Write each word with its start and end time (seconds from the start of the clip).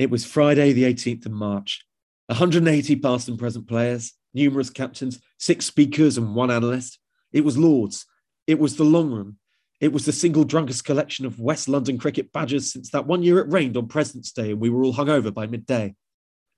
It 0.00 0.10
was 0.10 0.24
Friday, 0.24 0.72
the 0.72 0.84
18th 0.84 1.26
of 1.26 1.32
March. 1.32 1.84
180 2.28 2.96
past 2.96 3.28
and 3.28 3.38
present 3.38 3.68
players, 3.68 4.14
numerous 4.32 4.70
captains, 4.70 5.20
six 5.38 5.66
speakers, 5.66 6.16
and 6.16 6.34
one 6.34 6.50
analyst. 6.50 6.98
It 7.34 7.44
was 7.44 7.58
Lords. 7.58 8.06
It 8.46 8.58
was 8.58 8.76
the 8.76 8.84
long 8.84 9.12
run. 9.12 9.36
It 9.78 9.92
was 9.92 10.06
the 10.06 10.12
single 10.12 10.44
drunkest 10.44 10.86
collection 10.86 11.26
of 11.26 11.38
West 11.38 11.68
London 11.68 11.98
cricket 11.98 12.32
badges 12.32 12.72
since 12.72 12.90
that 12.92 13.06
one 13.06 13.22
year 13.22 13.40
it 13.40 13.52
rained 13.52 13.76
on 13.76 13.88
President's 13.88 14.32
Day 14.32 14.52
and 14.52 14.58
we 14.58 14.70
were 14.70 14.84
all 14.84 14.94
hungover 14.94 15.34
by 15.34 15.46
midday. 15.46 15.94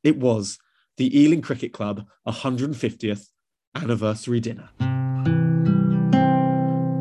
It 0.04 0.18
was 0.18 0.60
the 0.96 1.20
Ealing 1.20 1.42
Cricket 1.42 1.72
Club 1.72 2.06
150th 2.28 3.26
anniversary 3.74 4.38
dinner. 4.38 4.68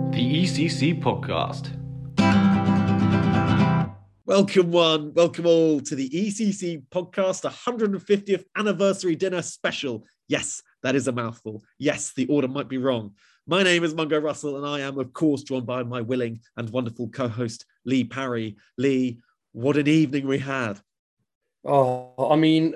The 0.10 0.44
ECC 0.44 1.00
podcast. 1.00 1.78
Welcome, 4.32 4.72
one, 4.72 5.14
welcome 5.14 5.46
all 5.46 5.82
to 5.82 5.94
the 5.94 6.10
ECC 6.10 6.84
podcast 6.88 7.44
150th 7.44 8.46
anniversary 8.56 9.14
dinner 9.14 9.42
special. 9.42 10.06
Yes, 10.30 10.64
that 10.84 10.96
is 10.96 11.10
a 11.10 11.12
mouthful. 11.12 11.62
Yes, 11.78 12.14
the 12.14 12.28
order 12.28 12.48
might 12.48 12.70
be 12.70 12.78
wrong. 12.78 13.12
My 13.46 13.62
name 13.62 13.84
is 13.84 13.94
Mungo 13.94 14.22
Russell, 14.22 14.56
and 14.56 14.66
I 14.66 14.88
am, 14.88 14.98
of 14.98 15.12
course, 15.12 15.44
joined 15.44 15.66
by 15.66 15.84
my 15.84 16.00
willing 16.00 16.40
and 16.56 16.70
wonderful 16.70 17.10
co 17.10 17.28
host, 17.28 17.66
Leigh 17.84 18.06
Parry. 18.06 18.56
Leigh, 18.78 19.20
what 19.52 19.76
an 19.76 19.90
evening 19.90 20.26
we 20.26 20.40
had. 20.40 20.80
Oh, 21.64 22.30
I 22.32 22.36
mean, 22.38 22.74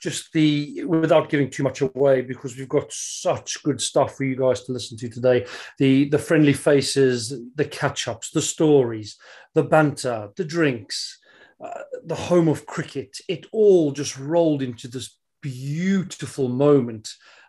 just 0.00 0.32
the 0.32 0.84
without 0.84 1.28
giving 1.28 1.50
too 1.50 1.64
much 1.64 1.80
away 1.80 2.22
because 2.22 2.56
we've 2.56 2.68
got 2.68 2.92
such 2.92 3.62
good 3.64 3.80
stuff 3.80 4.16
for 4.16 4.24
you 4.24 4.36
guys 4.36 4.62
to 4.64 4.72
listen 4.72 4.96
to 4.98 5.08
today. 5.08 5.44
The 5.78 6.08
the 6.08 6.18
friendly 6.18 6.52
faces, 6.52 7.34
the 7.56 7.64
catch 7.64 8.06
ups, 8.06 8.30
the 8.30 8.42
stories, 8.42 9.16
the 9.54 9.64
banter, 9.64 10.30
the 10.36 10.44
drinks, 10.44 11.18
uh, 11.62 11.82
the 12.04 12.14
home 12.14 12.46
of 12.46 12.64
cricket. 12.64 13.18
It 13.28 13.46
all 13.50 13.90
just 13.90 14.16
rolled 14.16 14.62
into 14.62 14.86
this 14.86 15.16
beautiful 15.42 16.48
moment. 16.48 17.08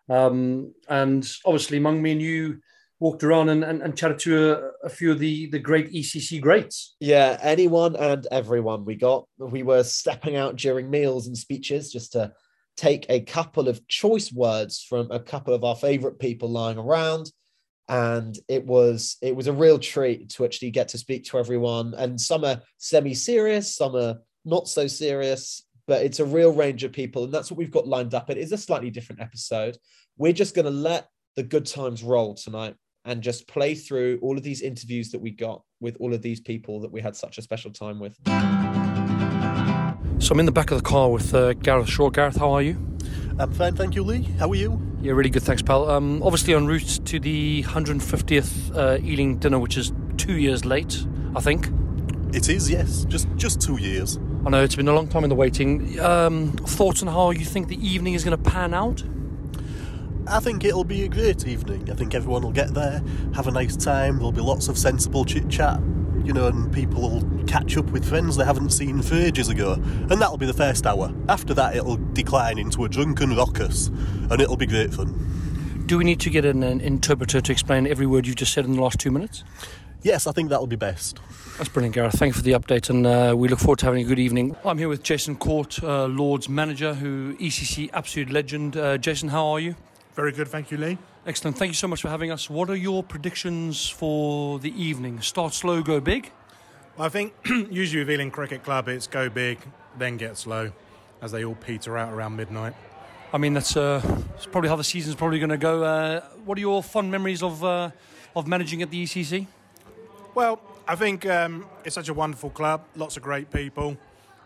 Um, 0.09 0.73
and 0.87 1.29
obviously, 1.45 1.77
among 1.77 2.01
me 2.01 2.13
and 2.13 2.21
you, 2.21 2.61
walked 2.99 3.23
around 3.23 3.49
and, 3.49 3.63
and, 3.63 3.81
and 3.81 3.97
chatted 3.97 4.19
to 4.19 4.51
a, 4.51 4.87
a, 4.87 4.89
few 4.89 5.11
of 5.11 5.19
the, 5.19 5.47
the 5.47 5.59
great 5.59 5.91
ECC 5.91 6.41
greats. 6.41 6.95
Yeah, 6.99 7.37
anyone 7.41 7.95
and 7.95 8.27
everyone 8.31 8.83
we 8.85 8.95
got. 8.95 9.25
We 9.37 9.63
were 9.63 9.83
stepping 9.83 10.35
out 10.35 10.57
during 10.57 10.89
meals 10.89 11.27
and 11.27 11.37
speeches 11.37 11.91
just 11.91 12.11
to 12.13 12.33
take 12.75 13.05
a 13.09 13.21
couple 13.21 13.69
of 13.69 13.85
choice 13.87 14.31
words 14.31 14.83
from 14.87 15.11
a 15.11 15.19
couple 15.19 15.53
of 15.53 15.63
our 15.63 15.75
favorite 15.75 16.19
people 16.19 16.49
lying 16.49 16.77
around. 16.77 17.31
And 17.87 18.37
it 18.47 18.65
was 18.65 19.17
it 19.21 19.35
was 19.35 19.47
a 19.47 19.53
real 19.53 19.79
treat 19.79 20.29
to 20.31 20.45
actually 20.45 20.69
get 20.71 20.89
to 20.89 20.97
speak 20.97 21.23
to 21.25 21.39
everyone. 21.39 21.95
And 21.97 22.21
some 22.21 22.43
are 22.43 22.61
semi-serious, 22.77 23.75
some 23.75 23.95
are 23.95 24.17
not 24.45 24.67
so 24.67 24.85
serious, 24.87 25.63
but 25.87 26.03
it's 26.03 26.19
a 26.19 26.25
real 26.25 26.53
range 26.53 26.83
of 26.83 26.91
people. 26.91 27.23
And 27.23 27.33
that's 27.33 27.49
what 27.49 27.57
we've 27.57 27.71
got 27.71 27.87
lined 27.87 28.13
up. 28.13 28.29
It 28.29 28.37
is 28.37 28.51
a 28.51 28.57
slightly 28.57 28.91
different 28.91 29.21
episode. 29.21 29.77
We're 30.17 30.33
just 30.33 30.53
going 30.53 30.65
to 30.65 30.71
let 30.71 31.07
the 31.35 31.43
good 31.43 31.65
times 31.65 32.03
roll 32.03 32.35
tonight 32.35 32.75
and 33.05 33.21
just 33.21 33.47
play 33.47 33.75
through 33.75 34.19
all 34.21 34.37
of 34.37 34.43
these 34.43 34.61
interviews 34.61 35.11
that 35.11 35.19
we 35.19 35.31
got 35.31 35.63
with 35.79 35.97
all 35.99 36.13
of 36.13 36.21
these 36.21 36.39
people 36.39 36.79
that 36.81 36.91
we 36.91 37.01
had 37.01 37.15
such 37.15 37.37
a 37.37 37.41
special 37.41 37.71
time 37.71 37.99
with. 37.99 38.17
So 40.21 40.33
I'm 40.33 40.39
in 40.39 40.45
the 40.45 40.51
back 40.51 40.71
of 40.71 40.77
the 40.77 40.83
car 40.83 41.09
with 41.09 41.33
uh, 41.33 41.53
Gareth 41.53 41.89
Shaw. 41.89 42.09
Gareth, 42.09 42.35
how 42.35 42.51
are 42.51 42.61
you? 42.61 42.77
I'm 43.39 43.51
fine, 43.53 43.73
thank 43.75 43.95
you, 43.95 44.03
Leigh. 44.03 44.23
How 44.37 44.49
are 44.49 44.55
you? 44.55 44.81
Yeah, 45.01 45.13
really 45.13 45.29
good, 45.29 45.43
thanks, 45.43 45.61
pal. 45.61 45.89
Um, 45.89 46.21
obviously, 46.21 46.53
en 46.53 46.67
route 46.67 46.99
to 47.05 47.19
the 47.19 47.63
150th 47.63 48.75
uh, 48.75 48.97
Ealing 49.01 49.37
dinner, 49.37 49.59
which 49.59 49.77
is 49.77 49.93
two 50.17 50.33
years 50.33 50.65
late, 50.65 51.05
I 51.35 51.39
think. 51.39 51.69
It 52.33 52.49
is, 52.49 52.69
yes, 52.69 53.05
just 53.05 53.27
just 53.37 53.61
two 53.61 53.77
years. 53.77 54.19
I 54.45 54.49
know 54.49 54.61
it's 54.61 54.75
been 54.75 54.87
a 54.87 54.93
long 54.93 55.07
time 55.07 55.23
in 55.23 55.29
the 55.29 55.35
waiting. 55.35 55.99
Um, 55.99 56.51
thoughts 56.51 57.01
on 57.01 57.07
how 57.07 57.31
you 57.31 57.45
think 57.45 57.69
the 57.69 57.87
evening 57.87 58.13
is 58.13 58.23
going 58.23 58.37
to 58.37 58.49
pan 58.49 58.73
out? 58.73 59.01
I 60.29 60.39
think 60.39 60.63
it'll 60.63 60.83
be 60.83 61.03
a 61.05 61.07
great 61.07 61.47
evening. 61.47 61.89
I 61.89 61.95
think 61.95 62.13
everyone 62.13 62.43
will 62.43 62.51
get 62.51 62.75
there, 62.75 63.03
have 63.33 63.47
a 63.47 63.51
nice 63.51 63.75
time. 63.75 64.17
There'll 64.17 64.31
be 64.31 64.41
lots 64.41 64.67
of 64.67 64.77
sensible 64.77 65.25
chit 65.25 65.49
chat, 65.49 65.79
you 66.23 66.33
know, 66.33 66.47
and 66.47 66.71
people 66.71 67.01
will 67.01 67.43
catch 67.45 67.75
up 67.77 67.85
with 67.85 68.07
friends 68.07 68.37
they 68.37 68.45
haven't 68.45 68.69
seen 68.69 69.01
for 69.01 69.15
ages 69.15 69.49
ago. 69.49 69.73
And 69.73 70.11
that'll 70.11 70.37
be 70.37 70.45
the 70.45 70.53
first 70.53 70.85
hour. 70.85 71.11
After 71.27 71.55
that, 71.55 71.75
it'll 71.75 71.97
decline 72.13 72.59
into 72.59 72.85
a 72.85 72.89
drunken 72.89 73.35
raucous, 73.35 73.87
and 73.87 74.39
it'll 74.39 74.55
be 74.55 74.67
great 74.67 74.93
fun. 74.93 75.83
Do 75.87 75.97
we 75.97 76.03
need 76.03 76.19
to 76.19 76.29
get 76.29 76.45
an, 76.45 76.61
an 76.61 76.79
interpreter 76.79 77.41
to 77.41 77.51
explain 77.51 77.87
every 77.87 78.05
word 78.05 78.27
you've 78.27 78.35
just 78.35 78.53
said 78.53 78.65
in 78.65 78.75
the 78.75 78.81
last 78.81 78.99
two 78.99 79.09
minutes? 79.09 79.43
Yes, 80.03 80.27
I 80.27 80.31
think 80.31 80.51
that'll 80.51 80.67
be 80.67 80.75
best. 80.75 81.19
That's 81.57 81.69
brilliant, 81.69 81.95
Gareth. 81.95 82.19
Thank 82.19 82.35
you 82.35 82.37
for 82.37 82.43
the 82.43 82.51
update, 82.51 82.91
and 82.91 83.07
uh, 83.07 83.33
we 83.35 83.47
look 83.47 83.59
forward 83.59 83.79
to 83.79 83.87
having 83.87 84.05
a 84.05 84.07
good 84.07 84.19
evening. 84.19 84.55
I'm 84.63 84.77
here 84.77 84.89
with 84.89 85.01
Jason 85.01 85.35
Court, 85.35 85.83
uh, 85.83 86.05
Lord's 86.05 86.47
manager, 86.47 86.93
who 86.93 87.35
ECC 87.37 87.89
absolute 87.93 88.29
legend. 88.29 88.77
Uh, 88.77 88.99
Jason, 88.99 89.29
how 89.29 89.47
are 89.47 89.59
you? 89.59 89.75
Very 90.19 90.33
good, 90.33 90.49
thank 90.49 90.69
you, 90.69 90.77
Leigh. 90.77 90.97
Excellent. 91.25 91.57
Thank 91.57 91.69
you 91.69 91.75
so 91.75 91.87
much 91.87 92.01
for 92.01 92.09
having 92.09 92.29
us. 92.29 92.49
What 92.49 92.69
are 92.69 92.75
your 92.75 93.03
predictions 93.03 93.87
for 93.89 94.59
the 94.59 94.69
evening? 94.71 95.21
Start 95.21 95.53
slow, 95.53 95.81
go 95.81 96.01
big? 96.01 96.29
Well, 96.97 97.05
I 97.05 97.09
think 97.09 97.33
usually 97.71 98.03
with 98.03 98.11
Ealing 98.11 98.29
Cricket 98.29 98.61
Club, 98.61 98.89
it's 98.89 99.07
go 99.07 99.29
big, 99.29 99.59
then 99.97 100.17
get 100.17 100.35
slow, 100.35 100.73
as 101.21 101.31
they 101.31 101.45
all 101.45 101.55
peter 101.55 101.97
out 101.97 102.11
around 102.11 102.35
midnight. 102.35 102.73
I 103.31 103.37
mean, 103.37 103.53
that's, 103.53 103.77
uh, 103.77 104.01
probably 104.51 104.67
how 104.67 104.75
the 104.75 104.83
season's 104.83 105.15
probably 105.15 105.39
going 105.39 105.51
to 105.51 105.57
go. 105.57 105.83
Uh, 105.85 106.19
what 106.43 106.57
are 106.57 106.61
your 106.61 106.83
fond 106.83 107.09
memories 107.09 107.41
of 107.41 107.63
uh, 107.63 107.91
of 108.35 108.45
managing 108.45 108.81
at 108.81 108.91
the 108.91 109.01
ECC? 109.01 109.47
Well, 110.35 110.59
I 110.85 110.95
think 110.97 111.25
um, 111.27 111.65
it's 111.85 111.95
such 111.95 112.09
a 112.09 112.13
wonderful 112.13 112.49
club, 112.49 112.83
lots 112.97 113.15
of 113.15 113.23
great 113.23 113.51
people. 113.51 113.95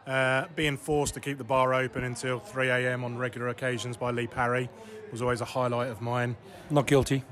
Uh, 0.06 0.46
being 0.56 0.78
forced 0.78 1.16
to 1.16 1.20
keep 1.20 1.40
the 1.40 1.44
bar 1.44 1.74
open 1.74 2.04
until 2.04 2.38
3 2.38 2.70
a.m. 2.70 3.04
on 3.04 3.18
regular 3.18 3.48
occasions 3.48 3.98
by 3.98 4.12
Leigh 4.12 4.28
Parry 4.28 4.70
was 5.14 5.22
always 5.22 5.40
a 5.40 5.46
highlight 5.46 5.90
of 5.90 6.02
mine. 6.02 6.36
Not 6.70 6.88
guilty. 6.88 7.24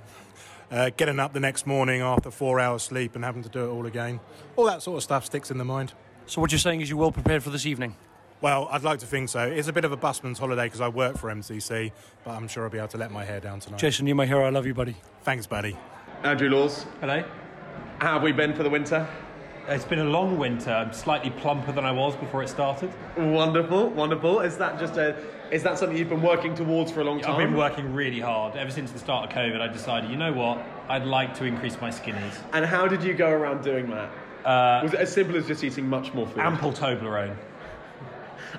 Uh, 0.71 0.89
getting 0.95 1.19
up 1.19 1.33
the 1.33 1.39
next 1.39 1.67
morning 1.67 1.99
after 1.99 2.31
four 2.31 2.59
hours 2.59 2.83
sleep 2.83 3.15
and 3.15 3.25
having 3.25 3.43
to 3.43 3.49
do 3.49 3.65
it 3.65 3.67
all 3.67 3.85
again. 3.85 4.21
All 4.55 4.65
that 4.65 4.81
sort 4.81 4.97
of 4.97 5.03
stuff 5.03 5.25
sticks 5.25 5.51
in 5.51 5.57
the 5.57 5.65
mind. 5.65 5.93
So, 6.27 6.39
what 6.39 6.51
you're 6.51 6.59
saying 6.59 6.79
is 6.79 6.89
you're 6.89 6.99
well 6.99 7.11
prepared 7.11 7.43
for 7.43 7.49
this 7.49 7.65
evening? 7.65 7.97
Well, 8.39 8.69
I'd 8.71 8.83
like 8.83 8.99
to 8.99 9.05
think 9.05 9.29
so. 9.29 9.41
It's 9.41 9.67
a 9.67 9.73
bit 9.73 9.83
of 9.83 9.91
a 9.91 9.97
busman's 9.97 10.39
holiday 10.39 10.63
because 10.63 10.79
I 10.79 10.87
work 10.87 11.17
for 11.17 11.29
MCC, 11.29 11.91
but 12.23 12.31
I'm 12.31 12.47
sure 12.47 12.63
I'll 12.63 12.69
be 12.69 12.77
able 12.77 12.87
to 12.89 12.97
let 12.97 13.11
my 13.11 13.25
hair 13.25 13.39
down 13.39 13.59
tonight. 13.59 13.79
Jason, 13.79 14.07
you're 14.07 14.15
my 14.15 14.25
hero. 14.25 14.45
I 14.45 14.49
love 14.49 14.65
you, 14.65 14.73
buddy. 14.73 14.95
Thanks, 15.23 15.45
buddy. 15.45 15.77
Andrew 16.23 16.49
Laws. 16.49 16.85
Hello. 17.01 17.23
How 17.99 18.13
have 18.13 18.23
we 18.23 18.31
been 18.31 18.53
for 18.53 18.63
the 18.63 18.69
winter? 18.69 19.07
It's 19.71 19.85
been 19.85 19.99
a 19.99 20.03
long 20.03 20.37
winter. 20.37 20.69
I'm 20.71 20.91
slightly 20.91 21.29
plumper 21.29 21.71
than 21.71 21.85
I 21.85 21.91
was 21.91 22.15
before 22.17 22.43
it 22.43 22.49
started. 22.49 22.91
Wonderful, 23.15 23.89
wonderful. 23.91 24.41
Is 24.41 24.57
that 24.57 24.77
just 24.79 24.97
a? 24.97 25.15
Is 25.49 25.63
that 25.63 25.77
something 25.77 25.97
you've 25.97 26.09
been 26.09 26.21
working 26.21 26.53
towards 26.55 26.91
for 26.91 26.99
a 27.01 27.03
long 27.05 27.21
time? 27.21 27.31
I've 27.31 27.37
been 27.37 27.55
working 27.55 27.93
really 27.93 28.19
hard 28.19 28.55
ever 28.57 28.69
since 28.71 28.91
the 28.91 28.99
start 28.99 29.29
of 29.29 29.35
COVID. 29.35 29.61
I 29.61 29.67
decided, 29.67 30.09
you 30.09 30.17
know 30.17 30.33
what, 30.33 30.61
I'd 30.89 31.05
like 31.05 31.33
to 31.35 31.45
increase 31.45 31.79
my 31.79 31.89
skinnies. 31.89 32.33
And 32.53 32.65
how 32.65 32.87
did 32.87 33.01
you 33.03 33.13
go 33.13 33.29
around 33.29 33.63
doing 33.63 33.89
that? 33.91 34.09
Uh, 34.45 34.81
Was 34.83 34.93
it 34.93 34.99
as 34.99 35.11
simple 35.11 35.35
as 35.37 35.47
just 35.47 35.63
eating 35.63 35.87
much 35.87 36.13
more 36.13 36.25
food? 36.27 36.39
ample 36.39 36.71
Toblerone. 36.73 37.35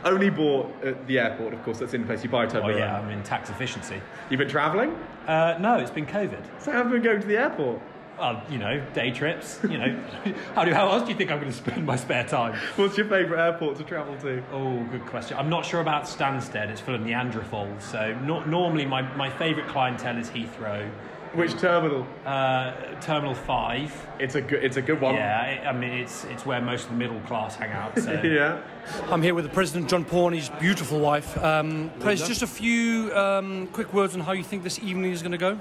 Only 0.05 0.31
bought 0.31 0.71
at 0.85 1.07
the 1.07 1.19
airport, 1.19 1.53
of 1.53 1.63
course. 1.65 1.79
That's 1.79 1.93
in 1.95 2.03
the 2.03 2.07
place. 2.07 2.25
You 2.25 2.31
buy 2.31 2.45
Oh 2.47 2.49
Toblerone. 2.49 2.79
yeah, 2.79 2.99
I'm 2.99 3.11
in 3.11 3.23
tax 3.23 3.51
efficiency. 3.51 4.01
You've 4.31 4.39
been 4.39 4.49
travelling, 4.49 4.97
Uh, 5.27 5.57
no, 5.61 5.77
it's 5.77 5.91
been 5.91 6.07
COVID. 6.07 6.43
so 6.59 6.73
how 6.73 6.79
have 6.79 6.87
you 6.87 6.95
been 6.95 7.03
going 7.03 7.21
to 7.21 7.27
the 7.27 7.37
airport? 7.39 7.81
Well, 8.23 8.41
you 8.49 8.59
know, 8.59 8.81
day 8.95 9.11
trips. 9.11 9.59
You 9.65 9.79
know, 9.79 10.01
how 10.55 10.65
do 10.65 10.73
how 10.73 10.89
else 10.93 11.03
do 11.03 11.09
you 11.09 11.17
think 11.17 11.33
I'm 11.33 11.41
going 11.41 11.51
to 11.51 11.59
spend 11.59 11.85
my 11.85 11.97
spare 11.97 12.23
time? 12.23 12.57
What's 12.77 12.97
your 12.97 13.09
favourite 13.09 13.45
airport 13.45 13.79
to 13.79 13.83
travel 13.83 14.17
to? 14.19 14.41
Oh, 14.53 14.81
good 14.93 15.05
question. 15.07 15.37
I'm 15.37 15.49
not 15.49 15.67
sure 15.67 15.81
about 15.81 16.05
Stansted. 16.05 16.69
It's 16.71 16.81
full 16.81 16.95
of 16.95 17.01
Neanderthals. 17.01 17.83
So 17.83 18.17
no, 18.23 18.45
normally 18.45 18.87
my, 18.87 19.03
my 19.17 19.29
favourite 19.29 19.69
clientele 19.69 20.19
is 20.19 20.31
Heathrow, 20.31 20.89
Which 21.35 21.59
terminal? 21.59 22.07
uh, 22.25 22.75
Terminal 23.01 23.35
Five. 23.35 23.93
It's 24.21 24.37
a 24.37 24.41
good. 24.41 24.63
It's 24.63 24.77
a 24.77 24.83
good 24.83 25.01
one. 25.01 25.17
Yeah, 25.17 25.45
it, 25.47 25.67
I 25.67 25.73
mean 25.73 25.91
it's 25.91 26.23
it's 26.27 26.47
where 26.47 26.61
most 26.61 26.85
of 26.85 26.91
the 26.91 26.97
middle 26.99 27.19
class 27.23 27.57
hang 27.57 27.73
out. 27.73 27.99
So 27.99 28.13
Yeah. 28.23 28.63
I'm 29.11 29.23
here 29.23 29.35
with 29.35 29.47
the 29.47 29.51
President, 29.51 29.91
John 29.91 30.05
Paul, 30.05 30.29
and 30.29 30.37
his 30.37 30.49
beautiful 30.49 31.01
wife. 31.01 31.37
Um, 31.43 31.91
Pres, 31.99 32.25
just 32.25 32.43
a 32.43 32.47
few 32.47 33.13
um, 33.17 33.67
quick 33.73 33.93
words 33.93 34.15
on 34.15 34.21
how 34.21 34.31
you 34.31 34.45
think 34.45 34.63
this 34.63 34.79
evening 34.79 35.11
is 35.11 35.23
going 35.23 35.33
to 35.33 35.39
go. 35.39 35.59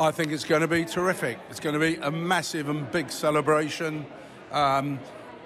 I 0.00 0.10
think 0.10 0.32
it's 0.32 0.44
going 0.44 0.62
to 0.62 0.66
be 0.68 0.86
terrific. 0.86 1.38
It's 1.50 1.60
going 1.60 1.74
to 1.74 1.78
be 1.78 1.96
a 1.96 2.10
massive 2.10 2.70
and 2.70 2.90
big 2.90 3.10
celebration 3.10 4.06
um, 4.50 4.98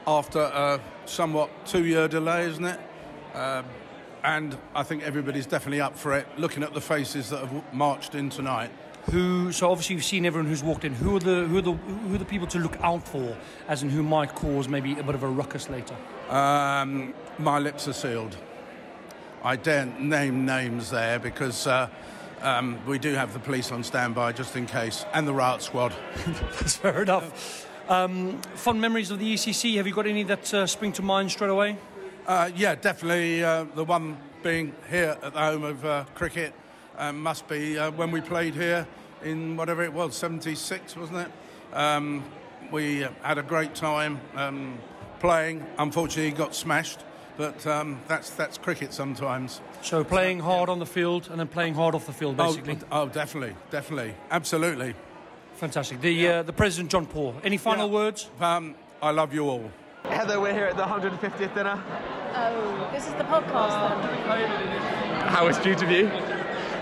after 0.06 0.38
a 0.38 0.80
somewhat 1.06 1.50
two 1.66 1.84
year 1.84 2.06
delay, 2.06 2.46
isn't 2.46 2.64
it? 2.64 2.78
Um, 3.34 3.64
and 4.22 4.56
I 4.72 4.84
think 4.84 5.02
everybody's 5.02 5.46
definitely 5.46 5.80
up 5.80 5.98
for 5.98 6.16
it, 6.16 6.28
looking 6.38 6.62
at 6.62 6.72
the 6.72 6.80
faces 6.80 7.30
that 7.30 7.40
have 7.40 7.74
marched 7.74 8.14
in 8.14 8.30
tonight. 8.30 8.70
Who? 9.10 9.50
So 9.50 9.72
obviously 9.72 9.96
you've 9.96 10.04
seen 10.04 10.24
everyone 10.24 10.48
who's 10.48 10.62
walked 10.62 10.84
in. 10.84 10.94
Who 10.94 11.16
are 11.16 11.20
the 11.20 11.46
who 11.46 11.58
are 11.58 11.62
the 11.62 11.72
who 11.72 12.14
are 12.14 12.18
the 12.18 12.24
people 12.24 12.46
to 12.46 12.60
look 12.60 12.80
out 12.80 13.06
for, 13.06 13.36
as 13.66 13.82
in 13.82 13.90
who 13.90 14.04
might 14.04 14.36
cause 14.36 14.68
maybe 14.68 14.92
a 14.92 15.02
bit 15.02 15.16
of 15.16 15.24
a 15.24 15.28
ruckus 15.28 15.68
later? 15.68 15.96
Um, 16.30 17.12
my 17.38 17.58
lips 17.58 17.88
are 17.88 17.92
sealed. 17.92 18.36
I 19.42 19.56
daren't 19.56 20.00
name 20.00 20.46
names 20.46 20.90
there 20.90 21.18
because 21.18 21.66
uh, 21.66 21.90
um, 22.42 22.78
we 22.86 22.98
do 22.98 23.14
have 23.14 23.32
the 23.32 23.38
police 23.38 23.72
on 23.72 23.82
standby 23.82 24.32
just 24.32 24.56
in 24.56 24.66
case, 24.66 25.04
and 25.12 25.26
the 25.26 25.34
riot 25.34 25.62
squad. 25.62 25.94
That's 26.26 26.76
fair 26.76 27.02
enough. 27.02 27.66
Um, 27.88 28.40
fun 28.54 28.80
memories 28.80 29.10
of 29.10 29.18
the 29.18 29.34
ECC. 29.34 29.76
Have 29.76 29.86
you 29.86 29.94
got 29.94 30.06
any 30.06 30.22
that 30.24 30.54
uh, 30.54 30.66
spring 30.66 30.92
to 30.92 31.02
mind 31.02 31.30
straight 31.30 31.50
away? 31.50 31.76
Uh, 32.26 32.50
yeah, 32.56 32.74
definitely 32.74 33.44
uh, 33.44 33.64
the 33.74 33.84
one 33.84 34.16
being 34.42 34.74
here 34.90 35.18
at 35.22 35.34
the 35.34 35.38
home 35.38 35.64
of 35.64 35.84
uh, 35.84 36.04
cricket 36.14 36.54
um, 36.96 37.22
must 37.22 37.46
be 37.48 37.78
uh, 37.78 37.90
when 37.90 38.10
we 38.10 38.20
played 38.20 38.54
here 38.54 38.86
in 39.22 39.56
whatever 39.56 39.82
it 39.82 39.92
was, 39.92 40.16
76, 40.16 40.96
wasn't 40.96 41.18
it? 41.18 41.76
Um, 41.76 42.24
we 42.70 43.06
had 43.22 43.38
a 43.38 43.42
great 43.42 43.74
time 43.74 44.20
um, 44.36 44.78
playing. 45.20 45.64
Unfortunately, 45.78 46.30
got 46.32 46.54
smashed, 46.54 47.00
but 47.36 47.66
um, 47.66 48.00
that's 48.08 48.30
that's 48.30 48.58
cricket 48.58 48.92
sometimes. 48.92 49.60
So 49.82 50.04
playing 50.04 50.40
hard 50.40 50.68
on 50.68 50.78
the 50.78 50.86
field 50.86 51.28
and 51.30 51.38
then 51.38 51.48
playing 51.48 51.74
hard 51.74 51.94
off 51.94 52.06
the 52.06 52.12
field, 52.12 52.36
basically. 52.36 52.78
Oh, 52.90 53.02
oh 53.02 53.08
definitely, 53.08 53.56
definitely, 53.70 54.14
absolutely. 54.30 54.94
Fantastic. 55.56 56.00
The 56.00 56.28
uh, 56.28 56.42
the 56.42 56.52
president, 56.52 56.90
John 56.90 57.06
Paul. 57.06 57.34
Any 57.44 57.56
final 57.56 57.88
Yeah. 57.88 57.94
words? 57.94 58.30
Um, 58.40 58.74
I 59.02 59.10
love 59.10 59.32
you 59.34 59.48
all. 59.48 59.70
Heather, 60.04 60.40
we're 60.40 60.52
here 60.52 60.66
at 60.66 60.76
the 60.76 60.82
150th 60.82 61.54
dinner. 61.54 61.82
Oh, 62.34 62.90
this 62.92 63.06
is 63.06 63.14
the 63.14 63.24
podcast 63.24 64.02
then. 64.02 65.28
How 65.28 65.46
astute 65.46 65.82
of 65.82 65.90
you. 65.90 66.08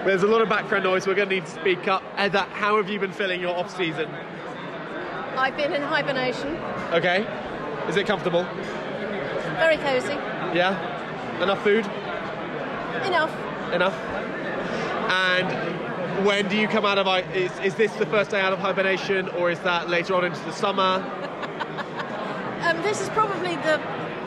There's 0.05 0.25
a 0.25 0.27
lot 0.27 0.43
of 0.43 0.49
background 0.49 0.83
noise. 0.85 1.07
We're 1.07 1.15
going 1.15 1.29
to 1.29 1.35
need 1.37 1.45
to 1.47 1.51
speak 1.53 1.87
up. 1.87 2.03
Heather, 2.17 2.41
how 2.41 2.77
have 2.79 2.89
you 2.89 2.99
been 2.99 3.13
filling 3.13 3.41
your 3.41 3.55
off 3.55 3.77
season? 3.77 4.11
I've 5.37 5.57
been 5.57 5.73
in 5.73 5.83
hibernation. 5.83 6.57
Okay. 6.93 7.25
Is 7.89 7.97
it 7.97 8.07
comfortable? 8.07 8.45
Very 9.63 9.77
cosy. 9.77 10.15
Yeah. 10.59 11.41
Enough 11.41 11.63
food? 11.63 11.87
Enough. 13.07 13.33
Enough. 13.73 13.95
And 15.09 16.27
when 16.27 16.49
do 16.49 16.57
you 16.57 16.67
come 16.67 16.85
out 16.85 16.99
of 16.99 17.07
is, 17.33 17.53
is 17.61 17.77
this 17.77 17.93
the 17.93 18.07
first 18.07 18.33
day 18.33 18.41
out 18.41 18.53
of 18.53 18.59
hibernation 18.59 19.29
or 19.29 19.53
is 19.53 19.61
that 19.61 19.89
later 19.89 20.17
on 20.17 20.25
into 20.25 20.41
the 20.45 20.53
summer? 20.53 20.99
Um, 22.63 22.81
this 22.83 23.01
is 23.01 23.09
probably 23.09 23.57
the 23.57 23.81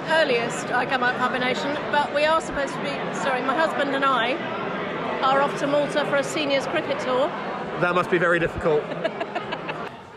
earliest 0.10 0.68
I 0.68 0.86
come 0.86 1.04
out 1.04 1.16
of 1.16 1.22
hibernation, 1.22 1.74
but 1.90 2.14
we 2.14 2.26
are 2.26 2.42
supposed 2.42 2.74
to 2.74 2.80
be. 2.82 2.90
Sorry, 3.16 3.42
my 3.44 3.56
husband 3.56 3.96
and 3.96 4.04
I 4.04 4.34
are 5.22 5.42
off 5.42 5.58
to 5.62 5.68
Malta 5.68 6.04
for 6.10 6.18
a 6.18 6.24
seniors 6.24 6.68
cricket 6.68 7.00
tour. 7.00 7.30
That 7.80 7.96
must 7.96 8.12
be 8.12 8.18
very 8.18 8.40
difficult. 8.40 8.84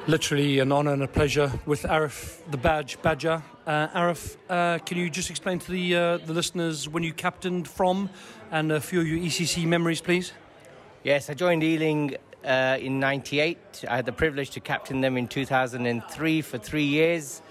Literally 0.09 0.59
an 0.61 0.73
honour 0.73 0.95
and 0.95 1.03
a 1.03 1.07
pleasure 1.07 1.53
with 1.67 1.83
Arif, 1.83 2.39
the 2.51 2.57
badge 2.57 2.97
badger. 3.03 3.43
Uh, 3.67 3.89
Arif, 3.89 4.39
uh, 4.49 4.79
can 4.79 4.97
you 4.97 5.11
just 5.11 5.29
explain 5.29 5.59
to 5.59 5.71
the 5.71 5.95
uh, 5.95 6.17
the 6.17 6.33
listeners 6.33 6.89
when 6.89 7.03
you 7.03 7.13
captained 7.13 7.69
from 7.69 8.09
and 8.51 8.73
a 8.73 8.81
few 8.81 9.03
of 9.03 9.07
your 9.07 9.19
ECC 9.19 9.67
memories, 9.67 10.01
please? 10.01 10.33
Yes, 11.05 11.29
I 11.29 11.35
joined 11.35 11.63
Ealing 11.63 12.17
uh, 12.43 12.79
in 12.81 12.99
'98. 12.99 13.85
I 13.87 13.97
had 13.97 14.07
the 14.07 14.13
privilege 14.13 14.49
to 14.53 14.61
captain 14.61 15.03
them 15.03 15.19
in 15.19 15.29
2003 15.29 16.41
for 16.41 16.57
three 16.57 16.85
years, 16.85 17.43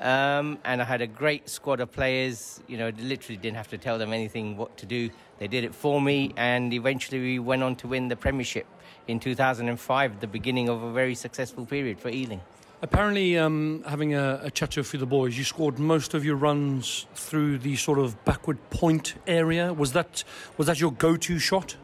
um, 0.00 0.58
and 0.64 0.80
I 0.80 0.84
had 0.84 1.00
a 1.00 1.06
great 1.06 1.48
squad 1.48 1.80
of 1.80 1.92
players. 1.92 2.60
You 2.66 2.78
know, 2.78 2.92
literally 2.98 3.36
didn't 3.36 3.56
have 3.56 3.68
to 3.68 3.78
tell 3.78 3.98
them 3.98 4.12
anything 4.12 4.56
what 4.56 4.76
to 4.78 4.86
do. 4.86 5.10
They 5.38 5.48
did 5.48 5.64
it 5.64 5.74
for 5.74 6.00
me, 6.00 6.32
and 6.36 6.72
eventually 6.72 7.20
we 7.20 7.38
went 7.38 7.62
on 7.62 7.76
to 7.76 7.88
win 7.88 8.08
the 8.08 8.16
Premiership 8.16 8.66
in 9.08 9.20
2005, 9.20 10.20
the 10.20 10.26
beginning 10.26 10.68
of 10.68 10.82
a 10.82 10.92
very 10.92 11.14
successful 11.14 11.66
period 11.66 12.00
for 12.00 12.08
Ealing. 12.08 12.40
Apparently, 12.82 13.38
um, 13.38 13.82
having 13.86 14.14
a, 14.14 14.40
a 14.42 14.50
chat 14.50 14.72
to 14.72 14.80
a 14.80 14.84
few 14.84 14.98
of 14.98 15.00
the 15.00 15.06
boys, 15.06 15.36
you 15.36 15.44
scored 15.44 15.78
most 15.78 16.12
of 16.12 16.24
your 16.24 16.36
runs 16.36 17.06
through 17.14 17.58
the 17.58 17.74
sort 17.76 17.98
of 17.98 18.22
backward 18.24 18.58
point 18.70 19.14
area. 19.26 19.72
Was 19.72 19.92
that 19.92 20.24
was 20.58 20.66
that 20.66 20.78
your 20.78 20.92
go-to 20.92 21.38
shot? 21.38 21.76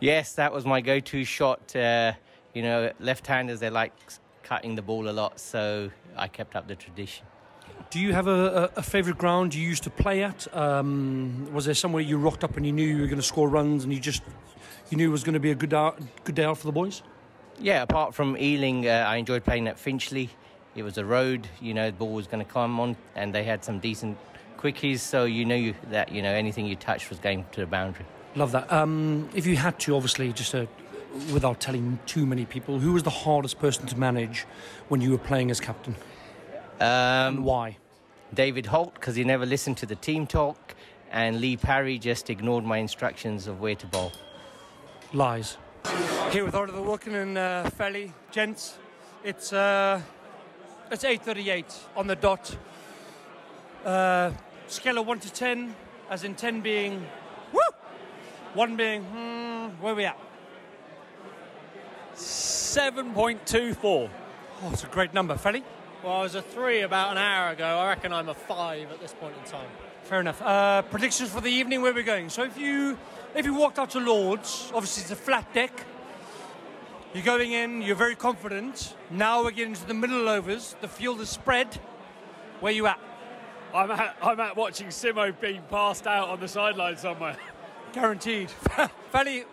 Yes, 0.00 0.32
that 0.34 0.52
was 0.52 0.64
my 0.64 0.80
go-to 0.80 1.24
shot. 1.24 1.76
Uh, 1.76 2.12
you 2.54 2.62
know, 2.62 2.92
left-handers 2.98 3.60
they 3.60 3.70
like 3.70 3.92
cutting 4.42 4.74
the 4.74 4.82
ball 4.82 5.08
a 5.08 5.12
lot, 5.12 5.38
so 5.38 5.90
I 6.20 6.28
kept 6.28 6.54
up 6.54 6.68
the 6.68 6.76
tradition. 6.76 7.26
Do 7.90 7.98
you 7.98 8.12
have 8.12 8.26
a, 8.26 8.70
a, 8.76 8.78
a 8.78 8.82
favourite 8.82 9.18
ground 9.18 9.54
you 9.54 9.66
used 9.66 9.82
to 9.84 9.90
play 9.90 10.22
at? 10.22 10.46
Um, 10.54 11.52
was 11.52 11.64
there 11.64 11.74
somewhere 11.74 12.02
you 12.02 12.18
rocked 12.18 12.44
up 12.44 12.56
and 12.56 12.64
you 12.64 12.72
knew 12.72 12.86
you 12.86 13.00
were 13.00 13.06
going 13.06 13.16
to 13.16 13.22
score 13.22 13.48
runs 13.48 13.84
and 13.84 13.92
you 13.92 13.98
just 13.98 14.22
you 14.90 14.96
knew 14.96 15.08
it 15.08 15.12
was 15.12 15.24
going 15.24 15.34
to 15.34 15.40
be 15.40 15.50
a 15.50 15.54
good 15.54 15.72
out, 15.72 15.98
good 16.24 16.34
day 16.34 16.44
out 16.44 16.58
for 16.58 16.66
the 16.66 16.72
boys? 16.72 17.02
Yeah, 17.58 17.82
apart 17.82 18.14
from 18.14 18.36
Ealing, 18.36 18.86
uh, 18.86 19.06
I 19.08 19.16
enjoyed 19.16 19.44
playing 19.44 19.66
at 19.66 19.78
Finchley. 19.78 20.30
It 20.74 20.82
was 20.82 20.98
a 20.98 21.04
road, 21.04 21.48
you 21.60 21.74
know, 21.74 21.86
the 21.86 21.96
ball 21.96 22.12
was 22.12 22.26
going 22.26 22.44
to 22.44 22.50
come 22.50 22.78
on, 22.78 22.96
and 23.16 23.34
they 23.34 23.44
had 23.44 23.64
some 23.64 23.80
decent 23.80 24.16
quickies, 24.56 25.00
so 25.00 25.24
you 25.24 25.44
knew 25.44 25.74
that 25.90 26.12
you 26.12 26.22
know 26.22 26.32
anything 26.32 26.66
you 26.66 26.76
touched 26.76 27.10
was 27.10 27.18
going 27.18 27.44
to 27.52 27.60
the 27.60 27.66
boundary. 27.66 28.06
Love 28.36 28.52
that. 28.52 28.72
Um, 28.72 29.28
if 29.34 29.46
you 29.46 29.56
had 29.56 29.78
to, 29.80 29.96
obviously, 29.96 30.32
just 30.32 30.54
uh 30.54 30.66
without 31.32 31.60
telling 31.60 31.98
too 32.06 32.26
many 32.26 32.44
people, 32.44 32.78
who 32.78 32.92
was 32.92 33.02
the 33.02 33.10
hardest 33.10 33.58
person 33.58 33.86
to 33.86 33.98
manage 33.98 34.46
when 34.88 35.00
you 35.00 35.10
were 35.10 35.18
playing 35.18 35.50
as 35.50 35.60
captain, 35.60 35.96
Um, 36.80 37.44
why? 37.44 37.76
David 38.32 38.66
Holt, 38.66 38.94
because 38.94 39.16
he 39.16 39.24
never 39.24 39.44
listened 39.44 39.76
to 39.78 39.86
the 39.86 39.96
team 39.96 40.26
talk, 40.26 40.74
and 41.10 41.40
Leigh 41.40 41.56
Parry 41.56 41.98
just 41.98 42.30
ignored 42.30 42.64
my 42.64 42.78
instructions 42.78 43.46
of 43.46 43.60
where 43.60 43.74
to 43.74 43.86
bowl. 43.86 44.12
Lies. 45.12 45.58
Here 46.30 46.44
with 46.44 46.54
Oliver 46.54 46.80
Wilkin 46.80 47.14
and 47.14 47.36
uh, 47.36 47.68
Felly, 47.70 48.12
gents. 48.30 48.78
It's 49.24 49.52
uh, 49.52 50.00
it's 50.90 51.04
8:38 51.04 51.64
on 51.96 52.06
the 52.06 52.16
dot. 52.16 52.56
Uh, 53.84 54.30
scale 54.68 54.98
of 54.98 55.06
one 55.06 55.18
to 55.20 55.32
ten, 55.32 55.74
as 56.08 56.24
in 56.24 56.34
ten 56.34 56.60
being 56.60 57.04
woo, 57.52 57.60
one 58.54 58.76
being 58.76 59.02
hmm, 59.02 59.82
where 59.82 59.94
we 59.94 60.04
at? 60.04 60.18
7.24. 62.14 63.82
Oh, 63.84 64.10
it's 64.70 64.84
a 64.84 64.86
great 64.88 65.14
number, 65.14 65.36
Felly. 65.36 65.64
Well, 66.02 66.14
I 66.14 66.22
was 66.22 66.34
a 66.34 66.40
three 66.40 66.80
about 66.80 67.12
an 67.12 67.18
hour 67.18 67.50
ago. 67.50 67.66
I 67.66 67.88
reckon 67.88 68.10
I'm 68.10 68.30
a 68.30 68.34
five 68.34 68.90
at 68.90 69.02
this 69.02 69.12
point 69.12 69.34
in 69.36 69.50
time. 69.50 69.68
Fair 70.04 70.20
enough. 70.20 70.40
Uh, 70.40 70.80
predictions 70.80 71.28
for 71.28 71.42
the 71.42 71.50
evening. 71.50 71.82
Where 71.82 71.92
we're 71.92 72.02
going? 72.02 72.30
So 72.30 72.42
if 72.42 72.56
you 72.56 72.96
if 73.34 73.44
you 73.44 73.52
walked 73.52 73.78
out 73.78 73.90
to 73.90 74.00
Lords, 74.00 74.72
obviously 74.74 75.02
it's 75.02 75.10
a 75.10 75.16
flat 75.16 75.52
deck. 75.52 75.84
You're 77.12 77.22
going 77.22 77.52
in. 77.52 77.82
You're 77.82 77.96
very 77.96 78.14
confident. 78.14 78.96
Now 79.10 79.44
we're 79.44 79.50
getting 79.50 79.74
to 79.74 79.86
the 79.86 79.92
middle 79.92 80.26
overs. 80.26 80.74
The 80.80 80.88
field 80.88 81.20
is 81.20 81.28
spread. 81.28 81.74
Where 82.60 82.72
you 82.72 82.86
at? 82.86 82.98
I'm 83.74 83.90
at, 83.90 84.16
I'm 84.22 84.40
at 84.40 84.56
watching 84.56 84.86
Simo 84.86 85.38
being 85.38 85.62
passed 85.68 86.06
out 86.06 86.30
on 86.30 86.40
the 86.40 86.48
sideline 86.48 86.96
somewhere. 86.96 87.36
Guaranteed. 87.92 88.50
Felly, 89.10 89.44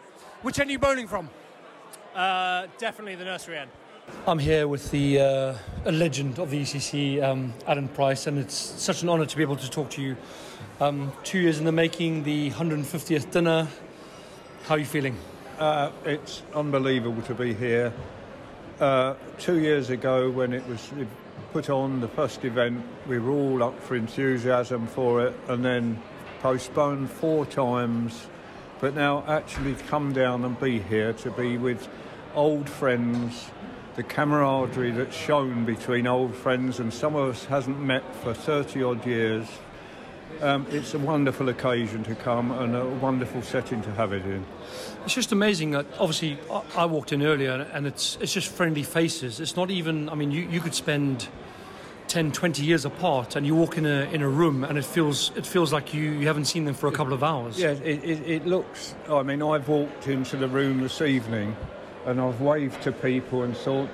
which 0.44 0.60
end 0.60 0.70
are 0.70 0.72
you 0.72 0.80
bowling 0.80 1.10
from? 1.10 1.30
Uh, 2.16 2.68
definitely 2.78 3.16
the 3.16 3.26
nursery 3.26 3.58
end. 3.58 3.70
I'm 4.28 4.40
here 4.40 4.68
with 4.68 4.92
the 4.92 5.22
uh, 5.22 5.54
a 5.86 5.92
legend 5.94 6.38
of 6.38 6.50
the 6.50 6.62
ECC, 6.62 7.24
um, 7.24 7.54
Adam 7.66 7.88
Price, 7.88 8.28
and 8.28 8.38
it's 8.38 8.56
such 8.56 9.02
an 9.02 9.08
honour 9.08 9.26
to 9.26 9.38
be 9.38 9.42
able 9.42 9.56
to 9.56 9.70
talk 9.70 9.90
to 9.92 10.02
you. 10.02 10.18
Um, 10.82 11.14
two 11.24 11.40
years 11.40 11.60
in 11.60 11.64
the 11.64 11.72
making, 11.72 12.24
the 12.24 12.52
150th 12.52 13.32
dinner. 13.32 13.70
How 14.66 14.76
are 14.76 14.80
you 14.80 14.86
feeling? 14.86 15.16
Uh, 15.58 15.92
it's 16.04 16.44
unbelievable 16.54 17.22
to 17.22 17.34
be 17.34 17.54
here. 17.54 17.94
Uh, 18.82 19.14
two 19.38 19.60
years 19.60 19.92
ago, 19.92 20.30
when 20.30 20.52
it 20.52 20.68
was 20.68 20.92
put 21.54 21.70
on, 21.70 22.02
the 22.02 22.10
first 22.10 22.44
event, 22.44 22.84
we 23.08 23.20
were 23.20 23.32
all 23.32 23.64
up 23.64 23.82
for 23.82 23.96
enthusiasm 23.96 24.88
for 24.88 25.26
it, 25.26 25.40
and 25.48 25.64
then 25.64 26.04
postponed 26.42 27.10
four 27.10 27.46
times. 27.46 28.28
But 28.82 28.94
now, 28.94 29.24
actually, 29.26 29.76
come 29.88 30.12
down 30.12 30.44
and 30.44 30.60
be 30.60 30.80
here 30.80 31.14
to 31.14 31.32
be 31.32 31.58
with 31.58 31.88
old 32.36 32.70
friends, 32.70 33.52
the 33.98 34.04
camaraderie 34.04 34.92
that's 34.92 35.16
shown 35.16 35.66
between 35.66 36.08
old 36.08 36.34
friends, 36.34 36.80
and 36.80 36.94
some 36.94 37.16
of 37.16 37.30
us 37.30 37.46
hasn't 37.46 37.80
met 37.82 38.04
for 38.18 38.34
30 38.34 38.84
odd 38.84 39.06
years. 39.06 39.48
Um, 40.42 40.68
it's 40.70 40.94
a 40.94 41.00
wonderful 41.00 41.50
occasion 41.50 42.04
to 42.04 42.14
come 42.14 42.52
and 42.52 42.76
a 42.76 42.86
wonderful 42.86 43.42
setting 43.42 43.82
to 43.82 43.92
have 43.94 44.14
it 44.14 44.24
in. 44.24 44.46
It's 45.04 45.16
just 45.16 45.32
amazing 45.32 45.72
that 45.72 45.88
obviously 46.00 46.38
I- 46.52 46.84
I 46.84 46.86
walked 46.86 47.12
in 47.12 47.24
earlier 47.24 47.68
and 47.74 47.88
it's 47.88 48.18
it's 48.22 48.34
just 48.34 48.48
friendly 48.50 48.84
faces. 48.84 49.40
It's 49.40 49.56
not 49.56 49.72
even. 49.72 50.10
I 50.10 50.16
mean, 50.16 50.32
you, 50.32 50.42
you 50.44 50.60
could 50.60 50.76
spend 50.76 51.28
10, 52.08 52.32
20 52.34 52.64
years 52.64 52.86
apart, 52.86 53.36
and 53.36 53.48
you 53.48 53.56
walk 53.56 53.78
in 53.80 53.86
a 53.88 54.02
in 54.12 54.22
a 54.22 54.30
room 54.30 54.64
and 54.64 54.78
it 54.78 54.86
feels 54.86 55.32
it 55.36 55.46
feels 55.46 55.74
like 55.74 55.94
you, 55.96 56.04
you 56.12 56.28
haven't 56.28 56.46
seen 56.46 56.66
them 56.66 56.76
for 56.76 56.86
a 56.88 56.92
couple 56.92 57.14
of 57.14 57.24
hours. 57.24 57.58
Yeah, 57.58 57.72
it, 57.72 58.04
it, 58.04 58.30
it 58.30 58.46
looks. 58.46 58.94
I 59.10 59.24
mean, 59.24 59.42
I've 59.42 59.68
walked 59.68 60.08
into 60.08 60.38
the 60.38 60.48
room 60.48 60.82
this 60.82 61.02
evening 61.02 61.56
and 62.08 62.22
I've 62.22 62.40
waved 62.40 62.82
to 62.84 62.92
people 62.92 63.44
and 63.44 63.56
thought, 63.56 63.90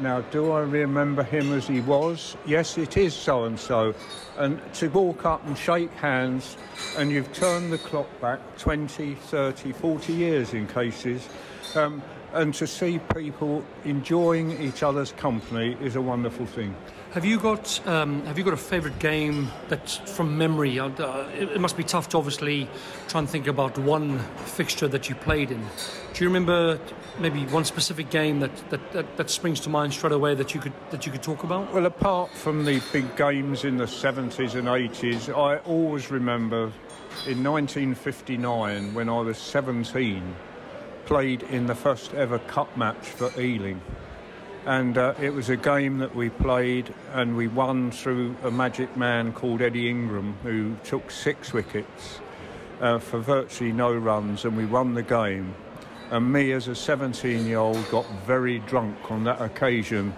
now, 0.00 0.20
do 0.20 0.52
I 0.52 0.60
remember 0.60 1.24
him 1.24 1.52
as 1.52 1.66
he 1.66 1.80
was? 1.80 2.36
Yes, 2.46 2.78
it 2.78 2.96
is 2.96 3.14
so 3.14 3.44
and 3.46 3.58
so. 3.58 3.94
And 4.36 4.60
to 4.74 4.88
walk 4.88 5.24
up 5.24 5.44
and 5.44 5.58
shake 5.58 5.90
hands 5.94 6.56
and 6.96 7.10
you've 7.10 7.32
turned 7.32 7.72
the 7.72 7.78
clock 7.78 8.06
back 8.20 8.38
20, 8.58 9.16
30, 9.16 9.72
40 9.72 10.12
years 10.12 10.54
in 10.54 10.68
cases. 10.68 11.28
Um, 11.74 12.00
and 12.32 12.54
to 12.54 12.66
see 12.66 13.00
people 13.12 13.64
enjoying 13.84 14.62
each 14.62 14.84
other's 14.84 15.10
company 15.12 15.76
is 15.80 15.96
a 15.96 16.00
wonderful 16.00 16.46
thing. 16.46 16.76
Have 17.12 17.24
you 17.24 17.40
got 17.40 17.86
um, 17.86 18.22
Have 18.26 18.36
you 18.36 18.44
got 18.44 18.52
a 18.52 18.58
favourite 18.58 18.98
game 18.98 19.50
that's 19.68 19.96
from 19.96 20.36
memory? 20.36 20.78
Uh, 20.78 20.88
it, 21.30 21.52
it 21.52 21.60
must 21.60 21.74
be 21.74 21.82
tough 21.82 22.10
to 22.10 22.18
obviously 22.18 22.68
try 23.08 23.20
and 23.20 23.30
think 23.30 23.46
about 23.46 23.78
one 23.78 24.18
fixture 24.44 24.88
that 24.88 25.08
you 25.08 25.14
played 25.14 25.50
in. 25.50 25.66
Do 26.12 26.22
you 26.22 26.28
remember 26.28 26.78
maybe 27.18 27.46
one 27.46 27.64
specific 27.64 28.10
game 28.10 28.40
that, 28.40 28.54
that, 28.68 28.92
that, 28.92 29.16
that 29.16 29.30
springs 29.30 29.58
to 29.60 29.70
mind 29.70 29.94
straight 29.94 30.12
away 30.12 30.34
that 30.34 30.54
you 30.54 30.60
could 30.60 30.74
that 30.90 31.06
you 31.06 31.12
could 31.12 31.22
talk 31.22 31.44
about? 31.44 31.72
Well, 31.72 31.86
apart 31.86 32.30
from 32.32 32.66
the 32.66 32.82
big 32.92 33.16
games 33.16 33.64
in 33.64 33.78
the 33.78 33.86
70s 33.86 34.54
and 34.54 34.68
80s, 34.68 35.34
I 35.34 35.58
always 35.60 36.10
remember 36.10 36.64
in 37.26 37.42
1959 37.42 38.92
when 38.92 39.08
I 39.08 39.20
was 39.20 39.38
17 39.38 40.36
played 41.06 41.42
in 41.44 41.66
the 41.68 41.74
first 41.74 42.12
ever 42.12 42.38
cup 42.40 42.76
match 42.76 43.08
for 43.08 43.32
Ealing. 43.40 43.80
And 44.68 44.98
uh, 44.98 45.14
it 45.18 45.32
was 45.32 45.48
a 45.48 45.56
game 45.56 45.96
that 46.00 46.14
we 46.14 46.28
played 46.28 46.92
and 47.14 47.34
we 47.34 47.48
won 47.48 47.90
through 47.90 48.36
a 48.42 48.50
magic 48.50 48.94
man 48.98 49.32
called 49.32 49.62
Eddie 49.62 49.88
Ingram 49.88 50.36
who 50.42 50.76
took 50.84 51.10
six 51.10 51.54
wickets 51.54 52.20
uh, 52.82 52.98
for 52.98 53.18
virtually 53.18 53.72
no 53.72 53.94
runs 53.94 54.44
and 54.44 54.54
we 54.54 54.66
won 54.66 54.92
the 54.92 55.02
game. 55.02 55.54
And 56.10 56.30
me 56.30 56.52
as 56.52 56.68
a 56.68 56.74
17 56.74 57.46
year 57.46 57.56
old 57.56 57.82
got 57.88 58.04
very 58.26 58.58
drunk 58.58 59.10
on 59.10 59.24
that 59.24 59.40
occasion 59.40 60.12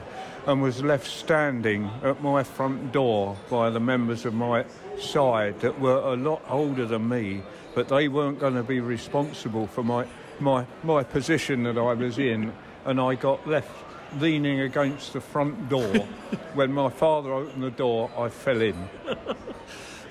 and 0.49 0.61
was 0.61 0.83
left 0.83 1.07
standing 1.07 1.88
at 2.02 2.21
my 2.21 2.42
front 2.42 2.90
door 2.90 3.37
by 3.49 3.71
the 3.71 3.78
members 3.78 4.25
of 4.26 4.35
my 4.35 4.64
side 4.99 5.61
that 5.61 5.78
were 5.78 6.12
a 6.12 6.16
lot 6.16 6.42
older 6.49 6.87
than 6.87 7.09
me, 7.09 7.45
but 7.76 7.87
they 7.87 8.09
weren't 8.09 8.40
going 8.40 8.54
to 8.54 8.64
be 8.64 8.80
responsible 8.80 9.69
for 9.69 9.85
my 9.85 10.04
my, 10.40 10.66
my 10.83 11.04
position 11.04 11.62
that 11.62 11.78
I 11.78 11.92
was 11.92 12.19
in, 12.19 12.52
and 12.87 12.99
I 12.99 13.14
got 13.14 13.47
left 13.47 13.89
leaning 14.19 14.61
against 14.61 15.12
the 15.12 15.21
front 15.21 15.69
door. 15.69 15.87
when 16.55 16.73
my 16.73 16.90
father 16.90 17.33
opened 17.33 17.62
the 17.62 17.71
door, 17.71 18.11
I 18.17 18.29
fell 18.29 18.61
in. 18.61 18.88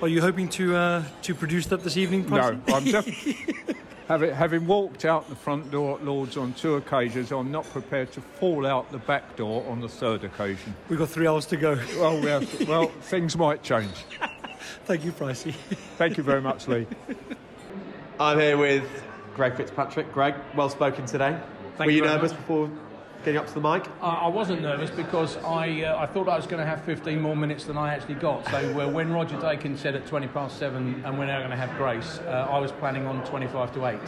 Are 0.02 0.08
you 0.08 0.22
hoping 0.22 0.48
to 0.50 0.76
uh, 0.76 1.04
to 1.24 1.36
produce 1.36 1.66
that 1.68 1.84
this 1.84 1.98
evening? 1.98 2.30
No, 2.30 2.58
I'm 2.68 2.86
just 2.86 3.10
having, 4.08 4.34
having 4.34 4.66
walked 4.66 5.04
out 5.04 5.28
the 5.28 5.36
front 5.36 5.72
door 5.72 5.98
at 5.98 6.06
Lords 6.06 6.38
on 6.38 6.54
two 6.54 6.76
occasions. 6.76 7.32
I'm 7.32 7.52
not 7.52 7.66
prepared 7.66 8.12
to 8.14 8.22
fall 8.22 8.66
out 8.66 8.92
the 8.92 8.98
back 8.98 9.36
door 9.36 9.66
on 9.68 9.82
the 9.82 9.90
third 9.90 10.24
occasion. 10.24 10.74
We've 10.88 11.00
got 11.00 11.10
three 11.10 11.28
hours 11.28 11.46
to 11.48 11.58
go. 11.58 11.78
Well, 11.98 12.22
well, 12.22 12.44
well 12.68 12.88
things 13.02 13.36
might 13.36 13.62
change. 13.62 13.94
Thank 14.86 15.04
you, 15.04 15.12
Pricey. 15.12 15.54
Thank 15.98 16.18
you 16.18 16.24
very 16.24 16.42
much, 16.42 16.68
Leigh. 16.68 16.88
I'm 18.20 18.40
here 18.40 18.58
with 18.58 18.84
Greg 19.36 19.56
Fitzpatrick. 19.56 20.12
Greg, 20.14 20.36
well 20.56 20.70
spoken 20.70 21.06
today. 21.06 21.38
Thank 21.78 21.88
Were 21.88 21.92
you 21.92 21.98
you 21.98 22.04
nervous 22.06 22.32
much. 22.32 22.40
before 22.42 22.70
getting 23.24 23.38
up 23.38 23.48
to 23.48 23.54
the 23.54 23.62
mic? 23.62 23.86
I, 24.02 24.10
I 24.10 24.28
wasn't 24.28 24.62
nervous 24.62 24.90
because 24.90 25.38
I 25.38 25.84
uh, 25.84 26.00
I 26.00 26.06
thought 26.06 26.28
I 26.30 26.36
was 26.36 26.46
going 26.46 26.60
to 26.60 26.66
have 26.66 26.84
15 26.84 27.20
more 27.20 27.36
minutes 27.36 27.66
than 27.66 27.78
I 27.78 27.94
actually 27.94 28.16
got. 28.16 28.46
So 28.50 28.58
uh, 28.58 28.90
when 28.90 29.12
Roger 29.12 29.40
Dakin 29.40 29.78
said 29.78 29.96
at 29.96 30.06
20 30.06 30.28
past 30.28 30.58
seven, 30.58 31.02
and 31.06 31.18
we're 31.18 31.26
now 31.26 31.40
going 31.40 31.52
to 31.52 31.58
have 31.58 31.76
Grace, 31.78 32.20
uh, 32.26 32.48
I 32.50 32.60
was 32.60 32.72
planning 32.72 33.06
on 33.08 33.26
25 33.26 33.74
to 33.74 33.86
eight. 33.88 34.00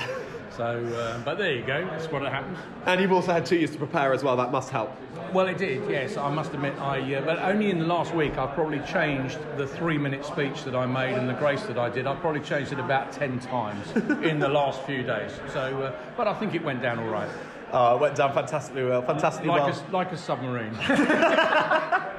So, 0.56 0.63
uh, 0.65 1.24
but 1.24 1.38
there 1.38 1.53
you 1.53 1.63
go. 1.63 1.86
That's 1.86 2.12
what 2.12 2.24
happened. 2.24 2.58
And 2.86 3.00
you've 3.00 3.13
also 3.13 3.32
had 3.32 3.46
two 3.46 3.56
years 3.56 3.72
to 3.72 3.77
prepare 3.77 4.13
as 4.13 4.22
well. 4.22 4.36
That 4.36 4.51
must 4.51 4.70
help. 4.70 4.91
Well, 5.34 5.48
it 5.48 5.58
did. 5.58 5.89
Yes, 5.89 6.18
I 6.18 6.30
must 6.30 6.53
admit. 6.53 6.77
I 6.77 7.15
uh, 7.15 7.22
but 7.22 7.39
only 7.39 7.72
in 7.72 7.80
the 7.80 7.86
last 7.86 8.13
week 8.13 8.38
I've 8.38 8.53
probably 8.53 8.80
changed 8.80 9.38
the 9.56 9.65
three-minute 9.65 10.25
speech 10.25 10.65
that 10.65 10.75
I 10.75 10.86
made 10.86 11.15
and 11.15 11.30
the 11.30 11.34
grace 11.34 11.63
that 11.63 11.77
I 11.77 11.89
did. 11.89 12.06
I've 12.06 12.20
probably 12.20 12.41
changed 12.41 12.74
it 12.74 12.80
about 12.80 13.13
10 13.13 13.39
times 13.39 13.91
in 14.24 14.39
the 14.39 14.50
last 14.50 14.82
few 14.84 15.03
days. 15.03 15.32
So, 15.53 15.82
uh, 15.84 15.94
but 16.18 16.27
I 16.27 16.34
think 16.34 16.53
it 16.53 16.63
went 16.63 16.82
down 16.82 17.00
all 17.00 17.10
right. 17.10 17.30
Oh, 17.73 17.95
it 17.95 18.01
went 18.01 18.15
down 18.15 18.33
fantastically 18.33 18.83
well. 18.83 19.01
Fantastically 19.01 19.49
like 19.49 19.63
well. 19.63 19.85
A, 19.89 19.91
like 19.91 20.11
a 20.11 20.17
submarine. 20.17 20.75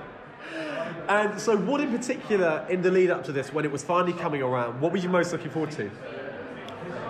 And 1.08 1.38
so, 1.38 1.56
what 1.56 1.80
in 1.80 1.90
particular 1.90 2.64
in 2.70 2.80
the 2.80 2.90
lead 2.90 3.10
up 3.10 3.24
to 3.24 3.32
this, 3.32 3.52
when 3.52 3.64
it 3.64 3.72
was 3.72 3.82
finally 3.82 4.12
coming 4.12 4.40
around, 4.40 4.80
what 4.80 4.92
were 4.92 4.98
you 4.98 5.08
most 5.08 5.32
looking 5.32 5.50
forward 5.50 5.70
to? 5.72 5.90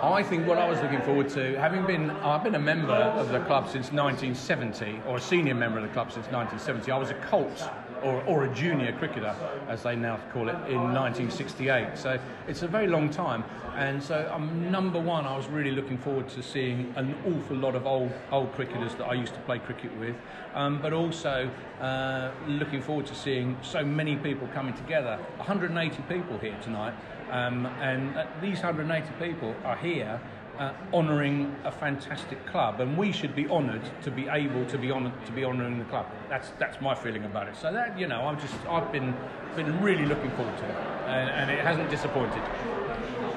I 0.01 0.21
think 0.23 0.45
what 0.45 0.57
I 0.57 0.67
was 0.69 0.81
looking 0.81 1.01
forward 1.03 1.29
to, 1.29 1.57
having 1.57 1.85
been, 1.85 2.09
I've 2.09 2.43
been 2.43 2.55
a 2.55 2.59
member 2.59 2.91
of 2.91 3.29
the 3.29 3.39
club 3.41 3.69
since 3.69 3.93
1970, 3.93 5.01
or 5.07 5.17
a 5.17 5.21
senior 5.21 5.55
member 5.55 5.77
of 5.77 5.83
the 5.83 5.93
club 5.93 6.11
since 6.11 6.25
1970. 6.25 6.91
I 6.91 6.97
was 6.97 7.11
a 7.11 7.13
Colt, 7.13 7.69
or, 8.03 8.23
or 8.23 8.45
a 8.45 8.53
junior 8.53 8.91
cricketer, 8.93 9.35
as 9.67 9.83
they 9.83 9.95
now 9.95 10.19
call 10.31 10.49
it, 10.49 10.55
in 10.67 10.77
1968. 10.93 11.97
So 11.97 12.19
it's 12.47 12.61
a 12.61 12.67
very 12.67 12.87
long 12.87 13.09
time. 13.09 13.43
And 13.75 14.01
so, 14.03 14.29
um, 14.31 14.69
number 14.71 14.99
one, 14.99 15.25
I 15.25 15.35
was 15.35 15.47
really 15.47 15.71
looking 15.71 15.97
forward 15.97 16.29
to 16.29 16.43
seeing 16.43 16.93
an 16.95 17.15
awful 17.25 17.57
lot 17.57 17.75
of 17.75 17.87
old 17.87 18.11
old 18.31 18.53
cricketers 18.53 18.93
that 18.95 19.05
I 19.05 19.13
used 19.13 19.33
to 19.33 19.39
play 19.41 19.59
cricket 19.59 19.95
with, 19.97 20.15
um, 20.53 20.79
but 20.79 20.93
also 20.93 21.49
uh, 21.81 22.31
looking 22.47 22.81
forward 22.81 23.07
to 23.07 23.15
seeing 23.15 23.57
so 23.61 23.83
many 23.83 24.15
people 24.15 24.47
coming 24.53 24.73
together. 24.75 25.17
180 25.37 26.03
people 26.03 26.37
here 26.37 26.57
tonight. 26.61 26.93
Um, 27.31 27.65
and 27.81 28.15
uh, 28.15 28.27
these 28.41 28.57
180 28.57 29.07
people 29.19 29.55
are 29.63 29.77
here 29.77 30.21
uh, 30.59 30.73
honouring 30.93 31.55
a 31.63 31.71
fantastic 31.71 32.45
club, 32.45 32.79
and 32.79 32.97
we 32.97 33.11
should 33.11 33.35
be 33.35 33.47
honoured 33.47 33.81
to 34.03 34.11
be 34.11 34.27
able 34.27 34.65
to 34.65 34.77
be 34.77 34.91
honoured 34.91 35.13
to 35.25 35.31
be 35.31 35.43
honouring 35.43 35.79
the 35.79 35.85
club. 35.85 36.05
That's 36.29 36.51
that's 36.59 36.79
my 36.81 36.95
feeling 36.95 37.25
about 37.25 37.47
it. 37.47 37.55
So 37.55 37.71
that 37.73 37.97
you 37.97 38.07
know, 38.07 38.21
I'm 38.27 38.39
just 38.39 38.55
I've 38.69 38.91
been 38.91 39.15
been 39.55 39.81
really 39.81 40.05
looking 40.05 40.29
forward 40.31 40.57
to 40.57 40.65
it, 40.65 40.75
and, 41.07 41.29
and 41.29 41.51
it 41.51 41.59
hasn't 41.59 41.89
disappointed. 41.89 42.41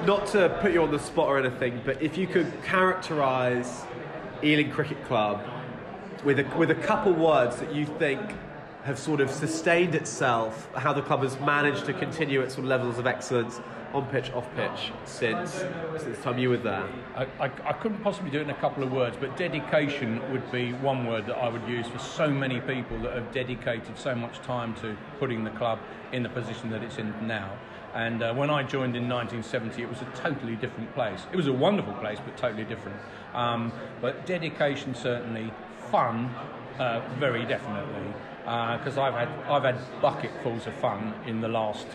Not 0.05 0.27
to 0.27 0.55
put 0.61 0.73
you 0.73 0.83
on 0.83 0.91
the 0.91 0.99
spot 0.99 1.27
or 1.27 1.39
anything, 1.39 1.81
but 1.83 2.01
if 2.01 2.17
you 2.17 2.27
could 2.27 2.47
characterise 2.63 3.85
Ealing 4.43 4.71
Cricket 4.71 5.03
Club 5.05 5.43
with 6.23 6.39
a, 6.39 6.57
with 6.57 6.71
a 6.71 6.75
couple 6.75 7.13
words 7.13 7.57
that 7.57 7.73
you 7.73 7.85
think 7.85 8.21
have 8.83 8.97
sort 8.97 9.19
of 9.19 9.29
sustained 9.29 9.95
itself, 9.95 10.69
how 10.75 10.93
the 10.93 11.01
club 11.01 11.21
has 11.21 11.37
managed 11.41 11.85
to 11.85 11.93
continue 11.93 12.41
its 12.41 12.53
sort 12.53 12.63
of 12.63 12.69
levels 12.69 12.97
of 12.97 13.05
excellence 13.05 13.59
on 13.93 14.05
pitch, 14.07 14.31
off 14.31 14.47
pitch 14.55 14.91
since 15.05 15.51
since 15.97 16.17
the 16.17 16.23
time 16.23 16.37
you 16.37 16.49
were 16.49 16.57
there. 16.57 16.87
I, 17.15 17.23
I, 17.39 17.51
I 17.65 17.73
couldn't 17.73 17.99
possibly 17.99 18.31
do 18.31 18.39
it 18.39 18.43
in 18.43 18.49
a 18.49 18.55
couple 18.55 18.83
of 18.83 18.91
words, 18.91 19.17
but 19.19 19.37
dedication 19.37 20.21
would 20.31 20.51
be 20.51 20.73
one 20.73 21.05
word 21.05 21.25
that 21.27 21.37
I 21.37 21.49
would 21.49 21.67
use 21.67 21.87
for 21.87 21.99
so 21.99 22.29
many 22.29 22.59
people 22.61 22.97
that 22.99 23.13
have 23.13 23.31
dedicated 23.31 23.97
so 23.97 24.15
much 24.15 24.39
time 24.41 24.75
to 24.75 24.97
putting 25.19 25.43
the 25.43 25.51
club 25.51 25.79
in 26.11 26.23
the 26.23 26.29
position 26.29 26.69
that 26.71 26.83
it's 26.83 26.97
in 26.97 27.13
now. 27.25 27.51
And 27.93 28.21
uh, 28.21 28.33
when 28.33 28.49
I 28.49 28.63
joined 28.63 28.95
in 28.95 29.09
1970, 29.09 29.81
it 29.81 29.89
was 29.89 30.01
a 30.01 30.05
totally 30.15 30.55
different 30.55 30.93
place. 30.93 31.25
It 31.31 31.35
was 31.35 31.47
a 31.47 31.53
wonderful 31.53 31.93
place, 31.93 32.19
but 32.23 32.37
totally 32.37 32.65
different. 32.65 32.97
Um, 33.33 33.71
but 34.01 34.25
dedication, 34.25 34.93
certainly. 34.93 35.51
Fun, 35.89 36.29
uh, 36.79 37.01
very 37.17 37.45
definitely. 37.45 38.13
Because 38.43 38.97
I've 38.97 39.13
had 39.13 39.29
I've 39.49 39.63
had 39.63 39.77
bucketfuls 40.01 40.67
of 40.67 40.73
fun 40.75 41.13
in 41.25 41.41
the 41.41 41.47
last 41.47 41.87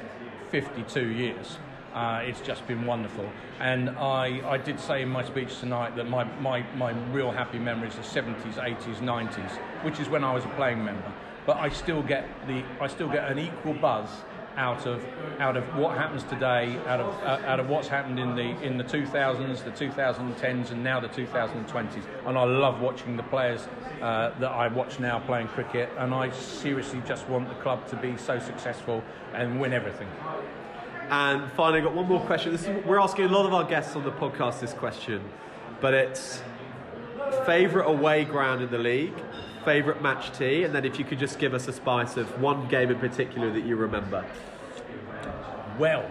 52 0.50 1.08
years. 1.08 1.58
Uh, 1.94 2.22
it's 2.22 2.40
just 2.40 2.66
been 2.66 2.86
wonderful. 2.86 3.28
And 3.60 3.90
I, 3.90 4.40
I 4.48 4.56
did 4.56 4.80
say 4.80 5.02
in 5.02 5.10
my 5.10 5.24
speech 5.24 5.60
tonight 5.60 5.94
that 5.96 6.08
my, 6.08 6.24
my, 6.40 6.64
my 6.76 6.92
real 7.12 7.30
happy 7.30 7.58
memories 7.58 7.94
are 7.96 8.02
70s, 8.02 8.54
80s, 8.54 8.98
90s, 9.00 9.50
which 9.84 10.00
is 10.00 10.08
when 10.08 10.24
I 10.24 10.32
was 10.32 10.44
a 10.44 10.48
playing 10.48 10.84
member. 10.84 11.12
But 11.44 11.58
I 11.58 11.68
still 11.68 12.02
get 12.02 12.24
the 12.46 12.62
I 12.80 12.86
still 12.86 13.08
get 13.08 13.28
an 13.28 13.38
equal 13.38 13.74
buzz 13.74 14.08
out 14.56 14.86
of 14.86 15.04
out 15.40 15.56
of 15.56 15.64
what 15.76 15.96
happens 15.96 16.22
today, 16.24 16.78
out 16.86 17.00
of 17.00 17.14
uh, 17.24 17.46
out 17.46 17.58
of 17.58 17.68
what's 17.68 17.88
happened 17.88 18.20
in 18.20 18.36
the 18.36 18.62
in 18.62 18.78
the 18.78 18.84
2000s, 18.84 19.64
the 19.64 19.70
2010s, 19.72 20.70
and 20.70 20.84
now 20.84 21.00
the 21.00 21.08
2020s. 21.08 22.04
And 22.26 22.38
I 22.38 22.44
love 22.44 22.80
watching 22.80 23.16
the 23.16 23.24
players 23.24 23.66
uh, 24.00 24.30
that 24.38 24.50
I 24.50 24.68
watch 24.68 25.00
now 25.00 25.18
playing 25.18 25.48
cricket. 25.48 25.90
And 25.98 26.14
I 26.14 26.30
seriously 26.30 27.02
just 27.08 27.28
want 27.28 27.48
the 27.48 27.56
club 27.56 27.88
to 27.88 27.96
be 27.96 28.16
so 28.16 28.38
successful 28.38 29.02
and 29.34 29.60
win 29.60 29.72
everything. 29.72 30.08
And 31.12 31.52
finally, 31.52 31.80
I've 31.80 31.84
got 31.84 31.94
one 31.94 32.08
more 32.08 32.24
question. 32.24 32.54
Is, 32.54 32.66
we're 32.86 32.98
asking 32.98 33.26
a 33.26 33.28
lot 33.28 33.44
of 33.44 33.52
our 33.52 33.64
guests 33.64 33.94
on 33.96 34.02
the 34.02 34.12
podcast 34.12 34.60
this 34.60 34.72
question, 34.72 35.22
but 35.82 35.92
it's 35.92 36.42
favourite 37.44 37.86
away 37.86 38.24
ground 38.24 38.62
in 38.62 38.70
the 38.70 38.78
league, 38.78 39.12
favourite 39.62 40.00
match 40.00 40.32
tee, 40.38 40.64
and 40.64 40.74
then 40.74 40.86
if 40.86 40.98
you 40.98 41.04
could 41.04 41.18
just 41.18 41.38
give 41.38 41.52
us 41.52 41.68
a 41.68 41.72
spice 41.74 42.16
of 42.16 42.40
one 42.40 42.66
game 42.66 42.90
in 42.90 42.98
particular 42.98 43.52
that 43.52 43.66
you 43.66 43.76
remember. 43.76 44.24
Well, 45.78 46.10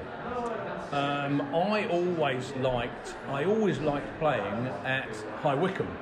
um, 0.92 1.42
I 1.52 1.88
always 1.88 2.54
liked 2.58 3.16
I 3.28 3.46
always 3.46 3.80
liked 3.80 4.20
playing 4.20 4.68
at 4.86 5.10
High 5.42 5.56
Wycombe. 5.56 5.98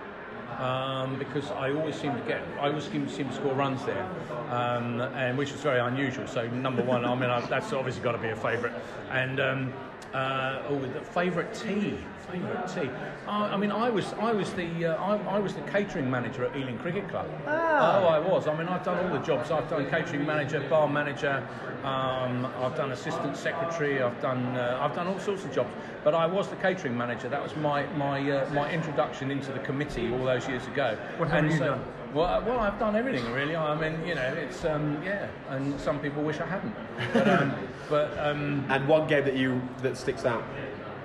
Um, 0.59 1.17
because 1.17 1.51
I 1.51 1.71
always 1.71 1.95
seem 1.95 2.13
to 2.13 2.21
get, 2.27 2.41
I 2.59 2.67
always 2.67 2.83
seem, 2.83 3.07
to 3.07 3.33
score 3.33 3.53
runs 3.53 3.85
there, 3.85 4.05
um, 4.49 4.99
and 4.99 5.37
which 5.37 5.53
was 5.53 5.61
very 5.61 5.79
unusual. 5.79 6.27
So 6.27 6.47
number 6.49 6.83
one, 6.83 7.05
I 7.05 7.15
mean, 7.15 7.29
I, 7.29 7.39
that's 7.41 7.71
obviously 7.71 8.03
got 8.03 8.11
to 8.11 8.17
be 8.17 8.27
a 8.27 8.35
favourite. 8.35 8.75
And 9.09 9.39
um, 9.39 9.73
uh, 10.13 10.63
oh, 10.67 10.79
the 10.79 10.99
favourite 10.99 11.53
tea, 11.53 11.97
favourite 12.29 12.67
tea. 12.67 12.89
I, 13.25 13.53
I 13.53 13.57
mean, 13.57 13.71
I 13.71 13.89
was, 13.89 14.11
I 14.13 14.33
was 14.33 14.51
the, 14.53 14.87
uh, 14.87 15.03
I, 15.03 15.17
I 15.35 15.39
was 15.39 15.53
the 15.53 15.61
catering 15.61 16.11
manager 16.11 16.43
at 16.43 16.57
Ealing 16.57 16.77
Cricket 16.79 17.07
Club. 17.07 17.27
Ah. 17.47 18.01
Oh, 18.01 18.07
I 18.07 18.19
was. 18.19 18.47
I 18.47 18.57
mean, 18.57 18.67
I've 18.67 18.83
done 18.83 19.05
all 19.05 19.17
the 19.17 19.23
jobs. 19.25 19.51
I've 19.51 19.69
done 19.69 19.89
catering 19.89 20.25
manager, 20.25 20.59
bar 20.69 20.89
manager. 20.89 21.47
Um, 21.83 22.45
I've 22.61 22.75
done 22.75 22.91
assistant 22.91 23.37
secretary. 23.37 24.01
I've 24.01 24.21
done, 24.21 24.43
uh, 24.57 24.79
I've 24.81 24.93
done 24.93 25.07
all 25.07 25.19
sorts 25.19 25.45
of 25.45 25.53
jobs. 25.53 25.69
But 26.03 26.13
I 26.13 26.25
was 26.25 26.47
the 26.47 26.55
catering 26.57 26.97
manager. 26.97 27.29
That 27.29 27.43
was 27.43 27.55
my 27.57 27.85
my 27.93 28.19
uh, 28.31 28.49
my 28.53 28.71
introduction 28.71 29.31
into 29.31 29.51
the 29.51 29.59
committee 29.59 30.11
all 30.13 30.25
those 30.25 30.47
years 30.49 30.65
ago. 30.67 30.97
What 31.17 31.29
have 31.29 31.43
And 31.43 31.51
you 31.51 31.57
so- 31.57 31.65
done? 31.65 31.83
Well, 32.13 32.41
well, 32.41 32.59
I've 32.59 32.79
done 32.79 32.95
everything 32.95 33.31
really. 33.33 33.55
I 33.55 33.75
mean, 33.75 34.03
you 34.07 34.15
know, 34.15 34.33
it's 34.33 34.65
um, 34.65 34.99
yeah, 35.05 35.27
and 35.49 35.79
some 35.79 35.99
people 35.99 36.23
wish 36.23 36.39
I 36.39 36.47
hadn't. 36.47 36.73
But, 37.13 37.27
um, 37.29 37.53
but 37.89 38.17
um, 38.17 38.65
and 38.69 38.87
one 38.87 39.07
game 39.07 39.25
that 39.25 39.35
you 39.35 39.61
that 39.83 39.95
sticks 39.95 40.25
out, 40.25 40.43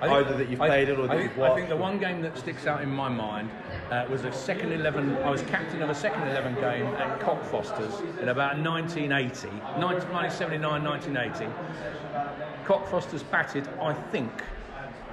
think- 0.01 0.11
either 0.11 0.35
that 0.35 0.49
you've 0.49 0.59
I- 0.61 0.67
played 0.67 0.89
in 0.89 0.97
or 0.97 1.03
I 1.03 1.07
that 1.07 1.17
think, 1.17 1.29
you've 1.29 1.37
watched. 1.37 1.51
I 1.51 1.55
think 1.57 1.69
the 1.69 1.75
one 1.77 1.99
game 1.99 2.23
that 2.23 2.35
sticks 2.35 2.65
out 2.65 2.81
in 2.81 2.89
my 2.89 3.07
mind 3.07 3.51
uh, 3.91 4.07
was 4.09 4.25
a 4.25 4.31
second 4.33 4.71
11. 4.71 5.15
I 5.17 5.29
was 5.29 5.43
captain 5.43 5.83
of 5.83 5.91
a 5.91 5.95
second 5.95 6.23
11 6.27 6.55
game 6.55 6.87
at 6.95 7.19
Cockfosters 7.19 7.99
in 8.19 8.29
about 8.29 8.57
1980, 8.57 9.47
1979, 9.79 10.83
1980. 10.83 11.53
Cockfosters 12.65 13.23
batted, 13.29 13.67
I 13.79 13.93
think. 13.93 14.31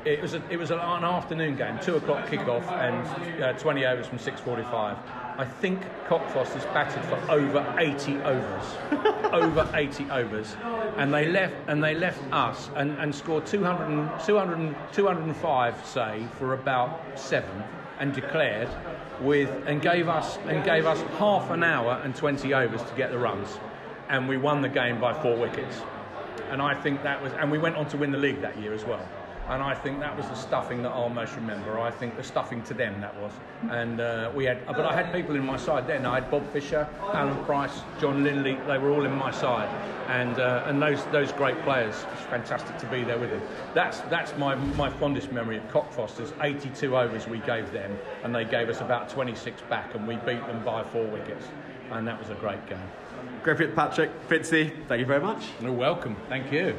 It 0.04 0.20
was 0.20 0.34
a, 0.34 0.42
it 0.50 0.56
was 0.56 0.72
an 0.72 0.80
afternoon 0.80 1.56
game, 1.56 1.78
two 1.80 1.94
o'clock 1.94 2.26
kickoff, 2.26 2.68
and 2.72 3.42
uh, 3.42 3.52
20 3.52 3.86
overs 3.86 4.06
from 4.08 4.18
6:45. 4.18 4.98
I 5.38 5.44
think 5.44 5.80
Cockfosters 6.08 6.64
batted 6.74 7.04
for 7.04 7.30
over 7.30 7.64
80 7.78 8.16
overs, 8.22 8.64
over 9.32 9.68
80 9.72 10.10
overs, 10.10 10.56
and 10.96 11.14
they 11.14 11.28
left 11.28 11.54
and 11.68 11.82
they 11.82 11.94
left 11.94 12.20
us 12.32 12.68
and, 12.74 12.98
and 12.98 13.14
scored 13.14 13.46
200, 13.46 13.84
and- 13.84 14.10
200, 14.26 14.58
and- 14.58 14.76
205 14.92 15.86
say 15.86 16.26
for 16.36 16.52
about 16.54 17.00
seven, 17.14 17.62
and 18.00 18.12
declared 18.12 18.68
with 19.20 19.50
and 19.66 19.80
gave 19.80 20.08
us 20.08 20.36
and 20.48 20.64
gave 20.64 20.84
us 20.84 21.00
half 21.18 21.48
an 21.50 21.62
hour 21.62 22.00
and 22.02 22.16
20 22.16 22.52
overs 22.52 22.82
to 22.82 22.94
get 22.96 23.12
the 23.12 23.18
runs, 23.18 23.56
and 24.08 24.28
we 24.28 24.36
won 24.36 24.62
the 24.62 24.68
game 24.68 25.00
by 25.00 25.14
four 25.14 25.36
wickets. 25.36 25.80
And 26.50 26.60
I 26.60 26.74
think 26.74 27.04
that 27.04 27.22
was, 27.22 27.32
and 27.34 27.50
we 27.52 27.58
went 27.58 27.76
on 27.76 27.88
to 27.90 27.96
win 27.96 28.10
the 28.10 28.18
league 28.18 28.40
that 28.42 28.58
year 28.58 28.74
as 28.74 28.84
well. 28.84 29.08
And 29.48 29.62
I 29.62 29.74
think 29.74 30.00
that 30.00 30.16
was 30.16 30.26
the 30.28 30.34
stuffing 30.34 30.82
that 30.82 30.90
I'll 30.90 31.08
most 31.08 31.34
remember. 31.34 31.78
I 31.78 31.90
think 31.90 32.16
the 32.16 32.22
stuffing 32.22 32.62
to 32.64 32.74
them 32.74 33.00
that 33.00 33.14
was. 33.20 33.32
And 33.70 34.00
uh, 34.00 34.30
we 34.34 34.44
had, 34.44 34.64
but 34.66 34.80
I 34.80 34.94
had 34.94 35.12
people 35.12 35.34
in 35.36 35.44
my 35.44 35.56
side 35.56 35.86
then. 35.86 36.06
I 36.06 36.20
had 36.20 36.30
Bob 36.30 36.50
Fisher, 36.52 36.88
Alan 37.12 37.44
Price, 37.44 37.82
John 38.00 38.22
Lindley. 38.24 38.56
They 38.66 38.78
were 38.78 38.90
all 38.90 39.04
in 39.04 39.12
my 39.12 39.30
side, 39.30 39.68
and 40.08 40.38
uh, 40.38 40.64
and 40.66 40.80
those 40.80 41.04
those 41.06 41.32
great 41.32 41.60
players. 41.62 41.94
It's 42.12 42.22
fantastic 42.22 42.78
to 42.78 42.86
be 42.86 43.02
there 43.02 43.18
with 43.18 43.30
them. 43.30 43.42
That's 43.74 44.00
that's 44.02 44.36
my 44.38 44.54
my 44.54 44.88
fondest 44.90 45.32
memory 45.32 45.58
of 45.58 45.68
Cockfosters. 45.68 46.32
82 46.40 46.96
overs 46.96 47.26
we 47.26 47.38
gave 47.38 47.72
them, 47.72 47.98
and 48.22 48.34
they 48.34 48.44
gave 48.44 48.68
us 48.68 48.80
about 48.80 49.08
26 49.08 49.60
back, 49.62 49.94
and 49.94 50.06
we 50.06 50.16
beat 50.16 50.46
them 50.46 50.64
by 50.64 50.84
four 50.84 51.06
wickets. 51.06 51.46
And 51.90 52.06
that 52.08 52.18
was 52.18 52.30
a 52.30 52.34
great 52.36 52.64
game. 52.66 52.78
Greg 53.42 53.58
Fitzpatrick, 53.58 54.10
Fitzy, 54.28 54.72
thank 54.86 55.00
you 55.00 55.06
very 55.06 55.20
much. 55.20 55.48
You're 55.60 55.72
welcome. 55.72 56.16
Thank 56.28 56.52
you. 56.52 56.76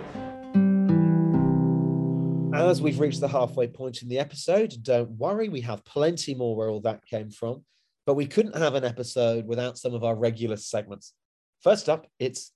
As 2.53 2.83
we've 2.83 2.99
reached 2.99 3.19
the 3.19 3.27
halfway 3.27 3.67
point 3.67 4.03
in 4.03 4.09
the 4.09 4.19
episode, 4.19 4.75
don't 4.83 5.09
worry, 5.11 5.49
we 5.49 5.61
have 5.61 5.83
plenty 5.85 6.35
more 6.35 6.55
where 6.55 6.69
all 6.69 6.81
that 6.81 7.03
came 7.05 7.31
from. 7.31 7.65
But 8.05 8.13
we 8.13 8.27
couldn't 8.27 8.55
have 8.55 8.75
an 8.75 8.83
episode 8.83 9.47
without 9.47 9.79
some 9.79 9.95
of 9.95 10.03
our 10.03 10.15
regular 10.15 10.57
segments. 10.57 11.13
First 11.61 11.89
up, 11.89 12.05
it's 12.19 12.51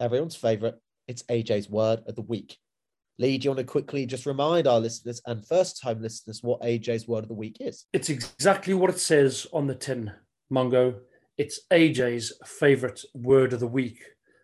everyone's 0.00 0.34
favorite. 0.34 0.76
It's 1.08 1.24
AJ's 1.24 1.68
word 1.68 2.02
of 2.06 2.14
the 2.14 2.22
week. 2.22 2.56
Leigh, 3.18 3.36
do 3.36 3.44
you 3.44 3.50
want 3.50 3.58
to 3.58 3.64
quickly 3.64 4.06
just 4.06 4.24
remind 4.24 4.66
our 4.66 4.80
listeners 4.80 5.20
and 5.26 5.46
first 5.46 5.80
time 5.80 6.00
listeners 6.00 6.42
what 6.42 6.62
AJ's 6.62 7.06
word 7.06 7.24
of 7.24 7.28
the 7.28 7.34
week 7.34 7.58
is? 7.60 7.84
It's 7.92 8.08
exactly 8.08 8.72
what 8.72 8.90
it 8.90 8.98
says 8.98 9.46
on 9.52 9.66
the 9.66 9.74
tin, 9.74 10.10
Mungo. 10.48 10.96
It's 11.36 11.60
AJ's 11.70 12.32
favourite 12.46 13.00
word 13.12 13.52
of 13.52 13.60
the 13.60 13.66
week. 13.66 14.02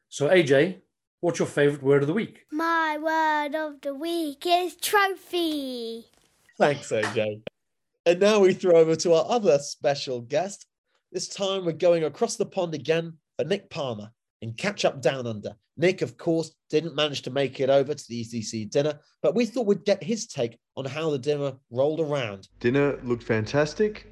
So, 0.09 0.29
AJ, 0.29 0.81
what's 1.21 1.39
your 1.39 1.49
favourite 1.49 1.83
word 1.83 2.03
of 2.03 2.07
the 2.07 2.15
week? 2.15 2.47
My 2.51 2.99
word 2.99 3.55
of 3.55 3.81
the 3.83 3.95
week 3.95 4.45
is 4.47 4.77
trophy. 4.77 6.07
Thanks, 6.59 6.91
AJ. 6.91 7.43
And 8.07 8.21
now 8.21 8.41
we 8.41 8.55
throw 8.55 8.77
over 8.77 8.97
to 8.97 9.13
our 9.15 9.27
other 9.29 9.59
special 9.59 10.23
guest. 10.23 10.67
This 11.13 11.29
time 11.29 11.65
we're 11.65 11.73
going 11.73 12.05
across 12.05 12.37
the 12.37 12.47
pond 12.47 12.75
again 12.75 13.15
for 13.37 13.45
Nick 13.45 13.69
Palmer 13.71 14.11
in 14.41 14.55
Catch 14.55 14.85
Up 14.85 15.03
Down 15.03 15.27
Under. 15.27 15.55
Nick, 15.77 16.03
of 16.03 16.17
course, 16.17 16.55
didn't 16.69 16.95
manage 16.95 17.23
to 17.23 17.31
make 17.31 17.61
it 17.61 17.71
over 17.71 17.95
to 17.95 18.09
the 18.09 18.25
ECC 18.25 18.71
dinner, 18.71 18.99
but 19.23 19.35
we 19.35 19.47
thought 19.47 19.67
we'd 19.67 19.85
get 19.85 20.03
his 20.03 20.27
take 20.27 20.59
on 20.77 20.85
how 20.85 21.11
the 21.11 21.19
dinner 21.19 21.53
rolled 21.71 22.01
around. 22.01 22.49
Dinner 22.61 22.99
looked 23.03 23.23
fantastic. 23.23 24.07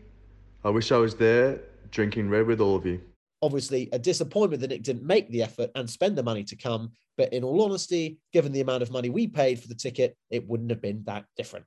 I 0.64 0.70
wish 0.70 0.92
I 0.92 0.98
was 0.98 1.14
there 1.14 1.60
drinking 1.90 2.28
red 2.28 2.46
with 2.46 2.60
all 2.60 2.76
of 2.76 2.84
you. 2.84 3.00
Obviously, 3.40 3.88
a 3.92 3.98
disappointment 3.98 4.60
that 4.60 4.70
Nick 4.70 4.82
didn't 4.82 5.04
make 5.04 5.30
the 5.30 5.42
effort 5.42 5.70
and 5.74 5.88
spend 5.88 6.16
the 6.16 6.22
money 6.22 6.42
to 6.44 6.56
come, 6.56 6.90
but 7.16 7.32
in 7.32 7.44
all 7.44 7.62
honesty, 7.62 8.18
given 8.32 8.50
the 8.50 8.60
amount 8.60 8.82
of 8.82 8.90
money 8.90 9.10
we 9.10 9.28
paid 9.28 9.60
for 9.60 9.68
the 9.68 9.74
ticket, 9.74 10.16
it 10.30 10.46
wouldn't 10.48 10.70
have 10.70 10.82
been 10.82 11.04
that 11.04 11.24
different. 11.36 11.64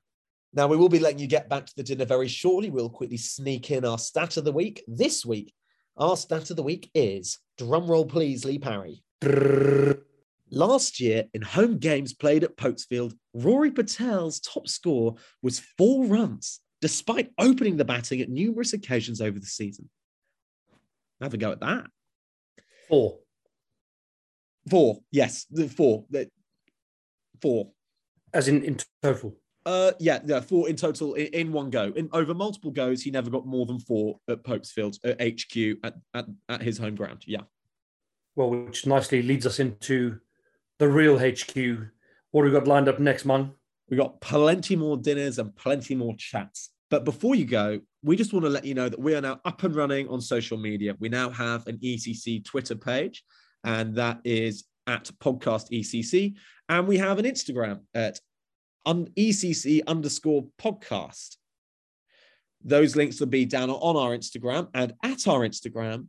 Now, 0.52 0.66
we 0.66 0.76
will 0.76 0.90
be 0.90 0.98
letting 0.98 1.18
you 1.18 1.26
get 1.26 1.48
back 1.48 1.64
to 1.64 1.72
the 1.76 1.82
dinner 1.82 2.04
very 2.04 2.28
shortly. 2.28 2.68
We'll 2.68 2.90
quickly 2.90 3.16
sneak 3.16 3.70
in 3.70 3.86
our 3.86 3.96
stat 3.96 4.36
of 4.36 4.44
the 4.44 4.52
week. 4.52 4.84
This 4.86 5.24
week, 5.24 5.54
our 5.96 6.16
stat 6.16 6.50
of 6.50 6.56
the 6.56 6.62
week 6.62 6.90
is 6.94 7.38
drumroll, 7.58 8.06
please, 8.06 8.44
Leigh 8.44 8.58
Parry. 8.58 9.02
Last 10.50 11.00
year, 11.00 11.24
in 11.32 11.40
home 11.40 11.78
games 11.78 12.12
played 12.12 12.44
at 12.44 12.58
Popesfield, 12.58 13.14
Rory 13.32 13.70
Patel's 13.70 14.40
top 14.40 14.68
score 14.68 15.14
was 15.42 15.60
four 15.78 16.04
runs, 16.04 16.60
despite 16.82 17.32
opening 17.38 17.78
the 17.78 17.86
batting 17.86 18.20
at 18.20 18.28
numerous 18.28 18.74
occasions 18.74 19.22
over 19.22 19.38
the 19.38 19.46
season. 19.46 19.88
Have 21.22 21.34
a 21.34 21.36
go 21.36 21.52
at 21.52 21.60
that. 21.60 21.86
Four. 22.88 23.18
Four, 24.68 24.98
yes, 25.10 25.46
the 25.50 25.68
four. 25.68 26.04
The, 26.10 26.28
four. 27.40 27.70
As 28.34 28.48
in, 28.48 28.64
in 28.64 28.78
total. 29.02 29.36
Uh, 29.64 29.92
yeah, 30.00 30.18
yeah, 30.24 30.40
four 30.40 30.68
in 30.68 30.74
total 30.74 31.14
in, 31.14 31.26
in 31.28 31.52
one 31.52 31.70
go. 31.70 31.92
In 31.94 32.08
over 32.12 32.34
multiple 32.34 32.72
goes, 32.72 33.02
he 33.02 33.12
never 33.12 33.30
got 33.30 33.46
more 33.46 33.66
than 33.66 33.78
four 33.78 34.18
at 34.28 34.42
Popesfield 34.42 34.98
at 35.04 35.20
HQ 35.20 35.78
at, 35.84 35.94
at, 36.14 36.26
at 36.48 36.62
his 36.62 36.78
home 36.78 36.96
ground. 36.96 37.22
Yeah. 37.26 37.42
Well, 38.34 38.50
which 38.50 38.86
nicely 38.86 39.22
leads 39.22 39.46
us 39.46 39.60
into 39.60 40.18
the 40.80 40.88
real 40.88 41.18
HQ. 41.18 41.54
What 42.32 42.44
have 42.44 42.52
we 42.52 42.58
got 42.58 42.66
lined 42.66 42.88
up 42.88 42.98
next, 42.98 43.24
man? 43.24 43.52
We 43.88 43.96
got 43.96 44.20
plenty 44.20 44.74
more 44.74 44.96
dinners 44.96 45.38
and 45.38 45.54
plenty 45.54 45.94
more 45.94 46.16
chats. 46.16 46.70
But 46.92 47.06
before 47.06 47.34
you 47.34 47.46
go, 47.46 47.80
we 48.02 48.16
just 48.16 48.34
want 48.34 48.44
to 48.44 48.50
let 48.50 48.66
you 48.66 48.74
know 48.74 48.90
that 48.90 49.00
we 49.00 49.14
are 49.14 49.22
now 49.22 49.40
up 49.46 49.62
and 49.62 49.74
running 49.74 50.08
on 50.08 50.20
social 50.20 50.58
media. 50.58 50.94
We 51.00 51.08
now 51.08 51.30
have 51.30 51.66
an 51.66 51.78
ECC 51.78 52.44
Twitter 52.44 52.74
page, 52.74 53.24
and 53.64 53.94
that 53.94 54.20
is 54.24 54.64
at 54.86 55.10
podcast 55.18 55.70
ECC. 55.72 56.34
And 56.68 56.86
we 56.86 56.98
have 56.98 57.18
an 57.18 57.24
Instagram 57.24 57.80
at 57.94 58.20
un- 58.84 59.08
ECC 59.16 59.80
underscore 59.86 60.48
podcast. 60.60 61.38
Those 62.62 62.94
links 62.94 63.20
will 63.20 63.28
be 63.28 63.46
down 63.46 63.70
on 63.70 63.96
our 63.96 64.14
Instagram 64.14 64.68
and 64.74 64.92
at 65.02 65.26
our 65.26 65.48
Instagram. 65.48 66.08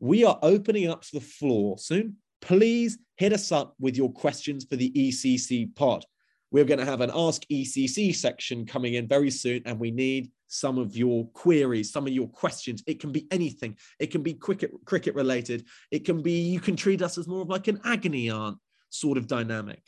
We 0.00 0.24
are 0.24 0.38
opening 0.40 0.88
up 0.88 1.02
to 1.02 1.12
the 1.12 1.20
floor 1.20 1.76
soon. 1.76 2.16
Please 2.40 2.96
hit 3.18 3.34
us 3.34 3.52
up 3.52 3.74
with 3.78 3.94
your 3.94 4.10
questions 4.10 4.64
for 4.64 4.76
the 4.76 4.90
ECC 4.90 5.76
pod. 5.76 6.06
We're 6.50 6.64
going 6.64 6.80
to 6.80 6.86
have 6.86 7.02
an 7.02 7.10
Ask 7.14 7.42
ECC 7.50 8.14
section 8.14 8.64
coming 8.64 8.94
in 8.94 9.06
very 9.06 9.30
soon, 9.30 9.62
and 9.66 9.78
we 9.78 9.90
need 9.90 10.30
some 10.46 10.78
of 10.78 10.96
your 10.96 11.26
queries, 11.28 11.92
some 11.92 12.06
of 12.06 12.12
your 12.12 12.28
questions. 12.28 12.82
It 12.86 13.00
can 13.00 13.12
be 13.12 13.26
anything. 13.30 13.76
It 13.98 14.10
can 14.10 14.22
be 14.22 14.32
cricket, 14.32 14.72
cricket 14.86 15.14
related. 15.14 15.66
It 15.90 16.06
can 16.06 16.22
be 16.22 16.40
you 16.40 16.60
can 16.60 16.74
treat 16.74 17.02
us 17.02 17.18
as 17.18 17.28
more 17.28 17.42
of 17.42 17.50
like 17.50 17.68
an 17.68 17.80
agony 17.84 18.30
aunt 18.30 18.56
sort 18.88 19.18
of 19.18 19.26
dynamic. 19.26 19.82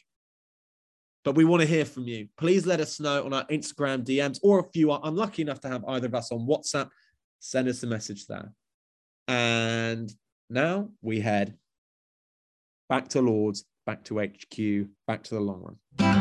But 1.25 1.35
we 1.35 1.45
want 1.45 1.63
to 1.63 1.69
hear 1.69 1.85
from 1.85 2.05
you. 2.05 2.29
Please 2.39 2.67
let 2.67 2.81
us 2.81 3.01
know 3.01 3.25
on 3.25 3.33
our 3.33 3.45
Instagram 3.47 4.05
DMs, 4.05 4.39
or 4.43 4.61
if 4.61 4.75
you 4.75 4.91
are 4.91 5.01
unlucky 5.05 5.43
enough 5.43 5.61
to 5.61 5.69
have 5.69 5.85
either 5.87 6.07
of 6.07 6.15
us 6.15 6.33
on 6.33 6.47
WhatsApp, 6.47 6.91
send 7.41 7.69
us 7.69 7.83
a 7.83 7.87
message 7.87 8.27
there. 8.27 8.53
And 9.29 10.13
now 10.49 10.91
we 11.03 11.21
head 11.21 11.57
back 12.89 13.09
to 13.09 13.23
Lords, 13.23 13.65
back 13.87 14.05
to 14.05 14.19
HQ, 14.19 14.89
back 15.07 15.23
to 15.25 15.35
the 15.35 15.41
long 15.41 15.77
run. 15.99 16.20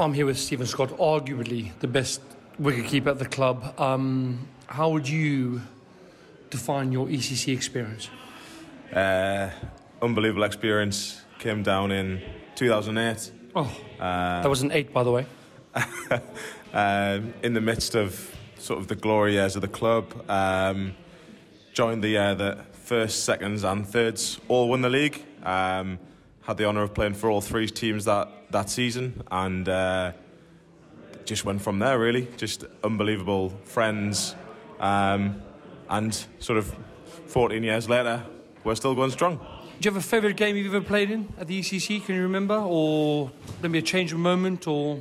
I'm 0.00 0.14
here 0.14 0.26
with 0.26 0.38
Stephen 0.38 0.66
Scott, 0.66 0.88
arguably 0.98 1.70
the 1.80 1.86
best 1.86 2.20
wicketkeeper 2.60 3.08
at 3.08 3.18
the 3.18 3.26
club. 3.26 3.78
Um, 3.78 4.48
how 4.66 4.88
would 4.90 5.08
you 5.08 5.60
define 6.50 6.92
your 6.92 7.06
ECC 7.06 7.54
experience? 7.54 8.08
Uh, 8.92 9.50
unbelievable 10.00 10.44
experience. 10.44 11.20
Came 11.38 11.62
down 11.62 11.92
in 11.92 12.22
2008. 12.54 13.32
Oh, 13.54 13.62
uh, 14.00 14.42
that 14.42 14.48
was 14.48 14.62
an 14.62 14.72
eight, 14.72 14.92
by 14.92 15.02
the 15.02 15.10
way. 15.10 15.26
um, 16.72 17.34
in 17.42 17.52
the 17.52 17.60
midst 17.60 17.94
of 17.94 18.34
sort 18.58 18.78
of 18.78 18.88
the 18.88 18.94
glory 18.94 19.34
years 19.34 19.56
of 19.56 19.62
the 19.62 19.68
club. 19.68 20.28
Um, 20.30 20.94
joined 21.74 22.02
the 22.02 22.08
year 22.08 22.34
that 22.34 22.74
first, 22.74 23.24
seconds, 23.24 23.64
and 23.64 23.86
thirds 23.86 24.40
all 24.48 24.68
won 24.70 24.80
the 24.80 24.90
league. 24.90 25.22
Um, 25.42 25.98
had 26.42 26.56
the 26.56 26.64
honour 26.64 26.82
of 26.82 26.94
playing 26.94 27.14
for 27.14 27.30
all 27.30 27.40
three 27.40 27.68
teams 27.68 28.04
that, 28.06 28.28
that 28.52 28.70
season, 28.70 29.22
and 29.30 29.68
uh, 29.68 30.12
just 31.24 31.44
went 31.44 31.62
from 31.62 31.78
there. 31.78 31.98
Really, 31.98 32.28
just 32.36 32.64
unbelievable 32.84 33.50
friends, 33.64 34.34
um, 34.80 35.42
and 35.88 36.14
sort 36.38 36.58
of 36.58 36.74
14 37.26 37.62
years 37.62 37.88
later, 37.88 38.22
we're 38.64 38.74
still 38.74 38.94
going 38.94 39.10
strong. 39.10 39.38
Do 39.80 39.88
you 39.88 39.94
have 39.94 40.02
a 40.04 40.06
favourite 40.06 40.36
game 40.36 40.56
you've 40.56 40.74
ever 40.74 40.84
played 40.84 41.10
in 41.10 41.32
at 41.38 41.48
the 41.48 41.58
ECC? 41.60 42.04
Can 42.04 42.14
you 42.14 42.22
remember, 42.22 42.54
or 42.56 43.30
maybe 43.62 43.78
a 43.78 43.82
change 43.82 44.12
of 44.12 44.18
moment, 44.18 44.66
or? 44.66 45.00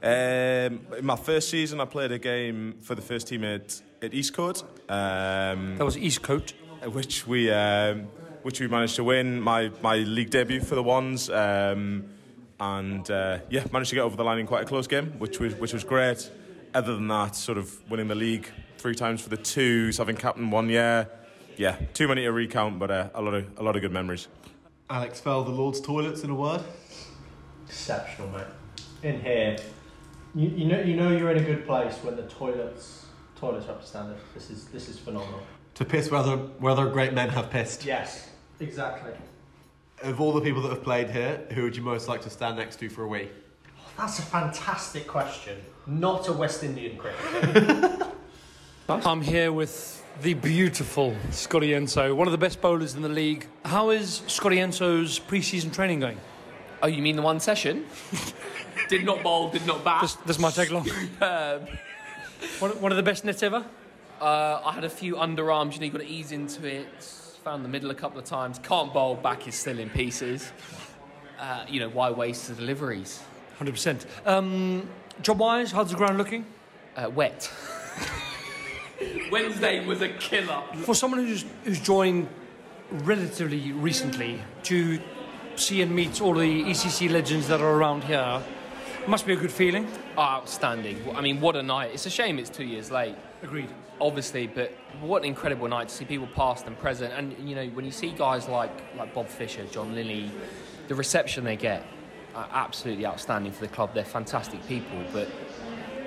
Um, 0.00 0.80
in 0.96 1.04
my 1.04 1.16
first 1.16 1.48
season, 1.50 1.80
I 1.80 1.84
played 1.84 2.12
a 2.12 2.18
game 2.18 2.76
for 2.82 2.94
the 2.94 3.02
first 3.02 3.26
team 3.28 3.42
at, 3.44 3.80
at 4.00 4.12
Eastcote. 4.12 4.62
Um, 4.88 5.76
That 5.76 5.84
was 5.84 5.96
Eastcote. 5.96 6.52
which 6.92 7.26
we 7.26 7.50
um, 7.50 8.06
which 8.42 8.60
we 8.60 8.68
managed 8.68 8.94
to 8.96 9.04
win 9.04 9.40
my 9.40 9.70
my 9.82 9.96
league 9.96 10.30
debut 10.30 10.60
for 10.60 10.76
the 10.76 10.82
ones. 10.82 11.28
Um, 11.28 12.04
and 12.60 13.10
uh, 13.10 13.38
yeah, 13.50 13.64
managed 13.72 13.90
to 13.90 13.96
get 13.96 14.02
over 14.02 14.16
the 14.16 14.24
line 14.24 14.38
in 14.38 14.46
quite 14.46 14.62
a 14.62 14.66
close 14.66 14.86
game, 14.86 15.12
which 15.18 15.38
was 15.38 15.54
which 15.54 15.72
was 15.72 15.84
great. 15.84 16.30
Other 16.74 16.94
than 16.94 17.08
that, 17.08 17.34
sort 17.34 17.58
of 17.58 17.90
winning 17.90 18.08
the 18.08 18.14
league 18.14 18.48
three 18.76 18.94
times 18.94 19.20
for 19.20 19.28
the 19.28 19.36
twos, 19.36 19.98
having 19.98 20.16
captain 20.16 20.50
one 20.50 20.68
year. 20.68 21.08
Yeah, 21.56 21.76
too 21.94 22.06
many 22.06 22.22
to 22.22 22.30
recount, 22.30 22.78
but 22.78 22.90
uh, 22.90 23.08
a 23.14 23.22
lot 23.22 23.34
of 23.34 23.46
a 23.58 23.62
lot 23.62 23.76
of 23.76 23.82
good 23.82 23.92
memories. 23.92 24.28
Alex 24.90 25.20
Fell, 25.20 25.44
the 25.44 25.50
Lord's 25.50 25.80
toilets 25.80 26.22
in 26.22 26.30
a 26.30 26.34
word. 26.34 26.62
Exceptional, 27.66 28.28
mate. 28.30 28.46
In 29.02 29.20
here, 29.20 29.56
you, 30.34 30.48
you 30.48 30.64
know 30.66 30.80
you 30.80 30.96
know 30.96 31.10
you're 31.10 31.30
in 31.30 31.38
a 31.38 31.46
good 31.46 31.66
place 31.66 31.94
when 32.02 32.16
the 32.16 32.22
toilets 32.22 33.06
toilets 33.38 33.66
are 33.66 33.72
up 33.72 33.80
to 33.80 33.86
standard. 33.86 34.18
This 34.34 34.50
is 34.50 34.66
this 34.66 34.88
is 34.88 34.98
phenomenal. 34.98 35.40
To 35.74 35.84
piss 35.84 36.10
where 36.10 36.20
other, 36.20 36.36
where 36.36 36.72
other 36.72 36.88
great 36.90 37.12
men 37.12 37.28
have 37.28 37.50
pissed. 37.50 37.84
Yes, 37.84 38.30
exactly. 38.58 39.12
Of 40.02 40.20
all 40.20 40.32
the 40.32 40.40
people 40.40 40.62
that 40.62 40.70
have 40.70 40.84
played 40.84 41.10
here, 41.10 41.40
who 41.52 41.64
would 41.64 41.76
you 41.76 41.82
most 41.82 42.06
like 42.06 42.20
to 42.22 42.30
stand 42.30 42.56
next 42.56 42.76
to 42.76 42.88
for 42.88 43.02
a 43.02 43.08
week? 43.08 43.30
That's 43.96 44.20
a 44.20 44.22
fantastic 44.22 45.08
question. 45.08 45.58
Not 45.86 46.28
a 46.28 46.32
West 46.32 46.62
Indian 46.62 46.96
cricketer. 46.96 48.12
I'm 48.88 49.20
here 49.20 49.52
with 49.52 50.04
the 50.22 50.34
beautiful 50.34 51.16
Scotty 51.30 51.70
Enso, 51.70 52.14
one 52.14 52.28
of 52.28 52.32
the 52.32 52.38
best 52.38 52.60
bowlers 52.60 52.94
in 52.94 53.02
the 53.02 53.08
league. 53.08 53.48
How 53.64 53.90
is 53.90 54.22
Scotty 54.28 54.56
Enso's 54.56 55.18
pre-season 55.18 55.72
training 55.72 55.98
going? 55.98 56.20
Oh, 56.80 56.86
you 56.86 57.02
mean 57.02 57.16
the 57.16 57.22
one 57.22 57.40
session? 57.40 57.86
did 58.88 59.04
not 59.04 59.24
bowl, 59.24 59.50
did 59.50 59.66
not 59.66 59.82
bat. 59.84 60.02
This, 60.02 60.14
this 60.14 60.38
might 60.38 60.54
take 60.54 60.70
long. 60.70 60.84
Superb. 60.84 61.68
One, 62.60 62.70
one 62.80 62.92
of 62.92 62.96
the 62.96 63.02
best 63.02 63.24
nets 63.24 63.42
ever? 63.42 63.64
Uh, 64.20 64.60
I 64.64 64.70
had 64.72 64.84
a 64.84 64.88
few 64.88 65.16
underarms, 65.16 65.74
you 65.74 65.80
know, 65.80 65.86
you 65.86 65.90
got 65.90 66.02
to 66.02 66.06
ease 66.06 66.30
into 66.30 66.64
it. 66.64 66.86
Found 67.44 67.64
the 67.64 67.68
middle 67.68 67.90
a 67.90 67.94
couple 67.94 68.18
of 68.18 68.24
times. 68.24 68.58
Can't 68.58 68.92
bowl, 68.92 69.14
back 69.14 69.46
is 69.46 69.54
still 69.54 69.78
in 69.78 69.90
pieces. 69.90 70.52
Uh, 71.38 71.64
you 71.68 71.78
know, 71.78 71.88
why 71.88 72.10
waste 72.10 72.48
the 72.48 72.54
deliveries? 72.54 73.22
100%. 73.60 74.04
Um, 74.26 74.88
job-wise, 75.22 75.70
how's 75.70 75.90
the 75.90 75.96
ground 75.96 76.18
looking? 76.18 76.44
Uh, 76.96 77.08
wet. 77.10 77.50
Wednesday 79.30 79.84
was 79.86 80.02
a 80.02 80.08
killer. 80.08 80.62
For 80.82 80.94
someone 80.94 81.24
who's, 81.24 81.44
who's 81.64 81.80
joined 81.80 82.28
relatively 82.90 83.72
recently 83.72 84.42
to 84.64 85.00
see 85.54 85.82
and 85.82 85.94
meet 85.94 86.20
all 86.20 86.34
the 86.34 86.64
ECC 86.64 87.10
legends 87.10 87.46
that 87.48 87.60
are 87.60 87.72
around 87.72 88.04
here, 88.04 88.42
must 89.06 89.26
be 89.26 89.32
a 89.32 89.36
good 89.36 89.52
feeling. 89.52 89.86
Oh, 90.16 90.22
outstanding. 90.22 91.02
I 91.14 91.20
mean, 91.20 91.40
what 91.40 91.54
a 91.56 91.62
night. 91.62 91.92
It's 91.94 92.06
a 92.06 92.10
shame 92.10 92.38
it's 92.38 92.50
two 92.50 92.64
years 92.64 92.90
late. 92.90 93.14
Agreed. 93.42 93.70
Obviously, 94.00 94.46
but 94.46 94.72
what 95.00 95.22
an 95.22 95.28
incredible 95.28 95.68
night 95.68 95.88
to 95.88 95.94
see 95.94 96.04
people 96.04 96.28
past 96.28 96.66
and 96.66 96.78
present. 96.78 97.12
And, 97.12 97.48
you 97.48 97.54
know, 97.54 97.66
when 97.68 97.84
you 97.84 97.90
see 97.90 98.12
guys 98.12 98.48
like, 98.48 98.70
like 98.96 99.12
Bob 99.12 99.28
Fisher, 99.28 99.64
John 99.64 99.94
Lilly, 99.94 100.30
the 100.86 100.94
reception 100.94 101.44
they 101.44 101.56
get, 101.56 101.84
are 102.34 102.48
absolutely 102.52 103.06
outstanding 103.06 103.52
for 103.52 103.60
the 103.60 103.72
club. 103.72 103.94
They're 103.94 104.04
fantastic 104.04 104.64
people, 104.68 105.02
but 105.12 105.28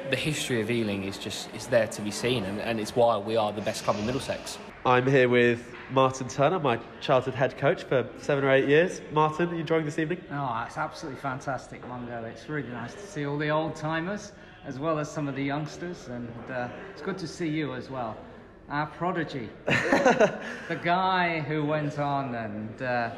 the 0.10 0.16
history 0.16 0.62
of 0.62 0.70
Ealing 0.70 1.04
is 1.04 1.18
just 1.18 1.54
is 1.54 1.68
there 1.68 1.88
to 1.88 2.02
be 2.02 2.12
seen, 2.12 2.44
and, 2.44 2.60
and 2.60 2.80
it's 2.80 2.96
why 2.96 3.18
we 3.18 3.36
are 3.38 3.52
the 3.52 3.62
best 3.62 3.84
club 3.84 3.98
in 3.98 4.06
Middlesex. 4.06 4.58
I'm 4.86 5.08
here 5.08 5.30
with 5.30 5.74
Martin 5.90 6.28
Turner, 6.28 6.60
my 6.60 6.80
childhood 7.02 7.36
head 7.36 7.58
coach 7.58 7.84
for 7.84 8.08
seven 8.18 8.44
or 8.44 8.52
eight 8.52 8.68
years. 8.68 9.02
Martin, 9.12 9.50
are 9.50 9.54
you 9.54 9.62
enjoying 9.62 9.86
this 9.86 10.00
evening? 10.00 10.22
Oh, 10.32 10.64
it's 10.66 10.78
absolutely 10.78 11.20
fantastic, 11.20 11.86
Mungo. 11.88 12.24
It's 12.24 12.50
really 12.50 12.70
nice 12.70 12.94
to 12.94 13.06
see 13.06 13.26
all 13.26 13.38
the 13.38 13.50
old 13.50 13.76
timers 13.76 14.32
as 14.66 14.78
well 14.80 15.00
as 15.00 15.10
some 15.10 15.28
of 15.28 15.36
the 15.36 15.44
youngsters, 15.44 16.08
and 16.08 16.30
uh, 16.52 16.68
it's 16.92 17.02
good 17.02 17.18
to 17.18 17.28
see 17.28 17.48
you 17.48 17.74
as 17.74 17.90
well. 17.90 18.16
Our 18.70 18.86
prodigy, 18.86 19.50
the 19.66 20.80
guy 20.84 21.42
who 21.42 21.66
went 21.66 22.00
on 22.00 22.36
and 22.36 22.82
uh, 22.82 23.12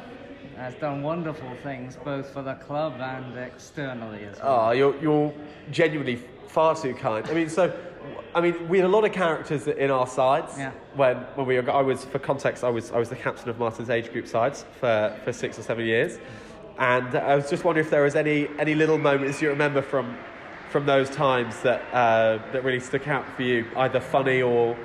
has 0.56 0.74
done 0.76 1.02
wonderful 1.02 1.54
things 1.62 1.96
both 2.04 2.30
for 2.30 2.42
the 2.42 2.54
club 2.54 2.94
and 3.00 3.36
externally 3.38 4.24
as 4.24 4.38
well. 4.38 4.68
Oh, 4.68 4.70
you're, 4.72 5.00
you're 5.00 5.34
genuinely 5.70 6.16
far 6.48 6.74
too 6.74 6.94
kind. 6.94 7.26
I 7.28 7.34
mean, 7.34 7.48
so, 7.48 7.72
I 8.34 8.40
mean, 8.40 8.68
we 8.68 8.78
had 8.78 8.86
a 8.86 8.88
lot 8.88 9.04
of 9.04 9.12
characters 9.12 9.66
in 9.66 9.90
our 9.90 10.06
sides. 10.06 10.54
Yeah. 10.58 10.72
When, 10.94 11.16
when 11.34 11.46
we 11.46 11.60
were, 11.60 11.70
I 11.70 11.82
was, 11.82 12.04
for 12.04 12.18
context, 12.18 12.64
I 12.64 12.70
was, 12.70 12.90
I 12.90 12.98
was 12.98 13.08
the 13.08 13.16
captain 13.16 13.48
of 13.48 13.58
Martin's 13.58 13.90
age 13.90 14.10
group 14.12 14.26
sides 14.26 14.64
for, 14.80 15.16
for 15.24 15.32
six 15.32 15.58
or 15.58 15.62
seven 15.62 15.84
years. 15.84 16.18
And 16.78 17.14
I 17.14 17.36
was 17.36 17.48
just 17.48 17.64
wondering 17.64 17.84
if 17.84 17.90
there 17.90 18.02
was 18.02 18.16
any, 18.16 18.48
any 18.58 18.74
little 18.74 18.98
moments 18.98 19.40
you 19.40 19.48
remember 19.48 19.82
from, 19.82 20.16
from 20.74 20.86
those 20.86 21.08
times 21.08 21.60
that, 21.60 21.82
uh, 21.94 22.36
that 22.50 22.64
really 22.64 22.80
stuck 22.80 23.06
out 23.06 23.24
for 23.36 23.42
you, 23.42 23.64
either 23.76 24.00
funny 24.00 24.42
or, 24.42 24.76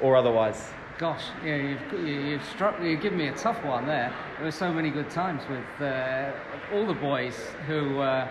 or 0.00 0.16
otherwise. 0.16 0.70
Gosh, 0.96 1.24
yeah, 1.44 1.56
you've, 1.56 1.92
you- 1.92 2.20
you've 2.30 2.44
struck, 2.46 2.80
you've 2.82 3.02
given 3.02 3.18
me 3.18 3.28
a 3.28 3.34
tough 3.34 3.62
one 3.62 3.84
there. 3.84 4.10
There 4.36 4.46
were 4.46 4.50
so 4.50 4.72
many 4.72 4.88
good 4.88 5.10
times 5.10 5.42
with 5.50 5.86
uh, 5.86 6.32
all 6.72 6.86
the 6.86 6.94
boys 6.94 7.36
who 7.66 7.98
uh, 7.98 8.26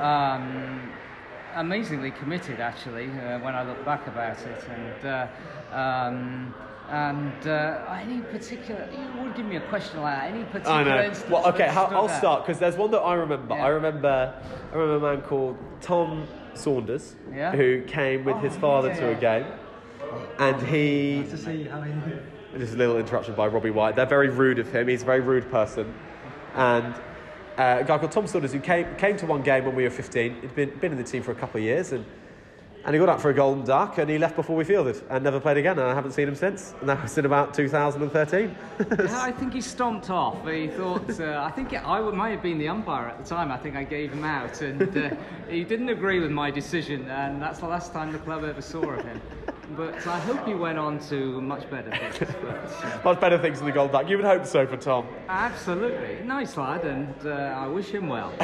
um, 0.00 0.90
amazingly 1.54 2.10
committed, 2.10 2.58
actually, 2.58 3.06
uh, 3.06 3.38
when 3.38 3.54
I 3.54 3.62
look 3.62 3.84
back 3.84 4.08
about 4.08 4.38
it. 4.44 4.64
And 4.68 5.06
uh, 5.06 5.28
um, 5.72 6.54
and 6.90 7.46
uh, 7.46 8.00
any 8.00 8.20
particular, 8.22 8.88
you 8.90 9.22
would 9.22 9.36
give 9.36 9.46
me 9.46 9.56
a 9.56 9.68
question 9.68 10.00
like 10.00 10.16
that. 10.16 10.34
Any 10.34 10.42
particular 10.44 10.74
I 10.74 10.82
know. 10.82 11.02
instance 11.04 11.30
Well, 11.30 11.46
okay, 11.48 11.68
I'll 11.68 12.08
start 12.08 12.44
because 12.44 12.58
there's 12.58 12.76
one 12.76 12.90
that 12.90 13.00
I 13.00 13.14
remember. 13.14 13.54
Yeah. 13.54 13.64
I 13.66 13.68
remember, 13.68 14.34
I 14.72 14.74
remember 14.74 15.06
a 15.06 15.16
man 15.16 15.22
called 15.24 15.56
Tom 15.82 16.26
Saunders 16.58 17.16
Yeah. 17.34 17.52
who 17.52 17.82
came 17.82 18.24
with 18.24 18.36
his 18.38 18.56
father 18.56 18.94
to 18.94 19.10
a 19.10 19.14
game, 19.14 19.46
and 20.38 20.60
he. 20.62 21.24
to 21.30 21.36
see 21.36 21.64
how 21.64 21.80
he. 21.82 21.92
Just 22.58 22.74
a 22.74 22.76
little 22.76 22.98
interruption 22.98 23.34
by 23.34 23.46
Robbie 23.46 23.70
White. 23.70 23.94
They're 23.96 24.06
very 24.06 24.28
rude 24.30 24.58
of 24.58 24.72
him. 24.72 24.88
He's 24.88 25.02
a 25.02 25.06
very 25.06 25.20
rude 25.20 25.50
person, 25.50 25.94
and. 26.54 26.94
Uh, 27.56 27.78
a 27.80 27.84
guy 27.84 27.98
called 27.98 28.12
Tom 28.12 28.24
Saunders 28.28 28.52
who 28.52 28.60
came, 28.60 28.86
came 28.98 29.16
to 29.16 29.26
one 29.26 29.42
game 29.42 29.64
when 29.64 29.74
we 29.74 29.82
were 29.82 29.90
15. 29.90 30.42
He'd 30.42 30.54
been, 30.54 30.70
been 30.78 30.92
in 30.92 30.98
the 30.98 31.02
team 31.02 31.24
for 31.24 31.32
a 31.32 31.34
couple 31.34 31.58
of 31.58 31.64
years 31.64 31.90
and, 31.90 32.04
and 32.84 32.94
he 32.94 32.98
got 32.98 33.08
up 33.08 33.20
for 33.20 33.30
a 33.30 33.34
golden 33.34 33.64
duck 33.64 33.98
and 33.98 34.08
he 34.08 34.18
left 34.18 34.36
before 34.36 34.56
we 34.56 34.64
fielded 34.64 35.02
and 35.10 35.22
never 35.24 35.40
played 35.40 35.56
again. 35.56 35.78
And 35.78 35.88
I 35.88 35.94
haven't 35.94 36.12
seen 36.12 36.28
him 36.28 36.34
since. 36.34 36.74
And 36.80 36.88
that 36.88 37.02
was 37.02 37.18
in 37.18 37.26
about 37.26 37.52
2013. 37.54 38.56
Yeah, 38.98 39.22
I 39.22 39.32
think 39.32 39.52
he 39.52 39.60
stomped 39.60 40.08
off. 40.10 40.46
He 40.46 40.68
thought, 40.68 41.20
uh, 41.20 41.42
I 41.44 41.50
think 41.50 41.72
I 41.74 42.00
would- 42.00 42.14
might 42.14 42.30
have 42.30 42.42
been 42.42 42.58
the 42.58 42.68
umpire 42.68 43.08
at 43.08 43.18
the 43.18 43.24
time. 43.28 43.50
I 43.52 43.56
think 43.56 43.76
I 43.76 43.84
gave 43.84 44.12
him 44.12 44.24
out, 44.24 44.60
and 44.62 44.96
uh, 44.96 45.10
he 45.48 45.64
didn't 45.64 45.88
agree 45.88 46.20
with 46.20 46.30
my 46.30 46.50
decision, 46.50 47.08
and 47.10 47.40
that's 47.40 47.58
the 47.60 47.66
last 47.66 47.92
time 47.92 48.12
the 48.12 48.18
club 48.18 48.44
ever 48.44 48.60
saw 48.62 48.82
of 48.90 49.04
him. 49.04 49.20
But 49.76 50.06
I 50.06 50.18
hope 50.20 50.46
he 50.46 50.54
went 50.54 50.78
on 50.78 50.98
to 51.10 51.40
much 51.40 51.68
better 51.70 51.90
things. 51.90 52.18
But, 52.40 52.84
uh, 52.84 53.00
Much 53.04 53.20
better 53.20 53.38
things 53.38 53.58
than 53.58 53.66
the 53.66 53.72
gold 53.72 53.92
duck. 53.92 54.08
You 54.08 54.16
would 54.16 54.24
hope 54.24 54.46
so 54.46 54.66
for 54.66 54.76
Tom. 54.76 55.06
absolutely, 55.28 56.24
nice 56.24 56.56
lad, 56.56 56.84
and 56.84 57.14
uh, 57.24 57.30
I 57.30 57.66
wish 57.68 57.88
him 57.90 58.08
well. 58.08 58.32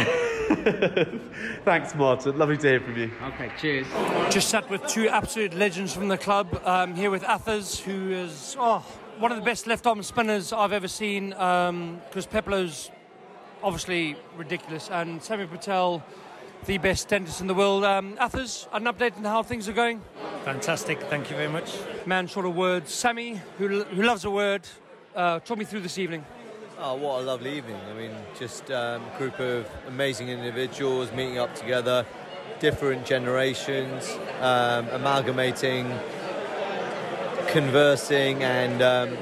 Thanks, 1.65 1.95
Martin. 1.95 2.39
Lovely 2.39 2.57
to 2.59 2.69
hear 2.69 2.81
from 2.81 2.97
you. 2.97 3.11
Okay, 3.29 3.51
cheers. 3.61 3.87
Just 4.31 4.49
sat 4.49 4.69
with 4.69 4.87
two 4.87 5.09
absolute 5.09 5.55
legends 5.55 5.95
from 5.95 6.09
the 6.09 6.19
club. 6.19 6.61
Um, 6.65 6.95
here 6.95 7.11
with 7.11 7.25
Athers, 7.25 7.81
who 7.81 8.11
is 8.13 8.57
oh, 8.59 8.85
one 9.19 9.33
of 9.33 9.39
the 9.39 9.45
best 9.45 9.67
left 9.67 9.87
arm 9.87 10.03
spinners 10.03 10.53
I've 10.53 10.73
ever 10.73 10.89
seen. 10.89 11.31
Because 11.31 12.27
Peplo's 12.27 12.91
obviously 13.63 14.17
ridiculous, 14.37 14.91
and 14.91 15.23
Sammy 15.23 15.47
Patel, 15.47 16.03
the 16.66 16.79
best 16.79 17.09
dentist 17.09 17.40
in 17.40 17.46
the 17.46 17.55
world. 17.55 17.85
Um, 17.85 18.16
Athers, 18.18 18.68
an 18.72 18.85
update 18.85 19.16
on 19.16 19.24
how 19.24 19.42
things 19.42 19.68
are 19.68 19.72
going. 19.72 20.00
Fantastic, 20.44 21.00
thank 21.03 21.31
you 21.31 21.37
very 21.37 21.48
much. 21.48 21.77
Man, 22.07 22.27
short 22.27 22.46
of 22.46 22.57
words. 22.57 22.92
Sammy, 22.92 23.40
who, 23.59 23.85
who 23.85 24.03
loves 24.03 24.24
a 24.24 24.31
word, 24.31 24.62
uh, 25.14 25.40
talk 25.40 25.59
me 25.59 25.64
through 25.64 25.81
this 25.81 25.98
evening. 25.98 26.24
Oh, 26.79 26.94
what 26.94 27.20
a 27.20 27.24
lovely 27.24 27.57
evening. 27.57 27.79
I 27.90 27.94
mean, 27.94 28.12
just 28.38 28.70
um, 28.70 29.03
a 29.14 29.18
group 29.18 29.38
of 29.40 29.68
amazing 29.88 30.29
individuals 30.29 31.12
meeting 31.12 31.38
up 31.38 31.55
together, 31.55 32.07
different 32.61 33.05
generations, 33.05 34.11
um, 34.40 34.88
amalgamating, 34.88 35.92
conversing, 37.48 38.42
and 38.42 38.81
um, 38.83 39.16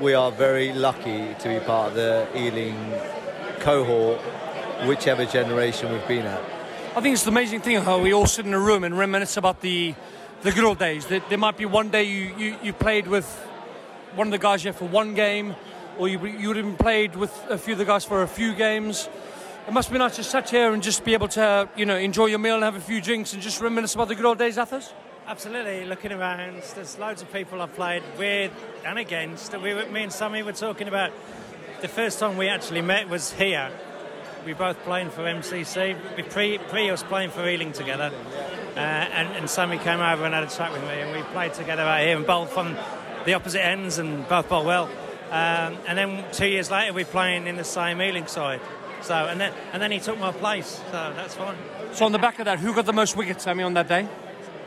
we 0.00 0.14
are 0.14 0.32
very 0.32 0.72
lucky 0.72 1.34
to 1.38 1.48
be 1.48 1.60
part 1.60 1.90
of 1.90 1.94
the 1.94 2.28
Ealing 2.36 2.76
cohort, 3.60 4.20
whichever 4.86 5.24
generation 5.24 5.92
we've 5.92 6.08
been 6.08 6.26
at. 6.26 6.57
I 6.98 7.00
think 7.00 7.12
it's 7.12 7.22
the 7.22 7.30
amazing 7.30 7.60
thing 7.60 7.80
how 7.80 8.00
we 8.00 8.12
all 8.12 8.26
sit 8.26 8.44
in 8.44 8.52
a 8.52 8.58
room 8.58 8.82
and 8.82 8.98
reminisce 8.98 9.36
about 9.36 9.60
the 9.60 9.94
the 10.42 10.50
good 10.50 10.64
old 10.64 10.80
days. 10.80 11.06
There, 11.06 11.22
there 11.28 11.38
might 11.38 11.56
be 11.56 11.64
one 11.64 11.90
day 11.90 12.02
you, 12.02 12.34
you, 12.36 12.56
you 12.60 12.72
played 12.72 13.06
with 13.06 13.24
one 14.16 14.26
of 14.26 14.32
the 14.32 14.38
guys 14.38 14.64
here 14.64 14.72
for 14.72 14.88
one 14.88 15.14
game, 15.14 15.54
or 15.96 16.08
you, 16.08 16.26
you 16.26 16.48
would 16.48 16.56
have 16.56 16.76
played 16.76 17.14
with 17.14 17.32
a 17.48 17.56
few 17.56 17.74
of 17.74 17.78
the 17.78 17.84
guys 17.84 18.04
for 18.04 18.24
a 18.24 18.26
few 18.26 18.52
games. 18.52 19.08
It 19.68 19.72
must 19.72 19.92
be 19.92 19.98
nice 19.98 20.16
to 20.16 20.24
sit 20.24 20.50
here 20.50 20.72
and 20.72 20.82
just 20.82 21.04
be 21.04 21.12
able 21.12 21.28
to, 21.28 21.68
you 21.76 21.86
know, 21.86 21.96
enjoy 21.96 22.26
your 22.26 22.40
meal 22.40 22.56
and 22.56 22.64
have 22.64 22.74
a 22.74 22.80
few 22.80 23.00
drinks 23.00 23.32
and 23.32 23.40
just 23.40 23.60
reminisce 23.60 23.94
about 23.94 24.08
the 24.08 24.16
good 24.16 24.26
old 24.26 24.38
days, 24.38 24.58
Athers. 24.58 24.92
Absolutely, 25.28 25.84
looking 25.84 26.10
around, 26.10 26.60
there's 26.74 26.98
loads 26.98 27.22
of 27.22 27.32
people 27.32 27.62
I've 27.62 27.76
played 27.76 28.02
with 28.18 28.50
and 28.84 28.98
against. 28.98 29.56
We, 29.56 29.72
me 29.84 30.02
and 30.02 30.12
Sammy 30.12 30.42
were 30.42 30.52
talking 30.52 30.88
about 30.88 31.12
the 31.80 31.86
first 31.86 32.18
time 32.18 32.36
we 32.36 32.48
actually 32.48 32.82
met 32.82 33.08
was 33.08 33.30
here. 33.30 33.70
We 34.48 34.54
both 34.54 34.82
playing 34.82 35.10
for 35.10 35.24
MCC. 35.24 35.94
We 36.16 36.22
pre 36.22 36.56
pre 36.56 36.88
us 36.88 37.02
playing 37.02 37.32
for 37.32 37.46
Ealing 37.46 37.72
together, 37.72 38.10
uh, 38.76 38.78
and, 38.78 39.28
and 39.36 39.50
Sammy 39.50 39.76
came 39.76 40.00
over 40.00 40.24
and 40.24 40.32
had 40.32 40.42
a 40.42 40.46
chat 40.46 40.72
with 40.72 40.80
me, 40.84 41.02
and 41.02 41.14
we 41.14 41.20
played 41.34 41.52
together 41.52 41.82
out 41.82 42.00
here 42.00 42.16
and 42.16 42.26
both 42.26 42.56
on 42.56 42.74
the 43.26 43.34
opposite 43.34 43.62
ends 43.62 43.98
and 43.98 44.26
both 44.26 44.48
bowled 44.48 44.64
well. 44.64 44.84
Um, 45.30 45.76
and 45.86 45.98
then 45.98 46.24
two 46.32 46.46
years 46.46 46.70
later, 46.70 46.94
we're 46.94 47.04
playing 47.04 47.46
in 47.46 47.56
the 47.56 47.62
same 47.62 48.00
Ealing 48.00 48.26
side. 48.26 48.62
So 49.02 49.14
and 49.14 49.38
then 49.38 49.52
and 49.74 49.82
then 49.82 49.90
he 49.90 50.00
took 50.00 50.18
my 50.18 50.32
place. 50.32 50.80
So 50.86 51.12
that's 51.14 51.34
fine. 51.34 51.58
So 51.92 52.06
on 52.06 52.12
the 52.12 52.18
back 52.18 52.38
of 52.38 52.46
that, 52.46 52.58
who 52.58 52.74
got 52.74 52.86
the 52.86 52.94
most 52.94 53.18
wickets, 53.18 53.44
Sammy, 53.44 53.64
on 53.64 53.74
that 53.74 53.86
day? 53.86 54.08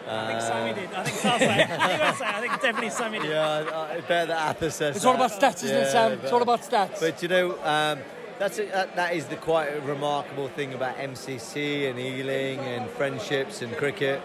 I 0.08 0.28
think 0.28 0.42
Sammy 0.42 0.74
did. 0.80 0.94
I 0.94 1.04
think 1.04 1.26
I'll 1.26 1.40
say. 1.40 1.64
I 1.64 1.66
think, 1.66 2.22
I 2.36 2.40
think 2.40 2.54
definitely 2.62 2.90
Sammy 2.92 3.18
did. 3.18 3.32
Yeah, 3.32 3.88
I 3.92 4.02
bet 4.02 4.28
that 4.28 4.48
Arthur 4.48 4.70
says 4.70 4.96
It's 4.96 5.06
all 5.06 5.16
about 5.16 5.32
stats, 5.32 5.64
isn't 5.64 5.76
it, 5.76 5.90
Sam? 5.90 6.20
It's 6.22 6.32
all 6.32 6.44
about 6.44 6.62
stats. 6.62 7.00
But 7.00 7.24
you 7.24 7.30
know, 7.30 7.58
um, 7.64 8.00
that's 8.42 8.58
a, 8.58 8.66
that, 8.66 8.96
that 8.96 9.14
is 9.14 9.26
the 9.26 9.36
quite 9.36 9.70
remarkable 9.86 10.48
thing 10.48 10.74
about 10.74 10.98
MCC 10.98 11.88
and 11.88 12.00
Ealing 12.00 12.58
and 12.62 12.90
friendships 12.90 13.62
and 13.62 13.72
cricket. 13.78 14.20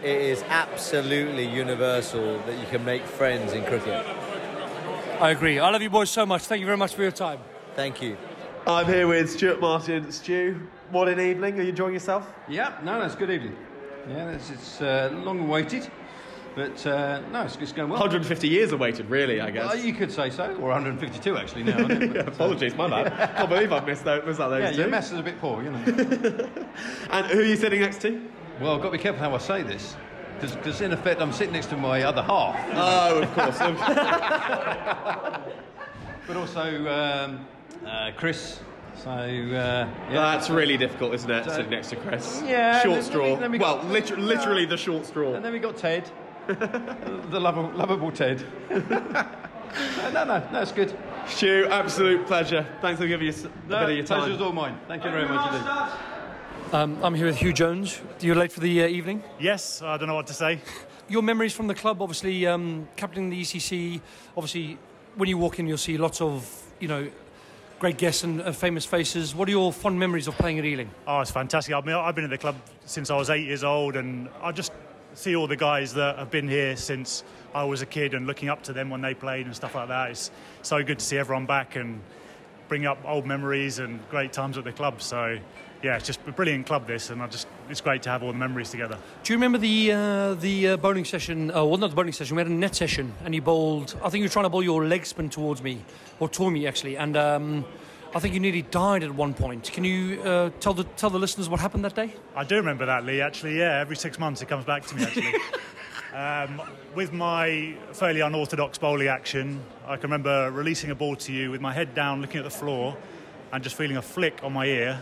It 0.00 0.20
is 0.20 0.44
absolutely 0.44 1.44
universal 1.44 2.38
that 2.46 2.56
you 2.56 2.66
can 2.66 2.84
make 2.84 3.02
friends 3.02 3.54
in 3.54 3.64
cricket. 3.64 4.06
I 5.20 5.30
agree. 5.30 5.58
I 5.58 5.70
love 5.70 5.82
you 5.82 5.90
boys 5.90 6.08
so 6.08 6.24
much. 6.24 6.42
Thank 6.42 6.60
you 6.60 6.66
very 6.66 6.78
much 6.78 6.94
for 6.94 7.02
your 7.02 7.10
time. 7.10 7.40
Thank 7.74 8.00
you. 8.00 8.16
I'm 8.64 8.86
here 8.86 9.08
with 9.08 9.28
Stuart 9.28 9.60
Martin. 9.60 10.12
Stu, 10.12 10.68
morning, 10.92 11.18
evening. 11.18 11.58
Are 11.58 11.62
you 11.62 11.70
enjoying 11.70 11.94
yourself? 11.94 12.32
Yeah, 12.48 12.78
no, 12.84 13.00
no, 13.00 13.06
it's 13.06 13.16
good 13.16 13.30
evening. 13.30 13.56
Yeah, 14.08 14.30
it's, 14.30 14.50
it's 14.50 14.80
uh, 14.80 15.10
long 15.24 15.40
awaited, 15.40 15.90
but 16.58 16.84
uh, 16.88 17.20
no, 17.30 17.42
it's, 17.42 17.54
it's 17.58 17.70
going 17.70 17.88
well. 17.88 18.00
150 18.00 18.48
years 18.48 18.72
awaited, 18.72 19.08
really, 19.08 19.40
I 19.40 19.52
guess. 19.52 19.66
Well, 19.66 19.76
you 19.78 19.92
could 19.94 20.10
say 20.10 20.28
so, 20.28 20.56
or 20.56 20.70
152 20.70 21.36
actually 21.36 21.62
now. 21.62 21.86
it? 21.88 22.12
Yeah, 22.16 22.22
apologies, 22.22 22.74
my 22.74 22.88
bad. 22.90 23.36
Can't 23.36 23.48
believe 23.48 23.72
I've 23.72 23.86
missed, 23.86 24.02
those, 24.04 24.26
missed 24.26 24.40
out 24.40 24.48
those 24.48 24.62
Yeah, 24.62 24.72
two. 24.72 24.78
your 24.78 24.88
mess 24.88 25.12
is 25.12 25.20
a 25.20 25.22
bit 25.22 25.40
poor, 25.40 25.62
you 25.62 25.70
know. 25.70 25.78
and 27.12 27.26
who 27.28 27.38
are 27.38 27.44
you 27.44 27.54
sitting 27.54 27.80
next 27.80 28.00
to? 28.02 28.20
Well, 28.60 28.74
I've 28.74 28.80
got 28.82 28.88
to 28.88 28.96
be 28.96 28.98
careful 28.98 29.22
how 29.22 29.32
I 29.36 29.38
say 29.38 29.62
this, 29.62 29.94
because 30.40 30.80
in 30.80 30.92
effect 30.92 31.20
I'm 31.22 31.32
sitting 31.32 31.52
next 31.52 31.66
to 31.66 31.76
my 31.76 32.02
other 32.02 32.22
half. 32.22 32.56
Oh, 32.74 33.20
of 33.22 33.32
course. 33.34 33.58
but 36.26 36.36
also 36.36 36.88
um, 36.88 37.46
uh, 37.86 38.10
Chris. 38.16 38.58
So 39.04 39.10
uh, 39.10 39.20
yeah. 39.20 39.88
That's 40.10 40.50
really 40.50 40.76
difficult, 40.76 41.14
isn't 41.14 41.30
it? 41.30 41.44
So- 41.44 41.50
sitting 41.52 41.70
next 41.70 41.90
to 41.90 41.96
Chris. 41.96 42.42
Yeah, 42.44 42.82
Short 42.82 43.04
straw. 43.04 43.36
we- 43.40 43.48
we 43.48 43.58
well, 43.58 43.76
got- 43.76 43.86
liter- 43.86 44.16
literally 44.16 44.64
the 44.66 44.76
short 44.76 45.06
straw. 45.06 45.34
And 45.34 45.44
then 45.44 45.52
we 45.52 45.60
got 45.60 45.76
Ted, 45.76 46.10
the 47.30 47.38
lovable, 47.40 47.70
lovable 47.76 48.10
Ted. 48.12 48.44
No, 50.14 50.24
no, 50.24 50.48
no, 50.50 50.62
it's 50.62 50.72
good. 50.72 50.96
Stu, 51.26 51.66
absolute 51.70 52.26
pleasure. 52.26 52.66
Thanks 52.80 52.98
for 52.98 53.06
giving 53.06 53.28
us 53.28 53.44
a 53.44 53.48
No, 53.68 53.80
bit 53.80 53.90
of 53.90 53.96
your 53.98 54.06
time. 54.06 54.20
pleasure's 54.20 54.40
all 54.40 54.52
mine. 54.52 54.78
Thank 54.88 55.04
you 55.04 55.10
very 55.10 55.28
much 55.28 55.52
indeed. 55.52 56.74
Um, 56.74 56.98
I'm 57.04 57.14
here 57.14 57.26
with 57.26 57.36
Hugh 57.36 57.52
Jones. 57.52 58.00
You're 58.20 58.34
late 58.34 58.50
for 58.50 58.60
the 58.60 58.82
uh, 58.84 58.86
evening? 58.88 59.22
Yes, 59.38 59.82
I 59.82 59.98
don't 59.98 60.08
know 60.08 60.14
what 60.14 60.26
to 60.28 60.32
say. 60.34 60.60
Your 61.08 61.20
memories 61.22 61.52
from 61.52 61.66
the 61.66 61.74
club, 61.74 62.00
obviously, 62.00 62.46
um, 62.46 62.88
captaining 62.96 63.28
the 63.28 63.42
ECC. 63.42 64.00
Obviously, 64.36 64.78
when 65.16 65.28
you 65.28 65.36
walk 65.36 65.58
in, 65.58 65.66
you'll 65.66 65.76
see 65.76 65.98
lots 65.98 66.22
of, 66.22 66.50
you 66.80 66.88
know, 66.88 67.06
great 67.78 67.98
guests 67.98 68.24
and 68.24 68.40
uh, 68.40 68.52
famous 68.52 68.86
faces. 68.86 69.34
What 69.34 69.48
are 69.48 69.52
your 69.52 69.70
fond 69.72 69.98
memories 69.98 70.28
of 70.28 70.34
playing 70.38 70.58
at 70.58 70.64
Ealing? 70.64 70.90
Oh, 71.06 71.20
it's 71.20 71.30
fantastic. 71.30 71.74
I 71.74 71.80
mean, 71.82 71.94
I've 71.94 72.14
been 72.14 72.24
at 72.24 72.30
the 72.30 72.38
club 72.38 72.56
since 72.86 73.10
I 73.10 73.16
was 73.16 73.28
eight 73.28 73.46
years 73.46 73.64
old, 73.64 73.96
and 73.96 74.30
I 74.42 74.50
just 74.50 74.72
see 75.18 75.34
all 75.34 75.48
the 75.48 75.56
guys 75.56 75.94
that 75.94 76.16
have 76.16 76.30
been 76.30 76.48
here 76.48 76.76
since 76.76 77.24
I 77.52 77.64
was 77.64 77.82
a 77.82 77.86
kid 77.86 78.14
and 78.14 78.26
looking 78.26 78.48
up 78.48 78.62
to 78.64 78.72
them 78.72 78.88
when 78.88 79.00
they 79.00 79.14
played 79.14 79.46
and 79.46 79.54
stuff 79.54 79.74
like 79.74 79.88
that. 79.88 80.10
It's 80.10 80.30
so 80.62 80.82
good 80.84 81.00
to 81.00 81.04
see 81.04 81.18
everyone 81.18 81.44
back 81.44 81.74
and 81.74 82.00
bring 82.68 82.86
up 82.86 82.98
old 83.04 83.26
memories 83.26 83.80
and 83.80 83.98
great 84.10 84.32
times 84.32 84.56
at 84.58 84.64
the 84.64 84.70
club. 84.70 85.02
So, 85.02 85.38
yeah, 85.82 85.96
it's 85.96 86.06
just 86.06 86.20
a 86.28 86.32
brilliant 86.32 86.66
club, 86.66 86.86
this, 86.86 87.10
and 87.10 87.20
I 87.20 87.26
just 87.26 87.48
it's 87.68 87.80
great 87.80 88.02
to 88.02 88.10
have 88.10 88.22
all 88.22 88.30
the 88.30 88.38
memories 88.38 88.70
together. 88.70 88.96
Do 89.24 89.32
you 89.32 89.36
remember 89.36 89.58
the 89.58 89.92
uh, 89.92 90.34
the 90.34 90.68
uh, 90.68 90.76
bowling 90.76 91.04
session? 91.04 91.50
Uh, 91.50 91.64
well, 91.64 91.78
not 91.78 91.90
the 91.90 91.96
bowling 91.96 92.12
session. 92.12 92.36
We 92.36 92.40
had 92.40 92.50
a 92.50 92.52
net 92.52 92.76
session, 92.76 93.12
and 93.24 93.34
you 93.34 93.42
bowled. 93.42 93.96
I 94.02 94.10
think 94.10 94.22
you 94.22 94.24
were 94.24 94.32
trying 94.32 94.44
to 94.44 94.50
bowl 94.50 94.62
your 94.62 94.84
leg 94.86 95.04
spin 95.04 95.30
towards 95.30 95.62
me, 95.62 95.84
or 96.20 96.28
toward 96.28 96.52
me 96.52 96.66
actually, 96.66 96.96
and 96.96 97.16
um, 97.16 97.64
I 98.14 98.20
think 98.20 98.32
you 98.32 98.40
nearly 98.40 98.62
died 98.62 99.02
at 99.02 99.14
one 99.14 99.34
point. 99.34 99.70
Can 99.70 99.84
you 99.84 100.22
uh, 100.22 100.50
tell 100.60 100.72
the 100.72 100.84
tell 100.84 101.10
the 101.10 101.18
listeners 101.18 101.48
what 101.48 101.60
happened 101.60 101.84
that 101.84 101.94
day? 101.94 102.14
I 102.34 102.42
do 102.42 102.56
remember 102.56 102.86
that, 102.86 103.04
Leigh. 103.04 103.20
Actually, 103.20 103.58
yeah, 103.58 103.80
every 103.80 103.96
six 103.96 104.18
months 104.18 104.40
it 104.40 104.48
comes 104.48 104.64
back 104.64 104.86
to 104.86 104.96
me. 104.96 105.02
Actually, 105.02 105.34
um, 106.14 106.62
with 106.94 107.12
my 107.12 107.74
fairly 107.92 108.20
unorthodox 108.20 108.78
bowling 108.78 109.08
action, 109.08 109.62
I 109.86 109.96
can 109.96 110.04
remember 110.04 110.50
releasing 110.50 110.90
a 110.90 110.94
ball 110.94 111.16
to 111.16 111.32
you 111.32 111.50
with 111.50 111.60
my 111.60 111.74
head 111.74 111.94
down, 111.94 112.22
looking 112.22 112.38
at 112.38 112.44
the 112.44 112.50
floor, 112.50 112.96
and 113.52 113.62
just 113.62 113.76
feeling 113.76 113.98
a 113.98 114.02
flick 114.02 114.42
on 114.42 114.54
my 114.54 114.64
ear, 114.64 114.98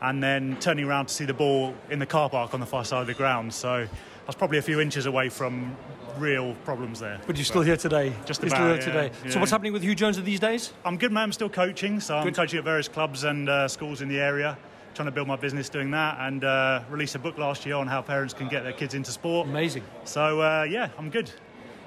and 0.00 0.22
then 0.22 0.56
turning 0.60 0.84
around 0.84 1.06
to 1.06 1.14
see 1.14 1.24
the 1.24 1.34
ball 1.34 1.74
in 1.90 1.98
the 1.98 2.06
car 2.06 2.30
park 2.30 2.54
on 2.54 2.60
the 2.60 2.66
far 2.66 2.84
side 2.84 3.00
of 3.00 3.08
the 3.08 3.14
ground. 3.14 3.52
So 3.52 3.68
I 3.72 3.88
was 4.26 4.36
probably 4.36 4.58
a 4.58 4.62
few 4.62 4.80
inches 4.80 5.06
away 5.06 5.28
from 5.28 5.76
real 6.18 6.54
problems 6.64 7.00
there. 7.00 7.20
But 7.26 7.36
you're 7.36 7.44
still 7.44 7.62
here 7.62 7.76
today. 7.76 8.12
Just 8.24 8.42
about 8.42 8.52
still 8.52 8.66
here 8.66 8.74
yeah, 8.76 8.80
today. 8.80 9.10
yeah. 9.24 9.30
So 9.30 9.40
what's 9.40 9.52
happening 9.52 9.72
with 9.72 9.82
Hugh 9.82 9.94
Jones 9.94 10.22
these 10.22 10.40
days? 10.40 10.72
I'm 10.84 10.96
good, 10.96 11.12
man. 11.12 11.24
I'm 11.24 11.32
still 11.32 11.48
coaching, 11.48 12.00
so 12.00 12.16
I'm 12.16 12.24
Good. 12.24 12.34
coaching 12.34 12.58
at 12.58 12.64
various 12.64 12.88
clubs 12.88 13.24
and 13.24 13.48
uh, 13.48 13.68
schools 13.68 14.02
in 14.02 14.08
the 14.08 14.20
area, 14.20 14.56
trying 14.94 15.06
to 15.06 15.12
build 15.12 15.28
my 15.28 15.36
business 15.36 15.68
doing 15.68 15.90
that, 15.92 16.16
and 16.20 16.44
uh, 16.44 16.82
released 16.90 17.14
a 17.14 17.18
book 17.18 17.38
last 17.38 17.64
year 17.66 17.76
on 17.76 17.86
how 17.86 18.02
parents 18.02 18.34
can 18.34 18.48
get 18.48 18.62
their 18.62 18.72
kids 18.72 18.94
into 18.94 19.10
sport. 19.10 19.48
Amazing. 19.48 19.84
So 20.04 20.40
uh, 20.40 20.66
yeah, 20.68 20.88
I'm 20.98 21.10
good. 21.10 21.30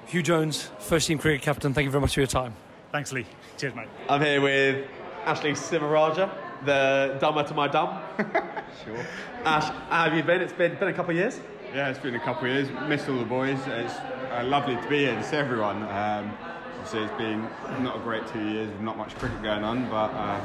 Hugh 0.06 0.22
Jones, 0.22 0.70
first 0.78 1.08
team 1.08 1.18
cricket 1.18 1.42
captain. 1.42 1.74
Thank 1.74 1.84
you 1.84 1.90
very 1.90 2.00
much 2.00 2.14
for 2.14 2.20
your 2.20 2.26
time. 2.28 2.54
Thanks, 2.92 3.12
Leigh. 3.12 3.26
Cheers, 3.58 3.74
mate. 3.74 3.88
I'm 4.08 4.22
here 4.22 4.40
with 4.40 4.86
Ashley 5.24 5.52
Simaraja, 5.52 6.30
the 6.64 7.16
dumber 7.20 7.42
to 7.42 7.54
my 7.54 7.68
dumb. 7.68 8.00
Sure. 8.84 9.06
Ash, 9.44 9.64
how 9.88 10.04
have 10.04 10.14
you 10.14 10.22
been? 10.22 10.42
It's 10.42 10.52
been, 10.52 10.74
been 10.74 10.88
a 10.88 10.92
couple 10.92 11.12
of 11.12 11.16
years. 11.16 11.40
Yeah, 11.76 11.90
it's 11.90 11.98
been 11.98 12.14
a 12.14 12.20
couple 12.20 12.48
of 12.48 12.54
years. 12.54 12.88
Missed 12.88 13.06
all 13.10 13.18
the 13.18 13.26
boys. 13.26 13.58
It's 13.66 13.92
uh, 13.96 14.42
lovely 14.46 14.76
to 14.76 14.88
be 14.88 15.00
here 15.00 15.14
to 15.14 15.22
see 15.22 15.36
everyone. 15.36 15.82
Um, 15.82 16.32
obviously, 16.72 17.02
it's 17.02 17.12
been 17.18 17.42
not 17.84 17.96
a 17.96 17.98
great 17.98 18.26
two 18.28 18.42
years 18.48 18.70
with 18.70 18.80
not 18.80 18.96
much 18.96 19.14
cricket 19.16 19.42
going 19.42 19.62
on, 19.62 19.84
but 19.90 20.10
uh, 20.14 20.40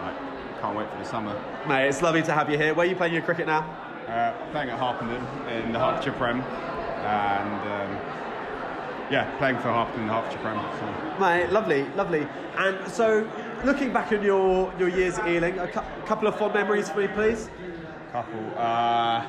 I 0.00 0.58
can't 0.60 0.76
wait 0.76 0.90
for 0.90 0.98
the 0.98 1.04
summer. 1.04 1.40
Mate, 1.68 1.86
it's 1.86 2.02
lovely 2.02 2.24
to 2.24 2.32
have 2.32 2.50
you 2.50 2.58
here. 2.58 2.74
Where 2.74 2.84
are 2.84 2.90
you 2.90 2.96
playing 2.96 3.14
your 3.14 3.22
cricket 3.22 3.46
now? 3.46 3.60
Uh, 4.08 4.32
playing 4.50 4.70
at 4.70 4.80
Harpenden 4.80 5.24
in 5.46 5.70
the 5.70 5.78
Hertfordshire 5.78 6.14
Prem, 6.14 6.40
and 6.40 7.60
um, 7.70 9.12
yeah, 9.12 9.32
playing 9.38 9.58
for 9.58 9.70
Harpenden 9.70 10.00
in 10.00 10.06
the 10.08 10.12
Hertfordshire 10.12 10.42
Prem. 10.42 10.58
So. 10.80 11.20
Mate, 11.20 11.52
lovely, 11.52 11.84
lovely. 11.94 12.26
And 12.56 12.90
so, 12.90 13.30
looking 13.64 13.92
back 13.92 14.10
on 14.10 14.24
your, 14.24 14.74
your 14.76 14.88
years 14.88 15.20
at 15.20 15.28
Ealing, 15.28 15.56
a 15.60 15.68
cou- 15.68 16.04
couple 16.04 16.26
of 16.26 16.36
fond 16.36 16.54
memories 16.54 16.88
for 16.88 16.98
me, 16.98 17.06
please. 17.06 17.48
couple. 18.10 18.40
Uh, 18.56 19.24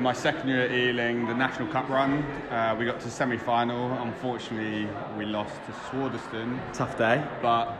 my 0.00 0.12
second 0.14 0.48
year 0.48 0.62
at 0.62 0.72
Ealing, 0.72 1.26
the 1.26 1.34
National 1.34 1.68
Cup 1.68 1.88
run, 1.88 2.22
uh, 2.50 2.74
we 2.78 2.86
got 2.86 3.00
to 3.00 3.10
semi-final. 3.10 3.92
Unfortunately, 4.02 4.88
we 5.16 5.26
lost 5.26 5.54
to 5.66 5.74
Swardeston. 5.90 6.60
Tough 6.72 6.96
day. 6.96 7.22
But 7.42 7.76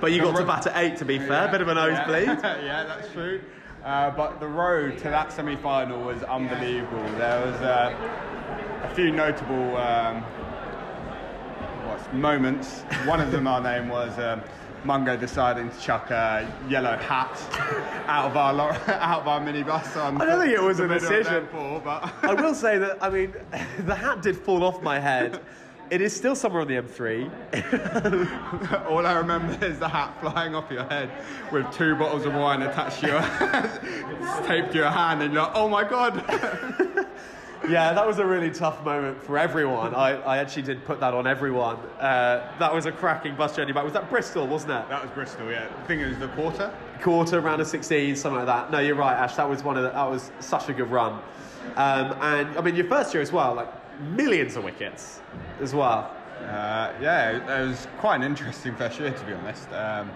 But 0.00 0.12
you 0.12 0.20
got 0.20 0.32
to 0.36 0.40
ro- 0.42 0.46
bat 0.46 0.66
at 0.66 0.76
eight, 0.76 0.96
to 0.98 1.04
be 1.04 1.18
fair. 1.18 1.48
Bit 1.48 1.62
of 1.62 1.68
a 1.68 1.74
nosebleed. 1.74 2.26
Yeah, 2.26 2.60
yeah 2.62 2.84
that's 2.84 3.10
true. 3.12 3.40
Uh, 3.84 4.10
but 4.10 4.40
the 4.40 4.46
road 4.46 4.98
to 4.98 5.04
that 5.04 5.32
semi-final 5.32 6.02
was 6.02 6.22
unbelievable. 6.24 7.02
There 7.16 7.46
was 7.46 7.56
uh, 7.62 8.82
a 8.82 8.94
few 8.94 9.10
notable 9.10 9.76
um, 9.76 10.24
moments. 12.12 12.82
One 13.06 13.20
of 13.20 13.32
them, 13.32 13.46
our 13.46 13.62
name 13.62 13.88
was 13.88 14.18
um, 14.18 14.42
Mungo 14.84 15.16
deciding 15.16 15.70
to 15.70 15.80
chuck 15.80 16.10
a 16.10 16.46
yellow 16.68 16.96
hat 16.96 17.30
out 18.06 18.26
of 18.26 18.36
our 18.36 18.52
lo- 18.52 18.70
out 18.88 19.20
of 19.20 19.28
our 19.28 19.40
minibus 19.40 19.96
on. 19.96 20.20
I 20.20 20.24
don't 20.26 20.40
think 20.40 20.52
it 20.54 20.62
was 20.62 20.80
a 20.80 20.88
decision. 20.88 21.44
Devonport, 21.46 21.84
but 21.84 22.12
I 22.22 22.34
will 22.34 22.54
say 22.54 22.78
that, 22.78 22.98
I 23.02 23.08
mean, 23.10 23.32
the 23.80 23.94
hat 23.94 24.22
did 24.22 24.36
fall 24.36 24.64
off 24.64 24.82
my 24.82 24.98
head. 24.98 25.40
It 25.90 26.02
is 26.02 26.14
still 26.14 26.36
somewhere 26.36 26.60
on 26.62 26.68
the 26.68 26.74
M3. 26.74 28.86
All 28.90 29.06
I 29.06 29.14
remember 29.14 29.56
is 29.64 29.78
the 29.78 29.88
hat 29.88 30.20
flying 30.20 30.54
off 30.54 30.70
your 30.70 30.84
head 30.84 31.10
with 31.50 31.70
two 31.72 31.94
bottles 31.96 32.26
of 32.26 32.34
wine 32.34 32.60
attached 32.60 33.00
to 33.00 33.06
your 33.06 33.22
taped 34.46 34.72
to 34.72 34.78
your 34.78 34.90
hand, 34.90 35.22
and 35.22 35.32
you're 35.32 35.44
like, 35.44 35.52
oh 35.54 35.66
my 35.66 35.84
god. 35.88 36.22
Yeah, 37.68 37.92
that 37.92 38.06
was 38.06 38.18
a 38.18 38.24
really 38.24 38.50
tough 38.50 38.82
moment 38.82 39.22
for 39.22 39.36
everyone. 39.36 39.94
I, 39.94 40.12
I 40.22 40.38
actually 40.38 40.62
did 40.62 40.84
put 40.86 41.00
that 41.00 41.12
on 41.12 41.26
everyone. 41.26 41.76
Uh, 42.00 42.50
that 42.58 42.72
was 42.72 42.86
a 42.86 42.92
cracking 42.92 43.36
bus 43.36 43.54
journey 43.54 43.72
back. 43.72 43.84
Was 43.84 43.92
that 43.92 44.08
Bristol, 44.08 44.46
wasn't 44.46 44.72
it? 44.72 44.88
That 44.88 45.02
was 45.02 45.10
Bristol, 45.10 45.50
yeah. 45.50 45.68
I 45.78 45.86
think 45.86 46.00
it 46.00 46.08
was 46.08 46.18
the 46.18 46.28
quarter. 46.28 46.72
Quarter, 47.02 47.40
round 47.40 47.60
of 47.60 47.66
16, 47.66 48.16
something 48.16 48.38
like 48.38 48.46
that. 48.46 48.70
No, 48.70 48.78
you're 48.78 48.94
right, 48.94 49.14
Ash. 49.14 49.34
That 49.36 49.48
was 49.48 49.62
one 49.62 49.76
of 49.76 49.82
the, 49.82 49.90
that 49.90 50.10
was 50.10 50.30
such 50.40 50.70
a 50.70 50.72
good 50.72 50.90
run. 50.90 51.20
Um, 51.76 52.16
and 52.22 52.56
I 52.56 52.62
mean, 52.62 52.74
your 52.74 52.86
first 52.86 53.12
year 53.12 53.22
as 53.22 53.32
well, 53.32 53.54
like 53.54 53.68
millions 54.00 54.56
of 54.56 54.64
wickets 54.64 55.20
as 55.60 55.74
well. 55.74 56.14
Uh, 56.40 56.92
yeah, 57.02 57.32
it, 57.32 57.42
it 57.42 57.68
was 57.68 57.86
quite 57.98 58.16
an 58.16 58.22
interesting 58.22 58.74
first 58.76 58.98
year, 58.98 59.10
to 59.10 59.24
be 59.26 59.34
honest. 59.34 59.70
Um, 59.72 60.10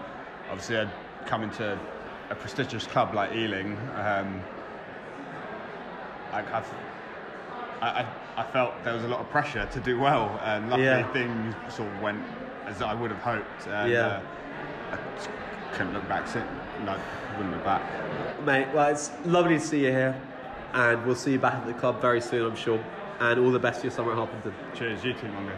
obviously, 0.49 0.79
I'd 0.79 0.91
come 1.27 1.43
into 1.43 1.79
a 2.31 2.35
prestigious 2.35 2.87
club 2.87 3.15
like 3.15 3.33
Ealing. 3.35 3.77
Um, 3.97 4.41
I, 6.33 6.41
I've, 6.41 6.75
I, 7.83 8.03
I, 8.03 8.07
I 8.39 8.45
felt 8.53 8.73
there 8.85 8.95
was 8.95 9.03
a 9.05 9.09
lot 9.09 9.21
of 9.21 9.29
pressure 9.31 9.67
to 9.73 9.81
do 9.81 9.99
well, 9.99 10.41
and 10.45 10.71
luckily 10.71 10.87
Yeah. 10.87 11.13
things 11.13 11.55
sort 11.75 11.93
of 11.93 12.01
went 12.01 12.23
as 12.67 12.81
I 12.81 12.95
would 12.95 13.11
have 13.11 13.21
hoped. 13.21 13.67
And, 13.67 13.91
Yeah. 13.91 14.21
uh, 14.93 14.97
couldn't 15.75 15.93
look 15.95 16.07
back. 16.09 16.29
Sit, 16.29 16.45
no, 16.85 16.97
wouldn't 17.37 17.55
look 17.55 17.65
back. 17.65 17.83
Mate, 18.45 18.69
well, 18.73 18.89
it's 18.91 19.11
lovely 19.25 19.55
to 19.59 19.61
see 19.61 19.81
you 19.85 19.91
here, 19.91 20.15
and 20.75 21.05
we'll 21.05 21.17
see 21.17 21.33
you 21.33 21.39
back 21.39 21.55
at 21.55 21.67
the 21.67 21.73
club 21.75 22.01
very 22.01 22.21
soon, 22.21 22.47
I'm 22.47 22.57
sure. 22.57 22.83
And 23.21 23.41
all 23.41 23.51
the 23.51 23.59
best 23.59 23.81
for 23.81 23.87
your 23.87 23.93
summer 23.95 24.13
at 24.13 24.19
Harpenden. 24.19 24.55
Cheers, 24.75 25.03
you 25.05 25.13
too, 25.15 25.29
Mungo. 25.29 25.53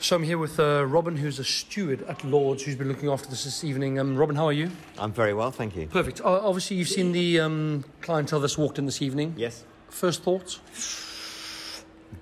So 0.00 0.14
I'm 0.16 0.22
here 0.22 0.38
with 0.38 0.58
uh, 0.60 0.84
Robin, 0.86 1.16
who's 1.16 1.38
a 1.40 1.44
steward 1.44 2.02
at 2.08 2.22
Lords, 2.24 2.62
who's 2.62 2.76
been 2.76 2.86
looking 2.88 3.08
after 3.08 3.28
this 3.28 3.44
this 3.44 3.64
evening. 3.64 3.98
Um, 3.98 4.16
Robin, 4.16 4.36
how 4.36 4.46
are 4.46 4.52
you? 4.52 4.70
I'm 4.98 5.12
very 5.12 5.34
well, 5.34 5.50
thank 5.50 5.74
you. 5.76 5.86
Perfect. 5.86 6.20
Uh, 6.20 6.26
obviously, 6.40 6.76
you've 6.76 6.88
seen 6.88 7.10
the 7.12 7.40
um, 7.40 7.84
clientele 8.00 8.38
that's 8.40 8.56
walked 8.56 8.78
in 8.78 8.86
this 8.86 9.02
evening. 9.02 9.34
Yes. 9.36 9.64
First 9.90 10.22
thoughts? 10.22 10.60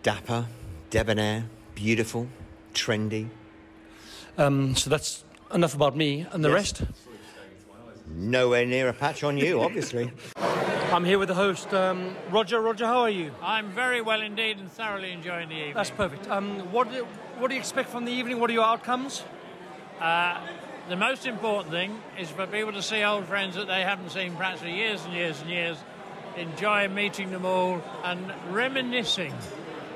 Dapper, 0.03 0.47
debonair, 0.91 1.45
beautiful, 1.75 2.29
trendy. 2.75 3.29
Um, 4.39 4.77
so 4.77 4.91
that's 4.91 5.25
enough 5.53 5.75
about 5.75 5.97
me 5.97 6.27
and 6.31 6.45
the 6.45 6.49
Yes. 6.49 6.81
rest. 6.81 6.83
Nowhere 8.09 8.65
near 8.67 8.89
a 8.89 8.93
patch 8.93 9.25
on 9.25 9.37
you, 9.37 9.61
obviously. 9.61 10.13
I'm 10.93 11.05
here 11.05 11.19
with 11.19 11.29
the 11.29 11.35
host, 11.35 11.75
um, 11.75 12.15
Roger. 12.31 12.61
Roger, 12.61 12.87
how 12.87 13.01
are 13.01 13.11
you? 13.11 13.33
I'm 13.43 13.71
very 13.73 14.01
well 14.01 14.21
indeed 14.23 14.59
and 14.59 14.71
thoroughly 14.71 15.11
enjoying 15.11 15.49
the 15.49 15.57
evening. 15.57 15.75
That's 15.75 15.91
perfect. 15.91 16.29
Um, 16.31 16.61
what, 16.73 16.93
do, 16.93 17.05
what 17.39 17.49
do 17.49 17.55
you 17.55 17.61
expect 17.61 17.89
from 17.91 18.05
the 18.05 18.13
evening? 18.13 18.39
What 18.39 18.51
are 18.51 18.53
your 18.53 18.65
outcomes? 18.65 19.25
Uh, 20.01 20.41
the 20.89 20.97
most 20.97 21.27
important 21.27 21.73
thing 21.73 21.99
is 22.19 22.31
for 22.31 22.47
people 22.47 22.73
to 22.73 22.83
see 22.83 23.03
old 23.03 23.27
friends 23.27 23.57
that 23.57 23.67
they 23.67 23.83
haven't 23.83 24.11
seen 24.11 24.37
perhaps 24.37 24.61
for 24.61 24.69
years 24.69 25.05
and 25.05 25.13
years 25.13 25.41
and 25.41 25.51
years, 25.51 25.77
enjoy 26.37 26.87
meeting 26.87 27.31
them 27.31 27.45
all 27.45 27.83
and 28.05 28.33
reminiscing 28.51 29.35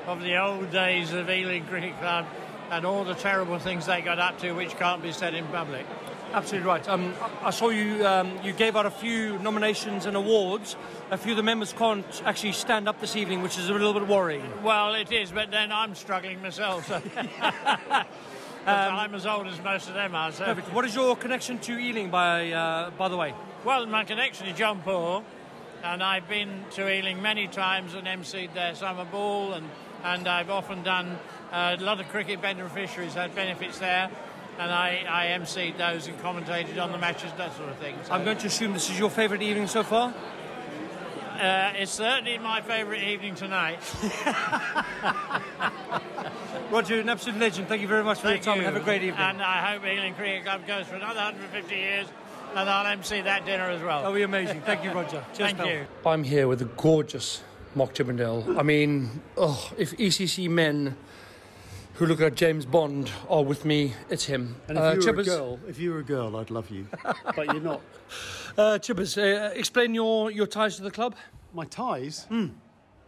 of 0.07 0.21
the 0.21 0.37
old 0.37 0.71
days 0.71 1.13
of 1.13 1.29
Ealing 1.29 1.65
Cricket 1.65 1.97
Club 1.99 2.25
and 2.69 2.85
all 2.85 3.03
the 3.03 3.13
terrible 3.13 3.59
things 3.59 3.85
they 3.85 4.01
got 4.01 4.19
up 4.19 4.39
to 4.39 4.53
which 4.53 4.71
can't 4.77 5.01
be 5.01 5.11
said 5.11 5.33
in 5.33 5.45
public. 5.47 5.85
Absolutely 6.33 6.67
right. 6.67 6.87
Um, 6.87 7.13
I 7.41 7.49
saw 7.49 7.69
you. 7.69 8.07
Um, 8.07 8.39
you 8.41 8.53
gave 8.53 8.77
out 8.77 8.85
a 8.85 8.91
few 8.91 9.37
nominations 9.39 10.05
and 10.05 10.15
awards. 10.15 10.77
A 11.09 11.17
few 11.17 11.31
of 11.33 11.37
the 11.37 11.43
members 11.43 11.73
can't 11.73 12.21
actually 12.25 12.53
stand 12.53 12.87
up 12.87 13.01
this 13.01 13.17
evening, 13.17 13.41
which 13.41 13.57
is 13.57 13.69
a 13.69 13.73
little 13.73 13.93
bit 13.93 14.07
worrying. 14.07 14.49
Well, 14.63 14.93
it 14.93 15.11
is, 15.11 15.31
but 15.31 15.51
then 15.51 15.73
I'm 15.73 15.93
struggling 15.93 16.41
myself. 16.41 16.89
So. 18.63 18.71
I'm 18.71 19.15
as 19.15 19.25
old 19.25 19.47
as 19.47 19.59
most 19.63 19.89
of 19.89 19.95
them 19.95 20.13
are. 20.13 20.31
So. 20.31 20.45
Perfect. 20.45 20.71
What 20.71 20.85
is 20.85 20.93
your 20.93 21.15
connection 21.15 21.57
to 21.59 21.79
Ealing, 21.79 22.11
by 22.11 22.51
uh, 22.51 22.91
by 22.91 23.09
the 23.09 23.17
way? 23.17 23.33
Well, 23.65 23.87
my 23.87 24.03
connection 24.03 24.45
is 24.45 24.55
John 24.55 24.81
Paul, 24.83 25.23
and 25.83 26.03
I've 26.03 26.29
been 26.29 26.63
to 26.71 26.87
Ealing 26.87 27.23
many 27.23 27.47
times 27.47 27.95
and 27.95 28.05
emceed 28.05 28.53
their 28.53 28.75
summer 28.75 29.05
ball, 29.05 29.53
and, 29.53 29.67
and 30.03 30.27
I've 30.27 30.49
often 30.49 30.83
done 30.83 31.17
uh, 31.51 31.75
a 31.79 31.83
lot 31.83 31.99
of 31.99 32.07
cricket 32.09 32.41
beneficiaries 32.41 33.13
had 33.13 33.33
benefits 33.35 33.79
there, 33.79 34.09
and 34.59 34.71
I, 34.71 35.03
I 35.09 35.37
emceed 35.37 35.77
those 35.77 36.07
and 36.07 36.17
commentated 36.19 36.81
on 36.81 36.91
the 36.91 36.97
matches, 36.97 37.31
that 37.37 37.55
sort 37.55 37.69
of 37.69 37.77
thing. 37.77 37.95
So, 38.05 38.13
I'm 38.13 38.23
going 38.23 38.37
to 38.37 38.47
assume 38.47 38.73
this 38.73 38.89
is 38.89 38.99
your 38.99 39.09
favourite 39.09 39.41
evening 39.43 39.67
so 39.67 39.83
far. 39.83 40.13
uh, 41.39 41.73
it's 41.75 41.91
certainly 41.91 42.37
my 42.37 42.61
favourite 42.61 43.03
evening 43.03 43.35
tonight. 43.35 43.79
Roger, 46.71 46.99
an 47.01 47.09
absolute 47.09 47.39
legend. 47.39 47.67
Thank 47.67 47.81
you 47.81 47.87
very 47.87 48.03
much 48.03 48.19
for 48.19 48.27
Thank 48.27 48.45
your 48.45 48.53
time. 48.53 48.61
you. 48.61 48.65
Have 48.65 48.77
a 48.77 48.79
great 48.79 49.03
evening. 49.03 49.19
And 49.21 49.41
I 49.41 49.73
hope 49.73 49.83
Ealing 49.85 50.13
Cricket 50.13 50.45
Club 50.45 50.65
goes 50.65 50.85
for 50.85 50.95
another 50.95 51.19
150 51.19 51.75
years, 51.75 52.07
and 52.55 52.69
I'll 52.69 52.85
MC 52.87 53.21
that 53.21 53.45
dinner 53.45 53.65
as 53.65 53.81
well. 53.81 53.99
That'll 54.01 54.15
be 54.15 54.21
amazing. 54.23 54.61
Thank 54.61 54.83
you, 54.83 54.91
Roger. 54.91 55.23
Cheers, 55.35 55.51
Thank 55.51 55.57
pal. 55.57 55.67
you. 55.67 55.85
I'm 56.05 56.23
here 56.23 56.47
with 56.47 56.59
the 56.59 56.65
gorgeous 56.65 57.43
Mark 57.75 57.93
Chippendale. 57.93 58.45
I 58.57 58.63
mean, 58.63 59.21
oh, 59.37 59.71
if 59.77 59.95
ECC 59.97 60.49
men 60.49 60.95
who 61.95 62.05
look 62.05 62.21
at 62.21 62.35
James 62.35 62.65
Bond 62.65 63.11
are 63.29 63.43
with 63.43 63.63
me, 63.65 63.93
it's 64.09 64.25
him. 64.25 64.55
And 64.67 64.77
if 64.77 64.83
Uh, 64.83 64.87
you 64.91 64.95
were 64.97 65.01
Chippers- 65.03 65.21
a 65.21 65.37
girl, 65.37 65.59
if 65.67 65.79
you 65.79 65.91
were 65.93 65.99
a 65.99 66.03
girl, 66.03 66.35
I'd 66.37 66.51
love 66.51 66.69
you, 66.69 66.87
but 67.35 67.45
you're 67.47 67.61
not. 67.61 67.81
Uh, 68.57 68.77
Chippers, 68.79 69.17
uh, 69.17 69.51
explain 69.53 69.93
your, 69.95 70.31
your 70.31 70.47
ties 70.47 70.75
to 70.77 70.81
the 70.83 70.91
club. 70.91 71.15
My 71.53 71.65
ties. 71.65 72.27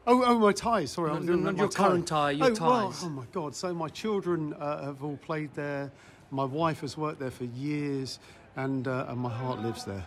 Oh, 0.05 0.21
oh, 0.25 0.37
my 0.37 0.51
ties. 0.51 0.91
Sorry, 0.91 1.09
I 1.09 1.13
No, 1.13 1.19
was 1.19 1.25
no, 1.27 1.33
doing 1.33 1.45
not 1.45 1.55
my 1.55 1.59
your 1.63 1.69
current 1.71 2.07
tie, 2.07 2.31
your 2.31 2.47
oh, 2.47 2.55
well, 2.59 2.91
ties. 2.91 3.01
oh 3.05 3.09
my 3.09 3.23
God! 3.31 3.55
So 3.55 3.73
my 3.73 3.87
children 3.87 4.53
uh, 4.55 4.83
have 4.85 5.01
all 5.03 5.15
played 5.17 5.53
there. 5.53 5.91
My 6.29 6.43
wife 6.43 6.81
has 6.81 6.97
worked 6.97 7.19
there 7.19 7.31
for 7.31 7.45
years, 7.45 8.19
and 8.57 8.85
uh, 8.85 9.05
and 9.07 9.17
my 9.17 9.29
heart 9.29 9.59
lives 9.61 9.85
there. 9.85 10.03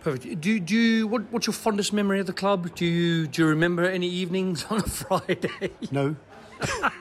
Perfect. 0.00 0.40
Do, 0.40 0.58
do 0.60 0.74
you, 0.76 1.06
what, 1.06 1.22
what's 1.30 1.46
your 1.46 1.54
fondest 1.54 1.92
memory 1.92 2.20
of 2.20 2.26
the 2.26 2.32
club? 2.32 2.74
Do 2.74 2.86
you, 2.86 3.26
do 3.26 3.42
you 3.42 3.48
remember 3.48 3.84
any 3.84 4.08
evenings 4.08 4.64
on 4.70 4.78
a 4.78 4.82
Friday? 4.82 5.70
No. 5.90 6.16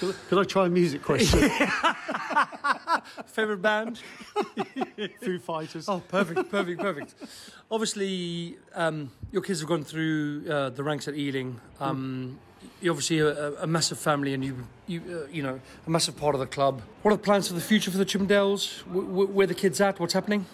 Could, 0.00 0.14
could 0.28 0.38
I 0.38 0.44
try 0.44 0.66
a 0.66 0.68
music 0.68 1.02
question? 1.02 1.40
Favorite 3.26 3.62
band? 3.62 4.00
Foo 5.22 5.38
Fighters. 5.38 5.88
Oh, 5.88 6.00
perfect, 6.08 6.50
perfect, 6.50 6.80
perfect. 6.80 7.14
Obviously, 7.70 8.58
um, 8.74 9.10
your 9.32 9.40
kids 9.42 9.60
have 9.60 9.68
gone 9.68 9.82
through 9.84 10.44
uh, 10.48 10.70
the 10.70 10.82
ranks 10.84 11.08
at 11.08 11.14
Ealing. 11.16 11.60
Um, 11.80 12.38
You're 12.80 12.92
obviously 12.92 13.18
a, 13.20 13.54
a 13.62 13.66
massive 13.66 13.98
family, 13.98 14.34
and 14.34 14.44
you, 14.44 14.56
you, 14.86 15.02
uh, 15.10 15.26
you 15.32 15.42
know, 15.42 15.58
a 15.86 15.90
massive 15.90 16.16
part 16.16 16.34
of 16.34 16.40
the 16.40 16.46
club. 16.46 16.80
What 17.02 17.12
are 17.12 17.16
the 17.16 17.22
plans 17.22 17.48
for 17.48 17.54
the 17.54 17.60
future 17.60 17.90
for 17.90 17.98
the 17.98 18.06
Chippendales? 18.06 18.84
W- 18.86 19.06
w- 19.08 19.28
where 19.28 19.46
the 19.46 19.54
kids 19.54 19.80
at? 19.80 19.98
What's 19.98 20.12
happening? 20.12 20.46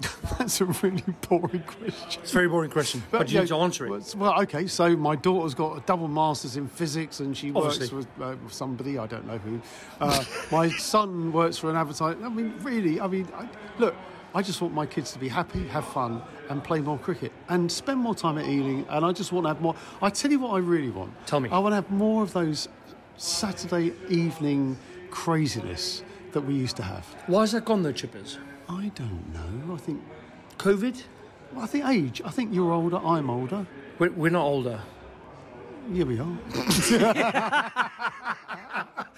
That's 0.38 0.60
a 0.60 0.64
really 0.66 1.02
boring 1.28 1.62
question. 1.62 2.20
It's 2.22 2.30
a 2.30 2.34
very 2.34 2.48
boring 2.48 2.70
question, 2.70 3.02
but, 3.10 3.28
you 3.28 3.34
yeah, 3.34 3.40
need 3.40 3.48
to 3.48 3.56
answer 3.56 3.86
it. 3.86 4.14
well, 4.16 4.40
okay. 4.42 4.66
So 4.66 4.96
my 4.96 5.16
daughter's 5.16 5.54
got 5.54 5.76
a 5.76 5.80
double 5.82 6.08
masters 6.08 6.56
in 6.56 6.68
physics, 6.68 7.20
and 7.20 7.36
she 7.36 7.50
works 7.50 7.74
Obviously. 7.74 7.98
with, 7.98 8.06
uh, 8.20 8.36
with 8.42 8.52
somebody 8.52 8.98
I 8.98 9.06
don't 9.06 9.26
know 9.26 9.38
who. 9.38 9.60
Uh, 10.00 10.24
my 10.52 10.68
son 10.70 11.32
works 11.32 11.58
for 11.58 11.70
an 11.70 11.76
advertiser. 11.76 12.24
I 12.24 12.28
mean, 12.28 12.54
really. 12.62 13.00
I 13.00 13.06
mean, 13.06 13.28
I, 13.34 13.48
look. 13.78 13.94
I 14.32 14.42
just 14.42 14.62
want 14.62 14.72
my 14.72 14.86
kids 14.86 15.12
to 15.12 15.18
be 15.18 15.26
happy, 15.28 15.66
have 15.68 15.84
fun, 15.84 16.22
and 16.48 16.62
play 16.62 16.78
more 16.78 16.98
cricket, 16.98 17.32
and 17.48 17.70
spend 17.70 17.98
more 17.98 18.14
time 18.14 18.38
at 18.38 18.46
Ealing. 18.46 18.86
And 18.88 19.04
I 19.04 19.10
just 19.10 19.32
want 19.32 19.44
to 19.44 19.48
have 19.48 19.60
more. 19.60 19.74
I 20.00 20.10
tell 20.10 20.30
you 20.30 20.38
what, 20.38 20.50
I 20.50 20.58
really 20.58 20.90
want. 20.90 21.12
Tell 21.26 21.40
me. 21.40 21.48
I 21.50 21.58
want 21.58 21.72
to 21.72 21.76
have 21.76 21.90
more 21.90 22.22
of 22.22 22.32
those 22.32 22.68
Saturday 23.16 23.92
evening 24.08 24.78
craziness 25.10 26.04
that 26.32 26.42
we 26.42 26.54
used 26.54 26.76
to 26.76 26.82
have. 26.82 27.04
Why 27.26 27.40
has 27.40 27.52
that 27.52 27.64
gone 27.64 27.82
though, 27.82 27.92
Chippers? 27.92 28.38
I 28.70 28.92
don't 28.94 29.34
know. 29.34 29.74
I 29.74 29.78
think 29.78 30.00
COVID. 30.58 31.02
I 31.58 31.66
think 31.66 31.84
age. 31.86 32.22
I 32.24 32.30
think 32.30 32.54
you're 32.54 32.70
older. 32.70 32.98
I'm 32.98 33.28
older. 33.28 33.66
We're, 33.98 34.12
we're 34.12 34.30
not 34.30 34.44
older. 34.44 34.80
Yeah, 35.90 36.04
we 36.04 36.20
are. 36.20 36.38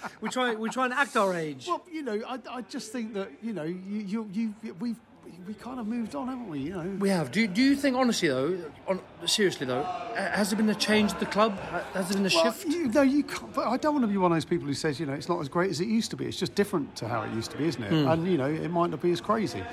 we 0.21 0.29
try. 0.29 0.55
We 0.55 0.69
try 0.69 0.85
and 0.85 0.93
act 0.93 1.15
our 1.15 1.35
age. 1.35 1.67
Well, 1.67 1.83
you 1.91 2.01
know, 2.01 2.19
I, 2.27 2.39
I 2.49 2.61
just 2.63 2.91
think 2.91 3.13
that 3.13 3.29
you 3.43 3.53
know, 3.53 3.61
you, 3.61 3.99
you, 3.99 4.27
you 4.33 4.55
we've 4.79 4.99
we 5.47 5.53
kind 5.55 5.79
of 5.79 5.87
moved 5.87 6.15
on, 6.15 6.27
haven't 6.27 6.47
we? 6.49 6.59
You 6.59 6.73
know. 6.73 6.95
We 6.99 7.09
have. 7.09 7.31
Do, 7.31 7.45
do 7.47 7.61
you 7.61 7.75
think, 7.75 7.95
honestly 7.97 8.29
though, 8.29 8.57
on, 8.87 9.01
seriously 9.25 9.65
though, 9.65 9.81
uh, 9.81 10.31
has 10.31 10.49
there 10.49 10.57
been 10.57 10.69
a 10.69 10.75
change 10.75 11.11
at 11.11 11.19
the 11.19 11.25
club? 11.25 11.59
Has 11.93 12.09
there 12.09 12.17
been 12.17 12.31
a 12.31 12.33
Well, 12.33 12.51
shift? 12.51 12.65
You, 12.67 12.87
no, 12.87 13.01
you 13.01 13.23
can't. 13.23 13.53
But 13.53 13.67
I 13.67 13.77
don't 13.77 13.93
want 13.93 14.03
to 14.03 14.07
be 14.11 14.17
one 14.17 14.31
of 14.31 14.35
those 14.35 14.45
people 14.45 14.67
who 14.67 14.73
says, 14.73 14.99
you 14.99 15.05
know, 15.05 15.13
it's 15.13 15.29
not 15.29 15.39
as 15.41 15.49
great 15.49 15.69
as 15.71 15.81
it 15.81 15.87
used 15.87 16.11
to 16.11 16.17
be. 16.17 16.25
It's 16.25 16.37
just 16.37 16.55
different 16.55 16.95
to 16.97 17.07
how 17.07 17.23
it 17.23 17.31
used 17.33 17.51
to 17.51 17.57
be, 17.57 17.65
isn't 17.65 17.83
it? 17.83 17.89
Hmm. 17.89 18.07
And 18.07 18.27
you 18.27 18.37
know, 18.37 18.49
it 18.49 18.69
might 18.69 18.89
not 18.89 19.01
be 19.01 19.11
as 19.11 19.21
crazy, 19.21 19.63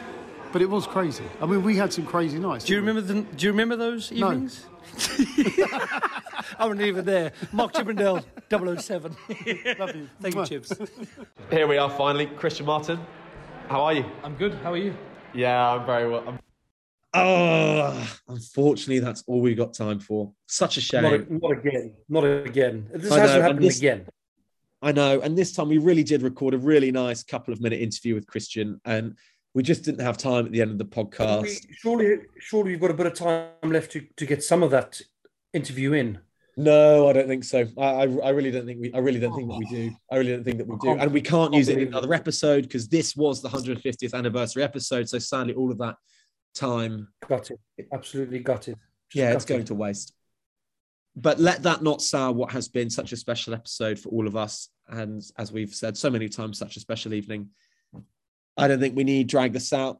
but 0.52 0.62
it 0.62 0.68
was 0.70 0.86
crazy. 0.86 1.24
I 1.40 1.46
mean, 1.46 1.62
we 1.62 1.76
had 1.76 1.92
some 1.92 2.06
crazy 2.06 2.38
nights. 2.38 2.64
Do 2.64 2.72
you 2.72 2.80
remember 2.80 3.00
the, 3.02 3.22
Do 3.22 3.46
you 3.46 3.52
remember 3.52 3.76
those 3.76 4.10
evenings? 4.12 4.64
No. 4.64 5.24
evenings? 5.24 5.60
I'm 6.58 6.68
gonna 6.70 6.82
leave 6.82 6.96
it 6.96 7.04
there. 7.04 7.32
Mark 7.52 7.72
Chippendale, 7.74 8.24
007. 8.50 9.16
Love 9.78 9.94
you. 9.94 10.08
Thank 10.20 10.34
you, 10.34 10.46
Chips. 10.46 10.72
Here 11.50 11.66
we 11.66 11.78
are 11.78 11.90
finally, 11.90 12.26
Christian 12.26 12.66
Martin. 12.66 12.98
How 13.68 13.82
are 13.82 13.92
you? 13.92 14.04
I'm 14.24 14.34
good. 14.34 14.54
How 14.54 14.72
are 14.72 14.76
you? 14.76 14.94
Yeah, 15.34 15.70
I'm 15.72 15.86
very 15.86 16.08
well. 16.08 16.24
I'm 16.26 16.38
Oh, 17.12 18.18
unfortunately, 18.28 19.00
that's 19.00 19.24
all 19.26 19.40
we 19.40 19.54
got 19.54 19.74
time 19.74 19.98
for. 19.98 20.32
Such 20.46 20.76
a 20.76 20.80
shame. 20.80 21.02
Not, 21.02 21.30
not 21.42 21.50
again. 21.52 21.94
Not 22.08 22.20
again. 22.24 22.88
This 22.92 23.10
I 23.10 23.16
know, 23.16 23.20
hasn't 23.22 23.36
and 23.36 23.42
happened 23.42 23.64
this- 23.64 23.78
again. 23.78 24.06
I 24.82 24.92
know. 24.92 25.20
And 25.20 25.36
this 25.36 25.52
time 25.52 25.68
we 25.68 25.78
really 25.78 26.04
did 26.04 26.22
record 26.22 26.54
a 26.54 26.58
really 26.58 26.90
nice 26.90 27.22
couple 27.22 27.52
of 27.52 27.60
minute 27.60 27.80
interview 27.80 28.14
with 28.14 28.26
Christian, 28.26 28.80
and 28.84 29.16
we 29.54 29.62
just 29.62 29.82
didn't 29.84 30.00
have 30.00 30.16
time 30.16 30.46
at 30.46 30.52
the 30.52 30.62
end 30.62 30.70
of 30.70 30.78
the 30.78 30.84
podcast. 30.84 31.66
Surely, 31.70 32.06
surely, 32.06 32.18
surely 32.38 32.70
you've 32.70 32.80
got 32.80 32.90
a 32.90 32.94
bit 32.94 33.06
of 33.06 33.14
time 33.14 33.48
left 33.64 33.90
to, 33.92 34.06
to 34.16 34.24
get 34.24 34.42
some 34.42 34.62
of 34.62 34.70
that 34.70 35.00
interview 35.52 35.92
in. 35.92 36.18
No, 36.56 37.08
I 37.08 37.12
don't 37.12 37.28
think 37.28 37.44
so. 37.44 37.66
I, 37.78 37.82
I, 37.82 38.02
I 38.02 38.30
really 38.30 38.50
don't 38.50 38.66
think 38.66 38.80
we. 38.80 38.92
I 38.92 38.98
really 38.98 39.20
don't 39.20 39.34
think 39.34 39.48
that 39.48 39.58
we 39.58 39.64
do. 39.66 39.92
I 40.10 40.16
really 40.16 40.32
don't 40.32 40.44
think 40.44 40.58
that 40.58 40.66
we 40.66 40.76
do, 40.76 40.90
and 40.90 41.12
we 41.12 41.20
can't 41.20 41.54
use 41.54 41.68
it 41.68 41.78
in 41.78 41.88
another 41.88 42.12
episode 42.12 42.62
because 42.62 42.88
this 42.88 43.16
was 43.16 43.40
the 43.40 43.48
150th 43.48 44.14
anniversary 44.14 44.62
episode. 44.62 45.08
So 45.08 45.18
sadly, 45.18 45.54
all 45.54 45.70
of 45.70 45.78
that 45.78 45.96
time, 46.54 47.08
Gutted. 47.28 47.58
Absolutely 47.92 48.40
gutted. 48.40 48.76
Just 49.10 49.16
yeah, 49.16 49.32
it's 49.32 49.44
gutted. 49.44 49.48
going 49.48 49.64
to 49.66 49.74
waste. 49.74 50.12
But 51.16 51.40
let 51.40 51.62
that 51.64 51.82
not 51.82 52.02
sour 52.02 52.32
what 52.32 52.52
has 52.52 52.68
been 52.68 52.90
such 52.90 53.12
a 53.12 53.16
special 53.16 53.54
episode 53.54 53.98
for 53.98 54.08
all 54.10 54.26
of 54.26 54.36
us, 54.36 54.68
and 54.88 55.22
as 55.38 55.52
we've 55.52 55.74
said 55.74 55.96
so 55.96 56.10
many 56.10 56.28
times, 56.28 56.58
such 56.58 56.76
a 56.76 56.80
special 56.80 57.14
evening. 57.14 57.50
I 58.56 58.68
don't 58.68 58.80
think 58.80 58.96
we 58.96 59.04
need 59.04 59.28
drag 59.28 59.52
this 59.52 59.72
out. 59.72 59.98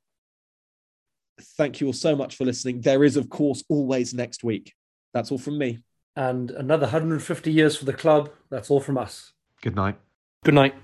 Thank 1.56 1.80
you 1.80 1.86
all 1.86 1.92
so 1.92 2.14
much 2.14 2.36
for 2.36 2.44
listening. 2.44 2.80
There 2.80 3.02
is, 3.04 3.16
of 3.16 3.30
course, 3.30 3.64
always 3.68 4.12
next 4.12 4.44
week. 4.44 4.74
That's 5.14 5.32
all 5.32 5.38
from 5.38 5.56
me. 5.56 5.78
And 6.16 6.50
another 6.50 6.86
150 6.86 7.52
years 7.52 7.76
for 7.76 7.84
the 7.84 7.92
club. 7.92 8.30
That's 8.50 8.70
all 8.70 8.80
from 8.80 8.98
us. 8.98 9.32
Good 9.62 9.76
night. 9.76 9.98
Good 10.44 10.54
night. 10.54 10.74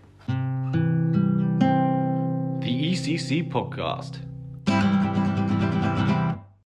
The 2.60 2.82
BCC 2.82 3.50
podcast. 3.50 4.18